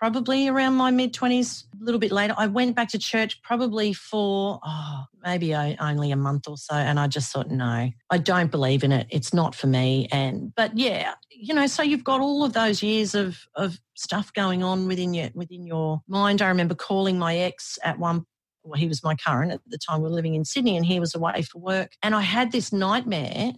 probably 0.00 0.48
around 0.48 0.74
my 0.74 0.90
mid 0.90 1.12
20s, 1.12 1.64
a 1.78 1.84
little 1.84 2.00
bit 2.00 2.10
later. 2.10 2.34
I 2.38 2.46
went 2.46 2.74
back 2.74 2.88
to 2.88 2.98
church 2.98 3.42
probably 3.42 3.92
for 3.92 4.58
oh, 4.64 5.04
maybe 5.22 5.54
only 5.54 6.10
a 6.10 6.16
month 6.16 6.48
or 6.48 6.56
so. 6.56 6.74
And 6.74 6.98
I 6.98 7.06
just 7.06 7.30
thought, 7.30 7.50
no, 7.50 7.90
I 8.08 8.18
don't 8.18 8.50
believe 8.50 8.82
in 8.82 8.92
it. 8.92 9.06
It's 9.10 9.34
not 9.34 9.54
for 9.54 9.66
me. 9.66 10.08
And, 10.10 10.54
but 10.56 10.76
yeah, 10.76 11.12
you 11.30 11.52
know, 11.52 11.66
so 11.66 11.82
you've 11.82 12.02
got 12.02 12.22
all 12.22 12.44
of 12.44 12.54
those 12.54 12.82
years 12.82 13.14
of, 13.14 13.46
of 13.56 13.78
stuff 13.94 14.32
going 14.32 14.64
on 14.64 14.88
within 14.88 15.12
your, 15.12 15.28
within 15.34 15.66
your 15.66 16.00
mind. 16.08 16.40
I 16.40 16.48
remember 16.48 16.74
calling 16.74 17.18
my 17.18 17.36
ex 17.36 17.78
at 17.84 17.98
one 17.98 18.24
well, 18.62 18.78
he 18.78 18.88
was 18.88 19.04
my 19.04 19.14
current 19.14 19.52
at 19.52 19.60
the 19.66 19.78
time. 19.78 20.00
We 20.00 20.08
were 20.08 20.14
living 20.14 20.34
in 20.34 20.44
Sydney 20.44 20.76
and 20.76 20.84
he 20.84 21.00
was 21.00 21.14
away 21.14 21.42
for 21.42 21.58
work. 21.58 21.92
And 22.02 22.14
I 22.14 22.20
had 22.20 22.52
this 22.52 22.72
nightmare 22.72 23.52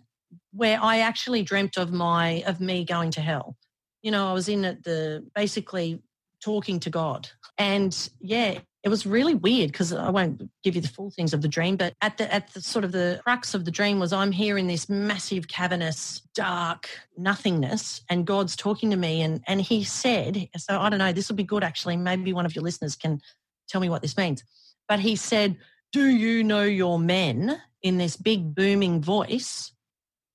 where 0.53 0.79
I 0.81 1.01
actually 1.01 1.43
dreamt 1.43 1.77
of 1.77 1.93
my, 1.93 2.43
of 2.47 2.61
me 2.61 2.85
going 2.85 3.11
to 3.13 3.21
hell. 3.21 3.57
You 4.03 4.11
know, 4.11 4.29
I 4.29 4.33
was 4.33 4.49
in 4.49 4.65
at 4.65 4.85
the, 4.85 5.25
basically 5.35 6.03
talking 6.43 6.81
to 6.81 6.91
God. 6.91 7.29
And 7.59 7.97
yeah, 8.21 8.59
it 8.83 8.89
was 8.89 9.07
really 9.07 9.35
weird 9.35 9.71
because 9.71 9.93
I 9.93 10.11
won't 10.11 10.51
give 10.65 10.75
you 10.75 10.81
the 10.81 10.89
full 10.89 11.11
things 11.11 11.33
of 11.33 11.41
the 11.41 11.49
dream, 11.49 11.77
but 11.77 11.95
at 12.01 12.19
the 12.19 12.33
at 12.33 12.53
the 12.53 12.61
sort 12.61 12.85
of 12.85 12.93
the 12.93 13.21
crux 13.23 13.55
of 13.55 13.65
the 13.65 13.71
dream 13.71 14.01
was 14.01 14.13
I'm 14.13 14.33
here 14.33 14.59
in 14.59 14.67
this 14.67 14.89
massive 14.89 15.47
cavernous 15.47 16.21
dark 16.35 16.89
nothingness 17.17 18.03
and 18.11 18.27
God's 18.27 18.57
talking 18.57 18.91
to 18.91 18.97
me 18.97 19.23
and 19.23 19.41
and 19.47 19.61
he 19.61 19.85
said, 19.85 20.49
so 20.57 20.81
I 20.81 20.91
don't 20.91 20.99
know, 20.99 21.13
this 21.13 21.29
will 21.29 21.37
be 21.37 21.45
good 21.45 21.63
actually. 21.63 21.97
Maybe 21.97 22.33
one 22.33 22.47
of 22.47 22.55
your 22.55 22.65
listeners 22.65 22.97
can 22.97 23.21
tell 23.69 23.81
me 23.81 23.89
what 23.89 24.03
this 24.03 24.17
means. 24.17 24.43
But 24.89 24.99
he 25.01 25.15
said, 25.17 25.57
"Do 25.93 26.07
you 26.07 26.43
know 26.43 26.65
your 26.65 26.99
men?" 26.99 27.61
in 27.83 27.99
this 27.99 28.17
big 28.17 28.55
booming 28.55 29.03
voice. 29.03 29.73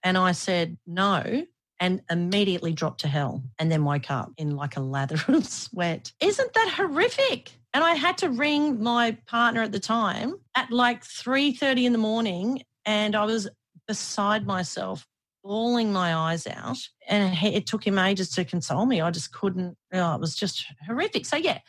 And 0.04 0.18
I 0.18 0.34
said, 0.34 0.78
"No." 0.86 1.46
And 1.80 2.02
immediately 2.10 2.74
dropped 2.74 3.02
to 3.02 3.08
hell 3.08 3.44
and 3.60 3.72
then 3.72 3.84
woke 3.84 4.10
up 4.10 4.32
in 4.38 4.56
like 4.56 4.78
a 4.78 4.80
lather 4.80 5.18
of 5.28 5.46
sweat. 5.46 6.12
Isn't 6.20 6.54
that 6.54 6.74
horrific? 6.76 7.52
And 7.74 7.84
I 7.84 7.96
had 7.96 8.18
to 8.20 8.30
ring 8.30 8.82
my 8.82 9.18
partner 9.28 9.62
at 9.62 9.72
the 9.72 9.80
time 9.80 10.36
at 10.56 10.72
like 10.72 11.04
3:30 11.04 11.86
in 11.86 11.92
the 11.92 11.98
morning 11.98 12.64
and 12.86 13.16
I 13.16 13.26
was 13.26 13.48
beside 13.88 14.46
myself 14.46 15.08
bawling 15.44 15.94
my 15.94 16.14
eyes 16.14 16.46
out 16.46 16.78
and 17.08 17.38
it 17.42 17.68
took 17.68 17.86
him 17.86 17.98
ages 17.98 18.30
to 18.32 18.44
console 18.44 18.86
me. 18.86 19.00
I 19.00 19.12
just 19.12 19.32
couldn't 19.32 19.78
it 19.92 20.20
was 20.20 20.36
just 20.36 20.66
horrific. 20.86 21.26
So 21.26 21.38
yeah, 21.38 21.60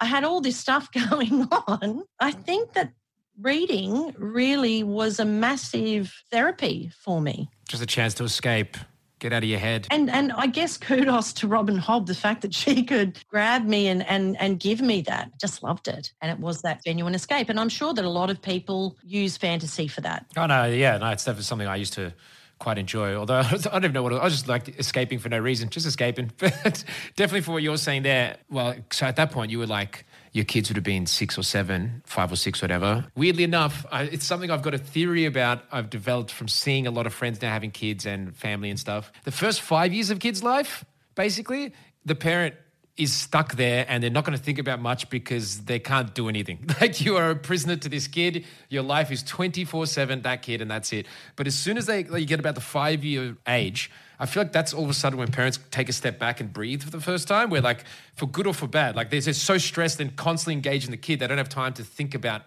I 0.00 0.04
had 0.04 0.24
all 0.24 0.40
this 0.40 0.56
stuff 0.56 0.90
going 1.10 1.48
on. 1.66 2.04
I 2.20 2.32
think 2.32 2.74
that 2.74 2.92
reading 3.40 4.14
really 4.18 4.82
was 4.82 5.18
a 5.18 5.24
massive 5.24 6.12
therapy 6.30 6.90
for 6.96 7.20
me. 7.20 7.48
Just 7.68 7.82
a 7.82 7.86
chance 7.86 8.14
to 8.14 8.24
escape, 8.24 8.76
get 9.24 9.32
out 9.32 9.42
of 9.42 9.48
your 9.48 9.58
head. 9.58 9.86
And 9.90 10.10
and 10.10 10.32
I 10.32 10.46
guess 10.46 10.76
kudos 10.76 11.32
to 11.34 11.48
Robin 11.48 11.78
Hobb, 11.78 12.06
the 12.06 12.14
fact 12.14 12.42
that 12.42 12.54
she 12.54 12.82
could 12.92 13.18
grab 13.28 13.64
me 13.64 13.88
and 13.88 14.06
and 14.06 14.36
and 14.38 14.60
give 14.60 14.80
me 14.80 15.00
that. 15.02 15.30
Just 15.40 15.62
loved 15.62 15.88
it. 15.88 16.12
And 16.20 16.30
it 16.30 16.38
was 16.38 16.62
that 16.62 16.84
genuine 16.84 17.14
escape. 17.14 17.48
And 17.48 17.58
I'm 17.58 17.70
sure 17.70 17.94
that 17.94 18.04
a 18.04 18.10
lot 18.10 18.30
of 18.30 18.40
people 18.40 18.96
use 19.02 19.36
fantasy 19.36 19.88
for 19.88 20.02
that. 20.02 20.26
Oh 20.36 20.46
no, 20.46 20.66
yeah, 20.66 20.98
no, 20.98 21.08
it's 21.08 21.24
definitely 21.24 21.44
something 21.44 21.66
I 21.66 21.76
used 21.76 21.94
to 21.94 22.12
quite 22.58 22.76
enjoy. 22.78 23.14
Although 23.14 23.38
I 23.38 23.56
don't 23.56 23.84
even 23.84 23.92
know 23.92 24.02
what 24.02 24.12
it 24.12 24.16
was. 24.16 24.20
I 24.20 24.24
was 24.24 24.34
just 24.34 24.48
like 24.48 24.78
escaping 24.78 25.18
for 25.18 25.30
no 25.30 25.38
reason, 25.38 25.70
just 25.70 25.86
escaping. 25.86 26.30
But 26.38 26.84
definitely 27.16 27.40
for 27.40 27.52
what 27.52 27.62
you're 27.62 27.78
saying 27.78 28.02
there. 28.02 28.36
Well, 28.50 28.74
so 28.92 29.06
at 29.06 29.16
that 29.16 29.30
point 29.30 29.50
you 29.50 29.58
were 29.58 29.66
like 29.66 30.04
your 30.34 30.44
kids 30.44 30.68
would 30.68 30.76
have 30.76 30.84
been 30.84 31.06
six 31.06 31.38
or 31.38 31.44
seven, 31.44 32.02
five 32.04 32.30
or 32.30 32.36
six, 32.36 32.60
whatever. 32.60 33.06
Weirdly 33.14 33.44
enough, 33.44 33.86
I, 33.90 34.02
it's 34.02 34.26
something 34.26 34.50
I've 34.50 34.62
got 34.62 34.74
a 34.74 34.78
theory 34.78 35.26
about. 35.26 35.62
I've 35.70 35.88
developed 35.88 36.32
from 36.32 36.48
seeing 36.48 36.88
a 36.88 36.90
lot 36.90 37.06
of 37.06 37.14
friends 37.14 37.40
now 37.40 37.52
having 37.52 37.70
kids 37.70 38.04
and 38.04 38.36
family 38.36 38.68
and 38.68 38.78
stuff. 38.78 39.12
The 39.22 39.30
first 39.30 39.60
five 39.60 39.92
years 39.92 40.10
of 40.10 40.18
kids' 40.18 40.42
life, 40.42 40.84
basically, 41.14 41.72
the 42.04 42.16
parent 42.16 42.56
is 42.96 43.12
stuck 43.12 43.54
there 43.54 43.86
and 43.88 44.02
they're 44.02 44.10
not 44.10 44.24
going 44.24 44.36
to 44.36 44.42
think 44.42 44.58
about 44.58 44.80
much 44.80 45.08
because 45.08 45.64
they 45.64 45.78
can't 45.78 46.14
do 46.14 46.28
anything. 46.28 46.58
Like 46.80 47.00
you 47.00 47.16
are 47.16 47.30
a 47.30 47.36
prisoner 47.36 47.76
to 47.76 47.88
this 47.88 48.08
kid. 48.08 48.44
Your 48.68 48.82
life 48.82 49.12
is 49.12 49.22
24 49.22 49.86
7, 49.86 50.22
that 50.22 50.42
kid, 50.42 50.60
and 50.60 50.70
that's 50.70 50.92
it. 50.92 51.06
But 51.36 51.46
as 51.46 51.54
soon 51.54 51.78
as 51.78 51.86
they 51.86 52.02
like, 52.04 52.20
you 52.20 52.26
get 52.26 52.40
about 52.40 52.56
the 52.56 52.60
five 52.60 53.04
year 53.04 53.36
age, 53.46 53.90
I 54.18 54.26
feel 54.26 54.42
like 54.42 54.52
that's 54.52 54.72
all 54.72 54.84
of 54.84 54.90
a 54.90 54.94
sudden 54.94 55.18
when 55.18 55.30
parents 55.32 55.58
take 55.70 55.88
a 55.88 55.92
step 55.92 56.18
back 56.18 56.40
and 56.40 56.52
breathe 56.52 56.82
for 56.82 56.90
the 56.90 57.00
first 57.00 57.26
time, 57.28 57.50
where 57.50 57.60
like 57.60 57.84
for 58.14 58.26
good 58.26 58.46
or 58.46 58.54
for 58.54 58.66
bad, 58.68 58.94
like 58.96 59.10
they're 59.10 59.20
just 59.20 59.42
so 59.44 59.58
stressed 59.58 60.00
and 60.00 60.14
constantly 60.16 60.54
engaged 60.54 60.84
in 60.86 60.90
the 60.90 60.96
kid, 60.96 61.18
they 61.20 61.26
don't 61.26 61.38
have 61.38 61.48
time 61.48 61.72
to 61.74 61.82
think 61.84 62.14
about 62.14 62.42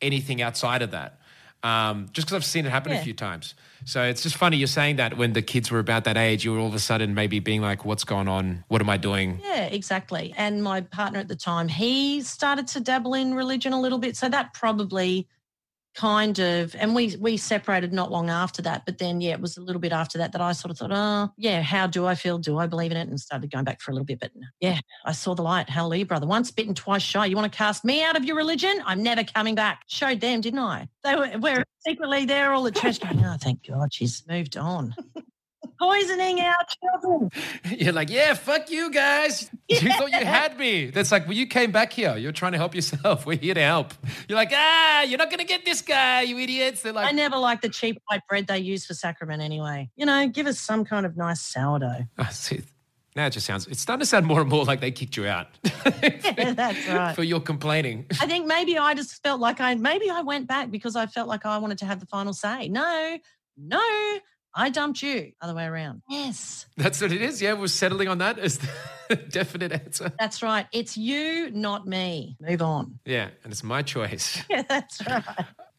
anything 0.00 0.40
outside 0.42 0.82
of 0.82 0.90
that. 0.92 1.18
um, 1.64 2.08
just 2.12 2.26
because 2.26 2.34
I've 2.34 2.44
seen 2.44 2.66
it 2.66 2.70
happen 2.70 2.90
a 2.92 2.98
few 2.98 3.14
times. 3.14 3.54
So 3.84 4.02
it's 4.02 4.22
just 4.24 4.36
funny 4.36 4.56
you're 4.56 4.66
saying 4.66 4.96
that 4.96 5.16
when 5.16 5.32
the 5.32 5.42
kids 5.42 5.70
were 5.70 5.78
about 5.78 6.02
that 6.04 6.16
age, 6.16 6.44
you 6.44 6.52
were 6.52 6.58
all 6.58 6.66
of 6.66 6.74
a 6.74 6.80
sudden 6.80 7.14
maybe 7.14 7.38
being 7.38 7.62
like, 7.62 7.84
"What's 7.84 8.02
going 8.02 8.26
on? 8.26 8.64
What 8.66 8.80
am 8.80 8.90
I 8.90 8.96
doing?" 8.96 9.40
Yeah, 9.44 9.66
exactly. 9.66 10.34
And 10.36 10.62
my 10.64 10.80
partner 10.80 11.20
at 11.20 11.28
the 11.28 11.36
time, 11.36 11.68
he 11.68 12.20
started 12.22 12.66
to 12.68 12.80
dabble 12.80 13.14
in 13.14 13.34
religion 13.34 13.72
a 13.72 13.80
little 13.80 13.98
bit. 13.98 14.16
So 14.16 14.28
that 14.28 14.54
probably 14.54 15.28
kind 15.94 16.38
of 16.38 16.74
and 16.76 16.94
we 16.94 17.16
we 17.20 17.36
separated 17.36 17.92
not 17.92 18.10
long 18.10 18.30
after 18.30 18.62
that. 18.62 18.84
But 18.86 18.98
then 18.98 19.20
yeah, 19.20 19.32
it 19.32 19.40
was 19.40 19.56
a 19.56 19.60
little 19.60 19.80
bit 19.80 19.92
after 19.92 20.18
that 20.18 20.32
that 20.32 20.40
I 20.40 20.52
sort 20.52 20.70
of 20.70 20.78
thought, 20.78 20.90
oh 20.92 21.30
yeah, 21.36 21.62
how 21.62 21.86
do 21.86 22.06
I 22.06 22.14
feel? 22.14 22.38
Do 22.38 22.58
I 22.58 22.66
believe 22.66 22.90
in 22.90 22.96
it? 22.96 23.08
And 23.08 23.20
started 23.20 23.50
going 23.50 23.64
back 23.64 23.80
for 23.80 23.90
a 23.90 23.94
little 23.94 24.06
bit. 24.06 24.20
But 24.20 24.32
yeah, 24.60 24.78
I 25.04 25.12
saw 25.12 25.34
the 25.34 25.42
light. 25.42 25.68
Hallelujah, 25.68 26.06
brother. 26.06 26.26
Once 26.26 26.50
bitten, 26.50 26.74
twice 26.74 27.02
shy. 27.02 27.26
You 27.26 27.36
want 27.36 27.50
to 27.52 27.56
cast 27.56 27.84
me 27.84 28.02
out 28.02 28.16
of 28.16 28.24
your 28.24 28.36
religion? 28.36 28.82
I'm 28.86 29.02
never 29.02 29.24
coming 29.24 29.54
back. 29.54 29.82
Showed 29.88 30.20
them, 30.20 30.40
didn't 30.40 30.60
I? 30.60 30.88
They 31.04 31.14
were, 31.14 31.38
were 31.38 31.64
secretly 31.86 32.24
there 32.24 32.52
all 32.52 32.66
at 32.66 32.76
church 32.76 33.00
going, 33.00 33.24
oh, 33.24 33.36
thank 33.40 33.66
God 33.66 33.92
she's 33.92 34.24
moved 34.28 34.56
on. 34.56 34.94
Poisoning 35.78 36.40
our 36.40 36.64
children. 37.02 37.30
You're 37.76 37.92
like, 37.92 38.08
"Yeah, 38.08 38.34
fuck 38.34 38.70
you 38.70 38.90
guys. 38.90 39.50
You 39.82 39.92
thought 39.92 40.12
you 40.12 40.24
had 40.24 40.58
me." 40.58 40.86
That's 40.90 41.10
like, 41.12 41.24
well, 41.26 41.36
you 41.36 41.46
came 41.46 41.72
back 41.72 41.92
here. 41.92 42.16
You're 42.16 42.32
trying 42.32 42.52
to 42.52 42.58
help 42.58 42.74
yourself. 42.74 43.26
We're 43.26 43.38
here 43.38 43.54
to 43.54 43.60
help. 43.62 43.94
You're 44.28 44.36
like, 44.36 44.52
"Ah, 44.54 45.02
you're 45.02 45.18
not 45.18 45.30
gonna 45.30 45.44
get 45.44 45.64
this 45.64 45.82
guy, 45.82 46.22
you 46.22 46.38
idiots." 46.38 46.82
They're 46.82 46.92
like, 46.92 47.08
I 47.08 47.12
never 47.12 47.36
like 47.36 47.60
the 47.60 47.68
cheap 47.68 47.98
white 48.08 48.22
bread 48.28 48.46
they 48.46 48.58
use 48.58 48.86
for 48.86 48.94
sacrament 48.94 49.42
anyway. 49.42 49.90
You 49.96 50.06
know, 50.06 50.28
give 50.28 50.46
us 50.46 50.58
some 50.58 50.84
kind 50.84 51.06
of 51.06 51.16
nice 51.16 51.40
sourdough. 51.42 52.06
Oh, 52.18 52.28
see, 52.30 52.62
now 53.16 53.26
it 53.26 53.30
just 53.30 53.46
sounds, 53.46 53.66
it's 53.66 53.80
starting 53.80 54.00
to 54.00 54.06
sound 54.06 54.24
more 54.26 54.40
and 54.40 54.48
more 54.48 54.64
like 54.64 54.80
they 54.80 54.90
kicked 54.90 55.16
you 55.18 55.26
out 55.26 55.48
Yeah, 55.64 56.54
that's 56.54 56.88
right. 56.88 57.14
for 57.14 57.22
your 57.22 57.40
complaining. 57.40 58.06
I 58.20 58.26
think 58.26 58.46
maybe 58.46 58.78
I 58.78 58.94
just 58.94 59.22
felt 59.22 59.40
like 59.40 59.60
I 59.60 59.74
maybe 59.74 60.08
I 60.08 60.22
went 60.22 60.46
back 60.46 60.70
because 60.70 60.96
I 60.96 61.06
felt 61.06 61.28
like 61.28 61.44
I 61.44 61.58
wanted 61.58 61.78
to 61.78 61.84
have 61.86 62.00
the 62.00 62.06
final 62.06 62.32
say. 62.32 62.68
No, 62.68 63.18
no, 63.58 64.18
I 64.54 64.70
dumped 64.70 65.02
you. 65.02 65.32
Other 65.40 65.54
way 65.54 65.64
around. 65.64 66.02
Yes, 66.08 66.66
That's 66.76 67.00
what 67.00 67.12
it 67.12 67.22
is. 67.22 67.40
Yeah, 67.40 67.54
we're 67.54 67.68
settling 67.68 68.08
on 68.08 68.18
that 68.18 68.38
as 68.38 68.58
the 69.08 69.16
definite 69.30 69.72
answer. 69.72 70.12
that's 70.18 70.42
right. 70.42 70.66
It's 70.72 70.96
you, 70.96 71.50
not 71.50 71.86
me. 71.86 72.36
Move 72.40 72.62
on. 72.62 72.98
Yeah, 73.04 73.28
and 73.44 73.52
it's 73.52 73.64
my 73.64 73.82
choice. 73.82 74.42
Yeah, 74.50 74.62
that's 74.68 75.00
right. 75.06 75.24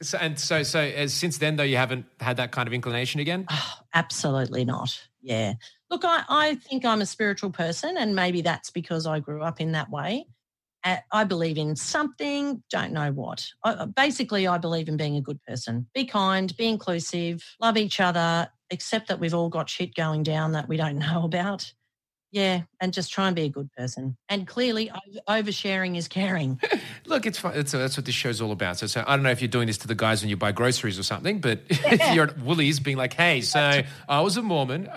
So, 0.01 0.17
and 0.19 0.39
so, 0.39 0.63
so 0.63 0.79
as 0.79 1.13
since 1.13 1.37
then, 1.37 1.55
though, 1.55 1.63
you 1.63 1.77
haven't 1.77 2.05
had 2.19 2.37
that 2.37 2.51
kind 2.51 2.67
of 2.67 2.73
inclination 2.73 3.19
again. 3.21 3.45
Oh, 3.51 3.73
absolutely 3.93 4.65
not. 4.65 4.99
Yeah. 5.21 5.53
Look, 5.91 6.03
I, 6.03 6.23
I 6.27 6.55
think 6.55 6.85
I'm 6.85 7.01
a 7.01 7.05
spiritual 7.05 7.51
person, 7.51 7.97
and 7.97 8.15
maybe 8.15 8.41
that's 8.41 8.71
because 8.71 9.05
I 9.05 9.19
grew 9.19 9.43
up 9.43 9.61
in 9.61 9.73
that 9.73 9.89
way. 9.91 10.25
I 11.13 11.23
believe 11.23 11.57
in 11.57 11.75
something, 11.77 12.61
don't 12.69 12.91
know 12.91 13.11
what. 13.11 13.47
I, 13.63 13.85
basically, 13.85 14.47
I 14.47 14.57
believe 14.57 14.89
in 14.89 14.97
being 14.97 15.15
a 15.15 15.21
good 15.21 15.41
person. 15.43 15.87
Be 15.93 16.03
kind, 16.05 16.55
be 16.57 16.67
inclusive, 16.67 17.41
love 17.61 17.77
each 17.77 18.01
other, 18.01 18.49
accept 18.71 19.07
that 19.07 19.19
we've 19.19 19.33
all 19.33 19.49
got 19.49 19.69
shit 19.69 19.95
going 19.95 20.23
down 20.23 20.53
that 20.53 20.67
we 20.67 20.77
don't 20.77 20.97
know 20.99 21.23
about. 21.23 21.71
Yeah, 22.31 22.61
and 22.81 22.91
just 22.91 23.13
try 23.13 23.27
and 23.27 23.35
be 23.35 23.43
a 23.43 23.49
good 23.49 23.71
person. 23.77 24.17
And 24.27 24.47
clearly, 24.47 24.91
oversharing 25.29 25.95
is 25.95 26.07
caring. 26.07 26.59
Look, 27.05 27.27
it's 27.27 27.37
fun. 27.37 27.51
It's, 27.53 27.73
that's 27.73 27.95
what 27.95 28.07
this 28.07 28.15
show's 28.15 28.41
all 28.41 28.51
about. 28.51 28.79
So, 28.79 28.87
so 28.87 29.03
I 29.05 29.15
don't 29.15 29.21
know 29.21 29.29
if 29.29 29.39
you're 29.39 29.47
doing 29.49 29.67
this 29.67 29.77
to 29.79 29.87
the 29.87 29.93
guys 29.93 30.23
when 30.23 30.31
you 30.31 30.35
buy 30.35 30.51
groceries 30.51 30.97
or 30.97 31.03
something, 31.03 31.41
but 31.41 31.59
if 31.69 32.15
you're 32.15 32.23
at 32.23 32.39
Woolies 32.39 32.79
being 32.79 32.97
like, 32.97 33.13
"Hey, 33.13 33.41
so 33.41 33.83
I 34.09 34.21
was 34.21 34.35
a 34.35 34.41
Mormon," 34.41 34.89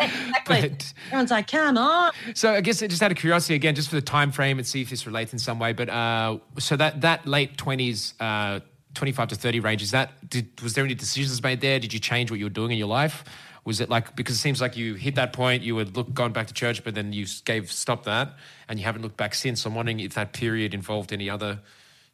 Exactly. 0.00 0.60
but 0.70 0.94
Everyone's 1.08 1.30
like, 1.30 1.48
come 1.50 1.76
on. 1.76 2.12
So 2.34 2.54
I 2.54 2.62
guess 2.62 2.80
just 2.80 3.02
out 3.02 3.10
of 3.12 3.18
curiosity 3.18 3.56
again, 3.56 3.74
just 3.74 3.90
for 3.90 3.96
the 3.96 4.00
time 4.00 4.32
frame 4.32 4.56
and 4.56 4.66
see 4.66 4.80
if 4.80 4.88
this 4.88 5.06
relates 5.06 5.34
in 5.34 5.38
some 5.38 5.58
way. 5.58 5.74
But 5.74 5.90
uh, 5.90 6.38
so 6.58 6.76
that 6.76 7.02
that 7.02 7.26
late 7.26 7.58
twenties, 7.58 8.14
uh, 8.20 8.60
twenty 8.94 9.12
five 9.12 9.28
to 9.28 9.34
thirty 9.34 9.60
range, 9.60 9.82
is 9.82 9.90
that 9.90 10.28
did, 10.28 10.60
was 10.62 10.74
there 10.74 10.84
any 10.84 10.94
decisions 10.94 11.42
made 11.42 11.60
there? 11.60 11.78
Did 11.78 11.92
you 11.92 12.00
change 12.00 12.30
what 12.30 12.38
you 12.38 12.46
were 12.46 12.50
doing 12.50 12.72
in 12.72 12.78
your 12.78 12.88
life? 12.88 13.24
Was 13.64 13.80
it 13.80 13.88
like 13.88 14.14
because 14.14 14.36
it 14.36 14.40
seems 14.40 14.60
like 14.60 14.76
you 14.76 14.94
hit 14.94 15.14
that 15.14 15.32
point, 15.32 15.62
you 15.62 15.76
had 15.78 15.96
look 15.96 16.12
gone 16.12 16.32
back 16.32 16.46
to 16.48 16.54
church, 16.54 16.84
but 16.84 16.94
then 16.94 17.12
you 17.12 17.26
gave 17.44 17.72
stop 17.72 18.04
that, 18.04 18.36
and 18.68 18.78
you 18.78 18.84
haven't 18.84 19.02
looked 19.02 19.16
back 19.16 19.34
since. 19.34 19.64
I'm 19.64 19.74
wondering 19.74 20.00
if 20.00 20.14
that 20.14 20.32
period 20.32 20.74
involved 20.74 21.12
any 21.12 21.30
other 21.30 21.60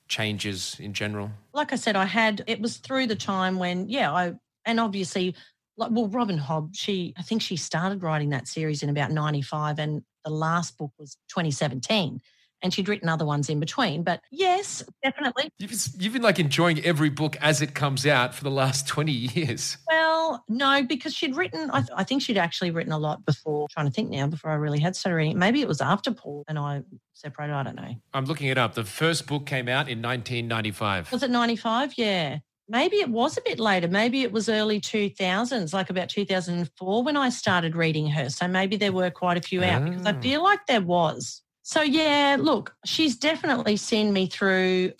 changes 0.08 0.76
in 0.78 0.92
general. 0.92 1.30
like 1.54 1.72
I 1.72 1.76
said, 1.76 1.96
I 1.96 2.04
had 2.04 2.44
it 2.46 2.60
was 2.60 2.76
through 2.76 3.06
the 3.06 3.16
time 3.16 3.58
when, 3.58 3.88
yeah, 3.88 4.12
I 4.12 4.34
and 4.66 4.78
obviously, 4.78 5.34
like, 5.76 5.90
well, 5.92 6.08
Robin 6.08 6.38
Hobb, 6.38 6.70
she 6.74 7.14
I 7.16 7.22
think 7.22 7.42
she 7.42 7.56
started 7.56 8.02
writing 8.02 8.30
that 8.30 8.46
series 8.46 8.82
in 8.82 8.90
about 8.90 9.10
'95, 9.10 9.78
and 9.78 10.02
the 10.24 10.30
last 10.30 10.76
book 10.76 10.92
was 10.98 11.16
2017, 11.28 12.20
and 12.62 12.72
she'd 12.74 12.88
written 12.88 13.08
other 13.08 13.24
ones 13.24 13.48
in 13.48 13.60
between. 13.60 14.02
But 14.02 14.20
yes, 14.30 14.82
definitely. 15.02 15.50
You've 15.58 15.70
been, 15.70 15.78
you've 15.98 16.12
been 16.12 16.22
like 16.22 16.38
enjoying 16.38 16.80
every 16.84 17.08
book 17.10 17.36
as 17.40 17.62
it 17.62 17.74
comes 17.74 18.06
out 18.06 18.34
for 18.34 18.44
the 18.44 18.50
last 18.50 18.86
twenty 18.94 19.12
years. 19.12 19.76
Well, 19.88 20.44
no, 20.48 20.82
because 20.82 21.14
she'd 21.14 21.36
written. 21.36 21.70
I, 21.72 21.80
th- 21.80 21.90
I 21.96 22.04
think 22.04 22.22
she'd 22.22 22.38
actually 22.38 22.70
written 22.70 22.92
a 22.92 22.98
lot 22.98 23.24
before. 23.24 23.66
Trying 23.70 23.86
to 23.86 23.92
think 23.92 24.10
now, 24.10 24.26
before 24.26 24.50
I 24.50 24.54
really 24.54 24.80
had 24.80 24.96
started 24.96 25.16
reading. 25.16 25.38
Maybe 25.38 25.60
it 25.60 25.68
was 25.68 25.80
after 25.80 26.10
Paul 26.12 26.44
and 26.48 26.58
I 26.58 26.82
separated. 27.14 27.54
I 27.54 27.62
don't 27.62 27.76
know. 27.76 27.94
I'm 28.14 28.24
looking 28.26 28.48
it 28.48 28.58
up. 28.58 28.74
The 28.74 28.84
first 28.84 29.26
book 29.26 29.46
came 29.46 29.68
out 29.68 29.88
in 29.88 30.00
1995. 30.02 31.12
Was 31.12 31.22
it 31.22 31.30
95? 31.30 31.94
Yeah. 31.96 32.38
Maybe 32.68 32.96
it 32.98 33.08
was 33.08 33.36
a 33.36 33.40
bit 33.44 33.58
later. 33.58 33.88
Maybe 33.88 34.22
it 34.22 34.30
was 34.30 34.48
early 34.48 34.80
2000s, 34.80 35.72
like 35.72 35.90
about 35.90 36.08
2004 36.08 37.02
when 37.02 37.16
I 37.16 37.28
started 37.28 37.74
reading 37.74 38.06
her. 38.10 38.30
So 38.30 38.46
maybe 38.46 38.76
there 38.76 38.92
were 38.92 39.10
quite 39.10 39.36
a 39.36 39.40
few 39.40 39.64
out 39.64 39.84
because 39.84 40.06
I 40.06 40.12
Ah. 40.12 40.20
feel 40.20 40.42
like 40.42 40.60
there 40.66 40.80
was. 40.80 41.42
So, 41.70 41.82
yeah, 41.82 42.36
look, 42.36 42.74
she's 42.84 43.16
definitely 43.16 43.76
seen 43.76 44.12
me 44.12 44.26
through 44.26 44.90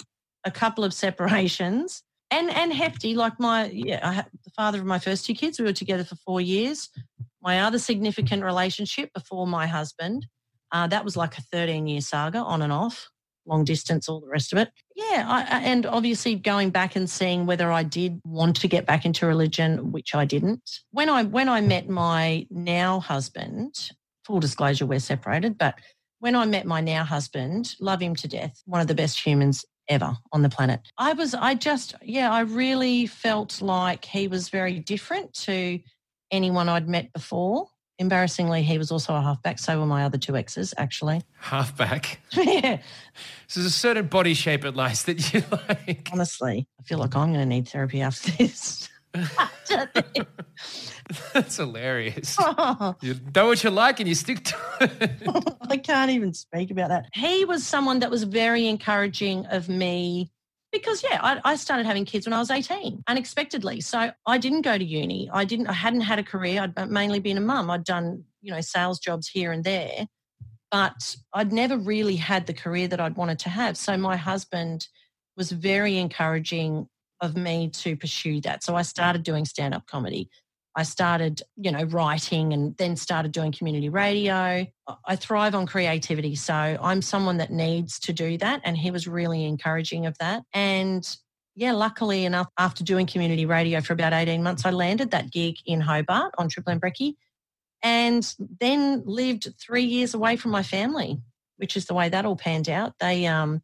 a 0.45 0.53
couple 0.53 0.85
of 0.85 0.95
separations 0.95 2.05
and 2.31 2.49
and 2.49 2.73
hefty. 2.73 3.17
Like 3.17 3.41
my, 3.41 3.65
yeah, 3.73 3.99
I, 4.09 4.25
the 4.45 4.51
father 4.53 4.79
of 4.79 4.87
my 4.87 5.01
first 5.01 5.27
two 5.27 5.35
kids, 5.35 5.59
we 5.59 5.65
were 5.65 5.73
together 5.73 6.05
for 6.05 6.15
four 6.25 6.41
years. 6.41 6.89
My 7.43 7.63
other 7.63 7.81
significant 7.81 8.45
relationship 8.45 9.13
before 9.13 9.49
my 9.49 9.67
husband, 9.67 10.27
uh, 10.71 10.87
that 10.87 11.05
was 11.05 11.17
like 11.17 11.37
a 11.39 11.43
13 11.43 11.89
year 11.89 12.01
saga 12.01 12.39
on 12.39 12.63
and 12.63 12.73
off 12.73 13.09
long 13.47 13.65
distance, 13.65 14.09
all 14.09 14.21
the 14.21 14.29
rest 14.29 14.53
of 14.53 14.59
it. 14.61 14.71
Yeah, 14.95 15.25
I- 15.27 15.63
and 15.63 15.87
obviously 15.87 16.37
going 16.37 16.71
back 16.71 16.95
and 16.95 17.11
seeing 17.11 17.47
whether 17.47 17.73
I 17.73 17.83
did 17.83 18.21
want 18.25 18.55
to 18.61 18.69
get 18.69 18.87
back 18.87 19.05
into 19.05 19.27
religion, 19.27 19.91
which 19.91 20.15
I 20.15 20.25
didn't. 20.25 20.63
When 20.93 21.09
I 21.09 21.25
when 21.25 21.49
I 21.49 21.63
met 21.63 21.89
my 21.89 22.47
now 22.49 23.01
husband, 23.01 23.91
full 24.25 24.39
disclosure, 24.39 24.87
we're 24.87 25.01
separated, 25.01 25.59
but 25.59 25.75
when 26.21 26.37
I 26.37 26.45
met 26.45 26.67
my 26.67 26.81
now 26.81 27.05
husband, 27.05 27.75
love 27.81 28.01
him 28.01 28.15
to 28.17 28.29
death, 28.29 28.63
one 28.67 28.81
of 28.81 28.87
the 28.87 28.95
best 28.95 29.19
humans 29.19 29.65
ever 29.89 30.17
on 30.33 30.43
the 30.43 30.49
planet. 30.49 30.81
I 30.97 31.15
was, 31.15 31.35
I 31.35 31.55
just, 31.55 31.95
yeah, 32.03 32.31
I 32.31 32.41
really 32.41 33.07
felt 33.07 33.61
like 33.61 34.05
he 34.05 34.29
was 34.29 34.49
very 34.49 34.79
different 34.79 35.33
to 35.45 35.81
anyone 36.31 36.69
I'd 36.69 36.89
met 36.89 37.13
before. 37.13 37.67
Embarrassingly, 37.99 38.63
he 38.63 38.79
was 38.79 38.91
also 38.91 39.15
a 39.15 39.21
halfback. 39.21 39.59
So 39.59 39.79
were 39.79 39.85
my 39.85 40.05
other 40.05 40.17
two 40.17 40.37
exes, 40.37 40.73
actually. 40.79 41.23
Halfback. 41.39 42.21
yeah. 42.33 42.79
So 43.47 43.61
there's 43.61 43.67
a 43.67 43.71
certain 43.71 44.07
body 44.07 44.33
shape 44.33 44.65
at 44.65 44.77
least 44.77 45.07
that 45.07 45.35
you 45.35 45.43
like. 45.69 46.09
Honestly, 46.13 46.67
I 46.79 46.83
feel 46.85 46.99
like 46.99 47.15
I'm 47.17 47.33
going 47.33 47.41
to 47.41 47.47
need 47.47 47.69
therapy 47.69 48.01
after 48.01 48.31
this. 48.33 48.89
That's 51.33 51.57
hilarious. 51.57 52.37
Oh, 52.39 52.95
You 53.03 53.17
know 53.35 53.49
what 53.49 53.65
you 53.65 53.71
like 53.71 54.01
and 54.01 54.09
you 54.09 54.15
stick 54.15 54.45
to 54.45 54.57
it. 54.81 55.55
I 55.71 55.77
can't 55.77 56.11
even 56.11 56.33
speak 56.33 56.71
about 56.71 56.89
that. 56.91 57.07
He 57.15 57.45
was 57.45 57.67
someone 57.67 57.99
that 58.01 58.11
was 58.11 58.25
very 58.25 58.67
encouraging 58.67 59.47
of 59.47 59.69
me 59.69 60.31
because, 60.73 61.03
yeah, 61.03 61.19
I, 61.21 61.41
I 61.45 61.57
started 61.57 61.87
having 61.87 62.05
kids 62.05 62.27
when 62.27 62.33
I 62.33 62.39
was 62.39 62.51
18 62.51 63.03
unexpectedly. 63.09 63.81
So 63.81 64.13
I 64.27 64.39
didn't 64.39 64.63
go 64.63 64.79
to 64.79 64.85
uni. 64.85 65.29
I 65.33 65.45
didn't, 65.45 65.67
I 65.67 65.73
hadn't 65.73 66.03
had 66.03 66.21
a 66.21 66.25
career. 66.25 66.63
I'd 66.63 66.91
mainly 66.91 67.19
been 67.19 67.37
a 67.37 67.41
mum. 67.41 67.71
I'd 67.71 67.85
done, 67.85 68.25
you 68.41 68.53
know, 68.53 68.61
sales 68.61 69.01
jobs 69.01 69.29
here 69.29 69.51
and 69.51 69.65
there, 69.65 70.07
but 70.71 71.17
I'd 71.33 71.53
never 71.53 71.77
really 71.77 72.17
had 72.17 72.47
the 72.47 72.55
career 72.55 72.87
that 72.89 73.01
I'd 73.01 73.17
wanted 73.17 73.41
to 73.41 73.49
have. 73.49 73.77
So 73.77 73.97
my 73.97 74.17
husband 74.17 74.87
was 75.37 75.51
very 75.51 75.99
encouraging 75.99 76.89
of 77.21 77.37
me 77.37 77.69
to 77.69 77.97
pursue 77.97 78.41
that. 78.43 78.63
So 78.63 78.75
I 78.75 78.83
started 78.83 79.23
doing 79.23 79.45
stand 79.45 79.75
up 79.75 79.87
comedy. 79.87 80.29
I 80.77 80.85
started, 80.85 81.43
you 81.57 81.73
know, 81.73 81.83
writing 81.85 82.53
and 82.53 82.77
then 82.77 82.97
started 82.97 83.33
doing 83.33 83.53
community 83.53 83.89
radio. 83.89 84.67
I- 85.07 85.17
thrive 85.17 85.55
on 85.55 85.67
creativity. 85.67 86.35
So 86.37 86.55
I'm 86.55 87.03
someone 87.03 87.39
that 87.39 87.51
needs 87.51 87.99
to 88.01 88.13
do 88.13 88.39
that. 88.39 88.61
And 88.65 88.77
he 88.77 88.91
was 88.91 89.09
really 89.09 89.45
encouraging 89.45 90.07
of 90.07 90.17
that. 90.19 90.45
And 90.55 91.07
yeah, 91.57 91.73
luckily 91.73 92.25
enough, 92.25 92.49
after 92.57 92.85
doing 92.85 93.07
community 93.07 93.47
radio 93.47 93.81
for 93.81 93.93
about 93.93 94.13
18 94.13 94.43
months, 94.43 94.65
I 94.65 94.71
landed 94.71 95.11
that 95.11 95.33
gig 95.33 95.57
in 95.67 95.81
Hobart 95.81 96.35
on 96.39 96.49
Triple 96.49 96.73
M 96.73 96.81
Brekkie 96.81 97.17
and 97.83 98.35
then 98.61 99.03
lived 99.05 99.49
three 99.59 99.85
years 99.85 100.15
away 100.15 100.37
from 100.37 100.53
my 100.53 100.63
family, 100.63 101.21
which 101.57 101.77
is 101.77 101.87
the 101.87 101.95
way 101.95 102.09
that 102.09 102.25
all 102.25 102.37
panned 102.37 102.69
out. 102.69 102.95
They 103.01 103.27
um, 103.27 103.63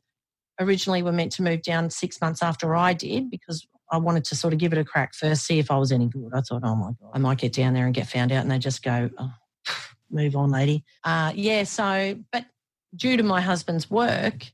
originally 0.60 1.02
we 1.02 1.10
were 1.10 1.16
meant 1.16 1.32
to 1.32 1.42
move 1.42 1.62
down 1.62 1.90
six 1.90 2.20
months 2.20 2.42
after 2.42 2.74
I 2.74 2.92
did 2.92 3.30
because 3.30 3.66
I 3.90 3.98
wanted 3.98 4.24
to 4.26 4.36
sort 4.36 4.52
of 4.52 4.58
give 4.58 4.72
it 4.72 4.78
a 4.78 4.84
crack 4.84 5.14
first, 5.14 5.44
see 5.44 5.58
if 5.58 5.70
I 5.70 5.78
was 5.78 5.92
any 5.92 6.08
good. 6.08 6.30
I 6.34 6.40
thought, 6.40 6.62
oh 6.64 6.74
my 6.74 6.90
God, 7.00 7.10
I 7.12 7.18
might 7.18 7.38
get 7.38 7.52
down 7.52 7.74
there 7.74 7.86
and 7.86 7.94
get 7.94 8.08
found 8.08 8.32
out. 8.32 8.42
And 8.42 8.50
they 8.50 8.58
just 8.58 8.82
go, 8.82 9.10
oh, 9.18 9.32
move 10.10 10.34
on, 10.34 10.50
lady. 10.50 10.84
Uh, 11.04 11.32
yeah, 11.34 11.64
so, 11.64 12.18
but 12.32 12.46
due 12.94 13.16
to 13.16 13.22
my 13.22 13.40
husband's 13.40 13.90
work 13.90 14.50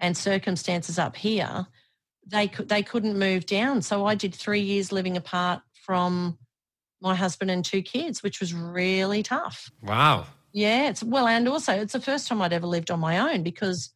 and 0.00 0.16
circumstances 0.16 0.98
up 0.98 1.16
here, 1.16 1.66
they 2.26 2.48
could 2.48 2.68
they 2.68 2.82
couldn't 2.82 3.18
move 3.18 3.46
down. 3.46 3.82
So 3.82 4.06
I 4.06 4.14
did 4.14 4.34
three 4.34 4.60
years 4.60 4.92
living 4.92 5.16
apart 5.16 5.60
from 5.84 6.38
my 7.00 7.14
husband 7.14 7.50
and 7.50 7.64
two 7.64 7.82
kids, 7.82 8.22
which 8.22 8.40
was 8.40 8.54
really 8.54 9.22
tough. 9.22 9.70
Wow. 9.82 10.26
Yeah, 10.52 10.88
it's 10.88 11.02
well, 11.02 11.26
and 11.26 11.48
also 11.48 11.72
it's 11.72 11.94
the 11.94 12.00
first 12.00 12.28
time 12.28 12.42
I'd 12.42 12.52
ever 12.52 12.66
lived 12.66 12.90
on 12.90 13.00
my 13.00 13.32
own 13.32 13.42
because 13.42 13.90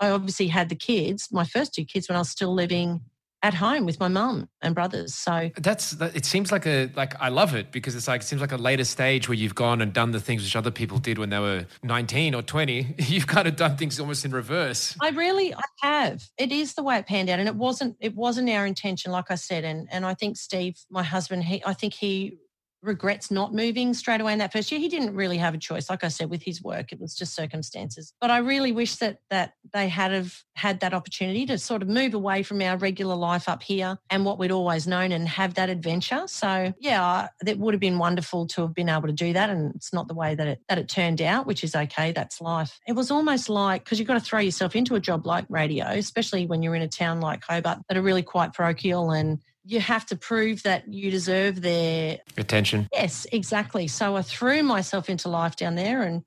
I 0.00 0.10
obviously 0.10 0.48
had 0.48 0.68
the 0.68 0.74
kids, 0.74 1.28
my 1.30 1.44
first 1.44 1.74
two 1.74 1.84
kids, 1.84 2.08
when 2.08 2.16
I 2.16 2.20
was 2.20 2.30
still 2.30 2.54
living 2.54 3.02
at 3.42 3.54
home 3.54 3.86
with 3.86 3.98
my 3.98 4.08
mum 4.08 4.48
and 4.60 4.74
brothers. 4.74 5.14
So 5.14 5.50
That's 5.56 5.92
it 5.94 6.26
seems 6.26 6.52
like 6.52 6.66
a 6.66 6.90
like 6.94 7.14
I 7.20 7.28
love 7.28 7.54
it 7.54 7.72
because 7.72 7.94
it's 7.94 8.06
like 8.06 8.20
it 8.20 8.24
seems 8.24 8.40
like 8.40 8.52
a 8.52 8.56
later 8.56 8.84
stage 8.84 9.28
where 9.28 9.34
you've 9.34 9.54
gone 9.54 9.80
and 9.80 9.92
done 9.92 10.10
the 10.10 10.20
things 10.20 10.42
which 10.42 10.56
other 10.56 10.70
people 10.70 10.98
did 10.98 11.18
when 11.18 11.30
they 11.30 11.38
were 11.38 11.66
19 11.82 12.34
or 12.34 12.42
20. 12.42 12.96
You've 12.98 13.26
kind 13.26 13.48
of 13.48 13.56
done 13.56 13.76
things 13.76 13.98
almost 13.98 14.24
in 14.24 14.32
reverse. 14.32 14.94
I 15.00 15.10
really 15.10 15.54
I 15.54 15.62
have. 15.80 16.22
It 16.36 16.52
is 16.52 16.74
the 16.74 16.82
way 16.82 16.98
it 16.98 17.06
panned 17.06 17.30
out, 17.30 17.38
and 17.38 17.48
it 17.48 17.56
wasn't 17.56 17.96
it 18.00 18.14
wasn't 18.14 18.50
our 18.50 18.66
intention, 18.66 19.10
like 19.12 19.30
I 19.30 19.36
said. 19.36 19.64
And 19.64 19.88
and 19.90 20.04
I 20.04 20.14
think 20.14 20.36
Steve, 20.36 20.76
my 20.90 21.02
husband, 21.02 21.44
he 21.44 21.62
I 21.64 21.72
think 21.72 21.94
he 21.94 22.36
regrets 22.82 23.30
not 23.30 23.54
moving 23.54 23.92
straight 23.94 24.20
away 24.20 24.32
in 24.32 24.38
that 24.38 24.52
first 24.52 24.70
year. 24.70 24.80
He 24.80 24.88
didn't 24.88 25.14
really 25.14 25.38
have 25.38 25.54
a 25.54 25.58
choice, 25.58 25.90
like 25.90 26.04
I 26.04 26.08
said, 26.08 26.30
with 26.30 26.42
his 26.42 26.62
work. 26.62 26.92
It 26.92 27.00
was 27.00 27.14
just 27.14 27.34
circumstances. 27.34 28.14
But 28.20 28.30
I 28.30 28.38
really 28.38 28.72
wish 28.72 28.96
that 28.96 29.18
that 29.30 29.54
they 29.72 29.88
had 29.88 30.12
have 30.12 30.42
had 30.56 30.80
that 30.80 30.94
opportunity 30.94 31.46
to 31.46 31.58
sort 31.58 31.82
of 31.82 31.88
move 31.88 32.14
away 32.14 32.42
from 32.42 32.60
our 32.62 32.76
regular 32.76 33.14
life 33.14 33.48
up 33.48 33.62
here 33.62 33.98
and 34.10 34.24
what 34.24 34.38
we'd 34.38 34.50
always 34.50 34.86
known 34.86 35.12
and 35.12 35.28
have 35.28 35.54
that 35.54 35.70
adventure. 35.70 36.22
So 36.26 36.72
yeah, 36.78 37.28
it 37.46 37.58
would 37.58 37.74
have 37.74 37.80
been 37.80 37.98
wonderful 37.98 38.46
to 38.48 38.62
have 38.62 38.74
been 38.74 38.88
able 38.88 39.08
to 39.08 39.12
do 39.12 39.32
that. 39.32 39.50
And 39.50 39.74
it's 39.74 39.92
not 39.92 40.08
the 40.08 40.14
way 40.14 40.34
that 40.34 40.46
it 40.46 40.60
that 40.68 40.78
it 40.78 40.88
turned 40.88 41.20
out, 41.20 41.46
which 41.46 41.64
is 41.64 41.74
okay. 41.74 42.12
That's 42.12 42.40
life. 42.40 42.78
It 42.86 42.92
was 42.92 43.10
almost 43.10 43.48
like 43.48 43.84
because 43.84 43.98
you've 43.98 44.08
got 44.08 44.14
to 44.14 44.20
throw 44.20 44.40
yourself 44.40 44.74
into 44.74 44.94
a 44.94 45.00
job 45.00 45.26
like 45.26 45.44
radio, 45.48 45.86
especially 45.86 46.46
when 46.46 46.62
you're 46.62 46.74
in 46.74 46.82
a 46.82 46.88
town 46.88 47.20
like 47.20 47.42
Hobart 47.46 47.80
that 47.88 47.96
are 47.96 48.02
really 48.02 48.22
quite 48.22 48.52
parochial 48.52 49.10
and 49.10 49.38
you 49.70 49.80
have 49.80 50.04
to 50.04 50.16
prove 50.16 50.64
that 50.64 50.92
you 50.92 51.10
deserve 51.10 51.62
their 51.62 52.18
Attention. 52.36 52.88
Yes, 52.92 53.26
exactly. 53.30 53.86
So 53.86 54.16
I 54.16 54.22
threw 54.22 54.62
myself 54.62 55.08
into 55.08 55.28
life 55.28 55.54
down 55.54 55.76
there 55.76 56.02
and 56.02 56.22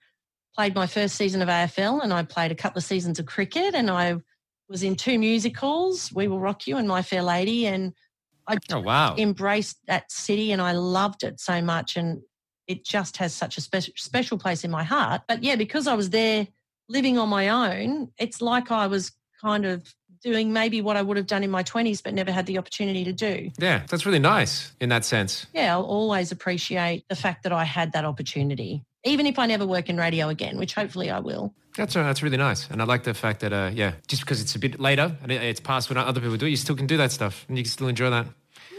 played 0.56 0.76
my 0.76 0.88
first 0.88 1.16
season 1.16 1.42
of 1.42 1.50
AFL 1.50 2.02
and 2.02 2.14
I 2.14 2.24
played 2.24 2.52
a 2.52 2.56
couple 2.56 2.78
of 2.78 2.86
seasons 2.86 3.20
of 3.20 3.26
cricket 3.26 3.76
and 3.76 3.90
I 3.90 4.16
was 4.70 4.82
in 4.82 4.96
two 4.96 5.20
musicals, 5.20 6.12
We 6.14 6.28
Will 6.28 6.40
Rock 6.40 6.68
You 6.68 6.78
and 6.78 6.88
My 6.88 7.02
Fair 7.02 7.22
Lady 7.22 7.68
and 7.68 7.94
I 8.48 8.58
Oh 8.72 8.80
wow. 8.80 9.16
embraced 9.18 9.78
that 9.88 10.10
city 10.12 10.52
and 10.54 10.62
I 10.62 10.72
loved 10.72 11.24
it 11.24 11.40
so 11.40 11.62
much 11.62 11.98
and 11.98 12.22
it 12.68 12.86
just 12.86 13.18
has 13.18 13.34
such 13.34 13.58
a 13.58 13.62
special 13.62 13.94
special 13.98 14.38
place 14.38 14.64
in 14.64 14.72
my 14.72 14.84
heart. 14.84 15.24
But 15.28 15.44
yeah, 15.44 15.58
because 15.58 15.88
I 15.88 15.96
was 15.96 16.12
there 16.12 16.48
living 16.88 17.18
on 17.18 17.28
my 17.28 17.50
own, 17.50 18.12
it's 18.18 18.42
like 18.42 18.72
I 18.72 18.88
was 18.88 19.12
kind 19.42 19.66
of 19.66 19.94
doing 20.24 20.54
maybe 20.54 20.82
what 20.82 20.98
I 20.98 21.02
would 21.02 21.18
have 21.18 21.28
done 21.28 21.44
in 21.44 21.52
my 21.52 21.64
20s 21.64 22.02
but 22.02 22.14
never 22.14 22.32
had 22.32 22.46
the 22.46 22.58
opportunity 22.58 23.04
to 23.04 23.14
do. 23.14 23.52
Yeah, 23.58 23.84
that's 23.88 24.06
really 24.06 24.20
nice 24.20 24.74
in 24.80 24.90
that 24.90 25.06
sense. 25.06 25.46
Yeah, 25.54 25.74
I'll 25.74 25.84
always 25.84 26.32
appreciate 26.32 27.08
the 27.10 27.16
fact 27.16 27.44
that 27.44 27.52
I 27.52 27.64
had 27.64 27.92
that 27.94 28.06
opportunity, 28.06 28.84
even 29.04 29.26
if 29.26 29.38
I 29.38 29.46
never 29.46 29.66
work 29.66 29.90
in 29.90 29.98
radio 29.98 30.30
again, 30.30 30.58
which 30.58 30.74
hopefully 30.74 31.12
I 31.12 31.20
will. 31.20 31.54
That's 31.76 31.96
uh, 31.96 32.04
that's 32.04 32.22
really 32.22 32.38
nice, 32.38 32.70
and 32.70 32.82
I 32.82 32.86
like 32.86 33.04
the 33.04 33.16
fact 33.16 33.40
that 33.40 33.52
uh, 33.52 33.72
yeah, 33.74 33.94
just 34.08 34.22
because 34.22 34.40
it's 34.42 34.56
a 34.56 34.60
bit 34.60 34.80
later 34.80 35.18
and 35.24 35.32
it's 35.32 35.60
past 35.60 35.90
when 35.90 35.98
other 35.98 36.22
people 36.22 36.38
do, 36.38 36.46
it, 36.46 36.52
you 36.52 36.56
still 36.56 36.76
can 36.76 36.86
do 36.86 36.98
that 36.98 37.12
stuff, 37.12 37.46
and 37.48 37.58
you 37.58 37.64
can 37.64 37.72
still 37.72 37.88
enjoy 37.88 38.12
that, 38.12 38.28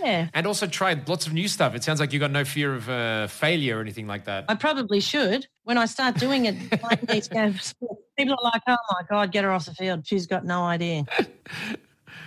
Yeah, 0.05 0.29
and 0.35 0.47
also 0.47 0.67
tried 0.67 1.09
lots 1.09 1.27
of 1.27 1.33
new 1.33 1.49
stuff. 1.49 1.75
It 1.75 1.83
sounds 1.83 1.99
like 1.99 2.13
you 2.13 2.19
got 2.21 2.31
no 2.31 2.45
fear 2.45 2.75
of 2.75 2.89
uh, 2.91 3.27
failure 3.27 3.79
or 3.79 3.81
anything 3.81 4.07
like 4.07 4.27
that. 4.27 4.45
I 4.49 4.55
probably 4.55 5.01
should. 5.01 5.47
When 5.63 5.79
I 5.79 5.87
start 5.87 6.17
doing 6.17 6.45
it, 6.45 6.57
playing 6.81 7.07
these 7.09 7.29
games, 7.29 7.75
people 8.19 8.35
are 8.35 8.51
like, 8.53 8.63
oh 8.67 8.77
my 8.91 9.01
God, 9.09 9.33
get 9.33 9.45
her 9.45 9.51
off 9.51 9.65
the 9.65 9.75
field. 9.75 10.07
She's 10.07 10.27
got 10.27 10.45
no 10.45 10.63
idea. 10.63 11.05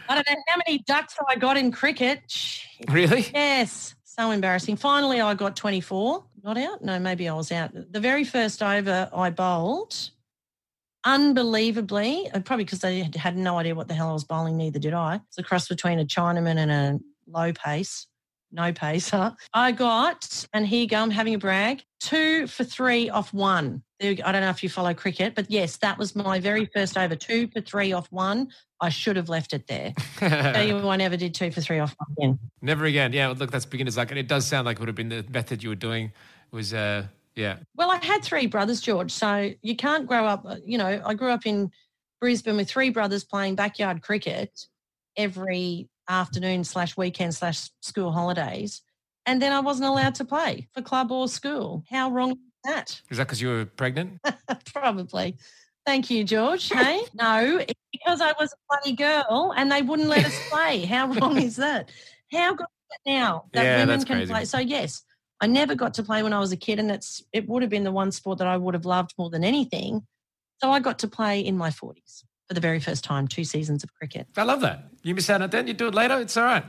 I 0.10 0.16
don't 0.16 0.28
know 0.28 0.36
how 0.48 0.58
many 0.66 0.80
ducks 0.88 1.16
I 1.30 1.36
got 1.36 1.56
in 1.58 1.72
cricket. 1.72 2.64
Really? 2.90 3.28
Yes, 3.34 3.94
so 4.04 4.32
embarrassing. 4.32 4.78
Finally, 4.78 5.22
I 5.22 5.34
got 5.36 5.56
24. 5.56 6.24
Not 6.44 6.58
out? 6.58 6.84
No, 6.84 6.98
maybe 6.98 7.28
I 7.30 7.34
was 7.34 7.52
out. 7.52 7.72
The 7.74 8.00
very 8.00 8.24
first 8.24 8.64
over 8.64 9.10
I 9.14 9.30
bowled, 9.30 9.96
unbelievably, 11.04 12.30
probably 12.46 12.66
because 12.66 12.80
they 12.80 13.04
had- 13.04 13.16
had 13.16 13.38
no 13.38 13.58
idea 13.58 13.76
what 13.76 13.88
the 13.88 13.94
hell 13.94 14.10
I 14.10 14.14
was 14.14 14.24
bowling, 14.24 14.58
neither 14.58 14.80
did 14.80 14.94
I. 14.94 15.16
It's 15.28 15.38
a 15.38 15.44
cross 15.44 15.68
between 15.68 16.00
a 16.00 16.06
Chinaman 16.06 16.58
and 16.58 16.72
a 16.72 17.00
low 17.28 17.54
pace, 17.54 18.08
no 18.52 18.72
pacer. 18.74 19.34
I 19.54 19.72
got, 19.72 20.46
and 20.54 20.66
here 20.66 20.82
you 20.82 20.88
go, 20.88 20.98
I'm 20.98 21.12
having 21.12 21.36
a 21.36 21.38
brag, 21.38 21.84
two 22.00 22.48
for 22.48 22.64
three 22.64 23.10
off 23.10 23.34
one. 23.34 23.84
There, 24.00 24.12
you 24.12 24.18
go. 24.18 24.24
I 24.26 24.32
don't 24.32 24.42
know 24.42 24.50
if 24.50 24.64
you 24.64 24.70
follow 24.70 24.94
cricket, 24.94 25.36
but 25.36 25.50
yes, 25.50 25.78
that 25.78 25.98
was 25.98 26.16
my 26.16 26.40
very 26.40 26.70
first 26.74 26.98
over, 26.98 27.16
two 27.16 27.48
for 27.48 27.62
three 27.62 27.94
off 27.94 28.08
one. 28.12 28.50
I 28.80 28.90
should 28.90 29.16
have 29.16 29.28
left 29.28 29.54
it 29.54 29.66
there. 29.68 29.94
Tell 30.18 30.66
you, 30.66 30.88
I 30.88 30.96
never 30.98 31.18
did 31.18 31.34
two 31.34 31.52
for 31.52 31.62
three 31.62 31.80
off 31.80 31.96
one 31.98 32.16
again. 32.18 32.40
Never 32.62 32.86
again. 32.86 33.12
Yeah, 33.12 33.30
look, 33.30 33.52
that's 33.52 33.66
beginner's 33.66 33.98
luck, 33.98 34.12
and 34.12 34.20
it 34.20 34.28
does 34.28 34.46
sound 34.46 34.66
like 34.66 34.78
it 34.78 34.80
would 34.80 34.90
have 34.90 34.96
been 34.96 35.10
the 35.10 35.26
method 35.30 35.64
you 35.64 35.70
were 35.70 35.76
doing. 35.76 36.12
Was 36.52 36.74
uh, 36.74 37.08
yeah, 37.38 37.58
Well, 37.76 37.92
I 37.92 38.04
had 38.04 38.24
three 38.24 38.48
brothers, 38.48 38.82
George. 38.82 39.12
So 39.12 39.52
you 39.62 39.76
can't 39.76 40.08
grow 40.08 40.26
up, 40.26 40.44
uh, 40.46 40.58
you 40.66 40.78
know, 40.78 41.02
I 41.06 41.14
grew 41.14 41.30
up 41.30 41.46
in 41.46 41.72
Brisbane 42.20 42.58
with 42.58 42.68
three 42.68 42.90
brothers 42.90 43.24
playing 43.24 43.56
backyard 43.56 44.02
cricket 44.02 44.52
every 45.16 45.88
afternoon 46.10 46.64
slash 46.64 46.98
weekend 46.98 47.36
slash 47.36 47.70
school 47.82 48.12
holidays. 48.12 48.82
And 49.26 49.42
then 49.42 49.52
I 49.52 49.60
wasn't 49.60 49.90
allowed 49.90 50.16
to 50.16 50.26
play 50.26 50.68
for 50.74 50.82
club 50.82 51.12
or 51.12 51.28
school. 51.28 51.84
How 51.90 52.10
wrong 52.10 52.32
is 52.32 52.38
that? 52.64 53.02
is 53.10 53.18
that 53.18 53.26
because 53.28 53.42
you 53.42 53.50
were 53.50 53.66
pregnant? 53.66 54.20
Probably. 54.74 55.36
Thank 55.86 56.10
you, 56.10 56.24
George. 56.24 56.70
Hey, 56.74 57.02
no, 57.14 57.58
it's 57.60 57.80
because 57.92 58.22
I 58.22 58.34
was 58.40 58.54
a 58.54 58.58
bloody 58.70 58.96
girl 58.96 59.54
and 59.56 59.72
they 59.72 59.82
wouldn't 59.82 60.10
let 60.10 60.26
us 60.26 60.40
play. 60.52 60.86
How 60.86 61.08
wrong 61.14 61.42
is 61.42 61.56
that? 61.58 61.92
How 62.32 62.54
good 62.54 62.68
is 62.68 62.98
it 63.06 63.10
now 63.10 63.46
that 63.54 63.64
Yeah, 63.64 63.80
women 63.80 64.04
can 64.06 64.18
crazy. 64.18 64.32
play? 64.34 64.46
So 64.46 64.60
yes, 64.60 65.04
I 65.42 65.48
never 65.48 65.76
got 65.76 65.94
to 65.96 66.04
play 66.04 66.24
when 66.24 66.34
I 66.34 66.40
was 66.40 66.52
a 66.52 66.58
kid, 66.58 66.80
and 66.80 66.90
it's 66.92 67.24
it 67.32 67.48
would 67.48 67.62
have 67.62 67.70
been 67.70 67.84
the 67.84 67.92
one 67.92 68.12
sport 68.12 68.40
that 68.40 68.48
I 68.48 68.58
would 68.58 68.74
have 68.74 68.86
loved 68.86 69.14
more 69.18 69.30
than 69.30 69.44
anything. 69.44 70.06
So 70.62 70.72
I 70.72 70.80
got 70.80 71.00
to 71.00 71.08
play 71.08 71.40
in 71.42 71.56
my 71.58 71.70
forties 71.72 72.26
for 72.48 72.54
the 72.54 72.62
very 72.62 72.80
first 72.80 73.04
time, 73.04 73.28
two 73.28 73.44
seasons 73.44 73.84
of 73.84 73.94
cricket. 73.94 74.28
I 74.38 74.44
love 74.44 74.62
that. 74.62 74.86
You 75.04 75.14
miss 75.16 75.30
out 75.30 75.42
on 75.42 75.44
it 75.44 75.52
then, 75.52 75.68
you 75.68 75.74
do 75.74 75.88
it 75.88 75.96
later, 75.96 76.20
it's 76.20 76.38
all 76.38 76.44
right. 76.44 76.64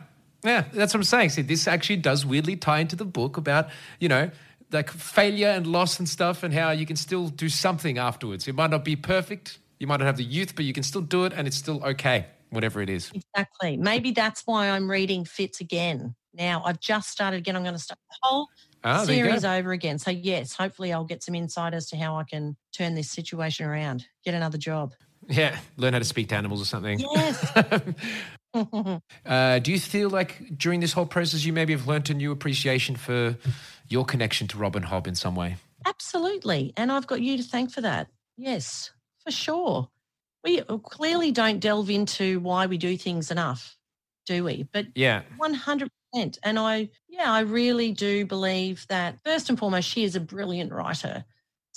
Yeah, 0.45 0.64
that's 0.72 0.95
what 0.95 1.01
I'm 1.01 1.05
saying. 1.05 1.31
See, 1.31 1.43
this 1.43 1.66
actually 1.66 1.97
does 1.97 2.24
weirdly 2.24 2.57
tie 2.57 2.79
into 2.79 2.97
the 2.97 3.05
book 3.05 3.37
about, 3.37 3.68
you 3.99 4.09
know, 4.09 4.31
like 4.70 4.91
failure 4.91 5.49
and 5.49 5.66
loss 5.66 5.99
and 5.99 6.09
stuff 6.09 6.43
and 6.43 6.53
how 6.53 6.70
you 6.70 6.87
can 6.87 6.97
still 6.97 7.29
do 7.29 7.49
something 7.49 7.99
afterwards. 7.99 8.47
It 8.47 8.55
might 8.55 8.70
not 8.70 8.85
be 8.85 8.97
perfect, 8.97 9.59
you 9.79 9.87
might 9.87 9.99
not 9.99 10.07
have 10.07 10.16
the 10.16 10.24
youth, 10.24 10.55
but 10.55 10.64
you 10.64 10.72
can 10.72 10.83
still 10.83 11.01
do 11.01 11.24
it 11.24 11.33
and 11.35 11.47
it's 11.47 11.57
still 11.57 11.83
okay, 11.85 12.26
whatever 12.51 12.81
it 12.83 12.91
is. 12.91 13.11
Exactly. 13.14 13.76
Maybe 13.76 14.11
that's 14.11 14.43
why 14.45 14.70
I'm 14.70 14.91
reading 14.91 15.24
Fitz 15.24 15.61
again. 15.61 16.14
Now 16.35 16.62
I've 16.64 16.81
just 16.81 17.09
started 17.09 17.39
again. 17.39 17.57
I'm 17.57 17.62
going 17.62 17.74
to 17.74 17.81
start 17.81 17.99
the 18.11 18.16
whole 18.22 18.49
Ah, 18.85 19.05
series 19.05 19.45
over 19.45 19.72
again. 19.72 19.99
So 19.99 20.12
yes, 20.12 20.55
hopefully 20.55 20.93
I'll 20.93 21.05
get 21.05 21.24
some 21.24 21.35
insight 21.35 21.74
as 21.74 21.89
to 21.91 21.97
how 21.97 22.16
I 22.16 22.22
can 22.22 22.57
turn 22.72 22.95
this 22.95 23.11
situation 23.11 23.66
around, 23.66 24.07
get 24.24 24.35
another 24.35 24.59
job. 24.59 24.93
Yeah, 25.29 25.59
learn 25.76 25.93
how 25.93 25.99
to 25.99 26.05
speak 26.05 26.29
to 26.31 26.37
animals 26.37 26.62
or 26.62 26.64
something. 26.64 26.99
Yes. 26.99 27.53
uh, 29.26 29.59
do 29.59 29.70
you 29.70 29.79
feel 29.79 30.09
like 30.09 30.57
during 30.57 30.81
this 30.81 30.93
whole 30.93 31.07
process 31.07 31.45
you 31.45 31.53
maybe 31.53 31.74
have 31.74 31.87
learnt 31.87 32.09
a 32.11 32.14
new 32.14 32.33
appreciation 32.33 32.97
for 32.97 33.37
your 33.89 34.05
connection 34.05 34.49
to 34.49 34.59
Robin 34.59 34.83
Hobb 34.83 35.07
in 35.07 35.14
some 35.14 35.35
way? 35.35 35.57
Absolutely. 35.87 36.72
And 36.76 36.91
I've 36.91 37.07
got 37.07 37.20
you 37.20 37.37
to 37.37 37.43
thank 37.43 37.70
for 37.70 37.83
that. 37.83 38.09
Yes, 38.37 38.91
for 39.24 39.31
sure. 39.31 39.89
We 40.45 40.62
clearly 40.62 41.31
don't 41.33 41.61
delve 41.61 41.91
into 41.91 42.41
why 42.41 42.66
we 42.66 42.79
do 42.79 42.97
things 42.97 43.31
enough, 43.31 43.76
do 44.26 44.45
we? 44.45 44.66
But 44.72 44.87
Yeah. 44.95 45.22
100%. 45.39 45.91
And 46.43 46.59
I, 46.59 46.89
yeah, 47.09 47.31
I 47.31 47.41
really 47.41 47.93
do 47.93 48.24
believe 48.24 48.87
that 48.89 49.18
first 49.24 49.51
and 49.51 49.59
foremost, 49.59 49.89
she 49.89 50.05
is 50.05 50.16
a 50.16 50.20
brilliant 50.20 50.72
writer. 50.72 51.24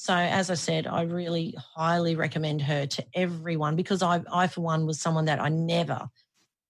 So 0.02 0.16
as 0.16 0.50
I 0.50 0.56
said, 0.56 0.88
I 0.88 1.04
really 1.04 1.56
highly 1.76 2.16
recommend 2.16 2.64
her 2.64 2.88
to 2.88 3.06
everyone 3.14 3.76
because 3.76 4.02
I, 4.02 4.24
I 4.34 4.48
for 4.48 4.62
one, 4.62 4.88
was 4.88 5.00
someone 5.00 5.26
that 5.26 5.40
I 5.40 5.50
never, 5.50 6.10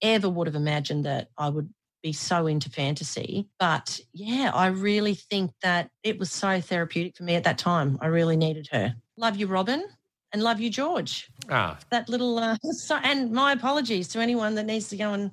ever 0.01 0.27
would 0.27 0.47
have 0.47 0.55
imagined 0.57 1.05
that 1.05 1.29
I 1.37 1.47
would 1.47 1.73
be 2.03 2.11
so 2.11 2.45
into 2.47 2.69
fantasy. 2.69 3.47
But 3.57 4.01
yeah, 4.11 4.51
I 4.53 4.67
really 4.67 5.15
think 5.15 5.51
that 5.61 5.91
it 6.03 6.19
was 6.19 6.29
so 6.29 6.59
therapeutic 6.59 7.15
for 7.15 7.23
me 7.23 7.35
at 7.35 7.45
that 7.45 7.57
time. 7.57 7.97
I 8.01 8.07
really 8.07 8.35
needed 8.35 8.67
her. 8.73 8.95
Love 9.15 9.37
you, 9.37 9.47
Robin, 9.47 9.85
and 10.33 10.43
love 10.43 10.59
you, 10.59 10.69
George. 10.69 11.29
Ah, 11.49 11.79
That 11.89 12.09
little, 12.09 12.37
uh, 12.37 12.57
so, 12.73 12.97
and 12.97 13.31
my 13.31 13.53
apologies 13.53 14.09
to 14.09 14.19
anyone 14.19 14.55
that 14.55 14.65
needs 14.65 14.89
to 14.89 14.97
go 14.97 15.13
and 15.13 15.31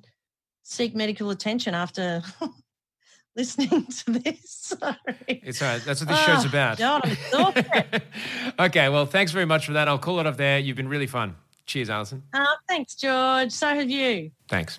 seek 0.63 0.95
medical 0.95 1.31
attention 1.31 1.75
after 1.75 2.23
listening 3.39 3.87
to 4.05 4.11
this. 4.11 4.41
Sorry. 4.79 4.97
it's 5.29 5.63
all 5.63 5.69
right. 5.69 5.83
That's 5.83 6.01
what 6.01 6.09
this 6.09 6.19
show's 6.25 6.45
Oh, 6.45 6.49
about. 6.49 6.79
God, 6.79 7.17
I'm 7.33 8.05
okay, 8.67 8.89
well, 8.91 9.07
thanks 9.07 9.33
very 9.33 9.47
much 9.47 9.65
for 9.67 9.73
that. 9.73 9.89
I'll 9.89 9.99
call 9.99 10.21
it 10.21 10.27
off 10.27 10.37
there. 10.37 10.59
You've 10.59 10.77
been 10.77 10.89
really 10.89 11.07
fun. 11.07 11.37
Cheers, 11.65 11.89
Alison. 11.91 12.23
Oh, 12.35 12.57
thanks, 12.69 12.95
George. 12.95 13.53
So 13.53 13.69
have 13.69 13.89
you. 13.91 14.31
Thanks. 14.49 14.79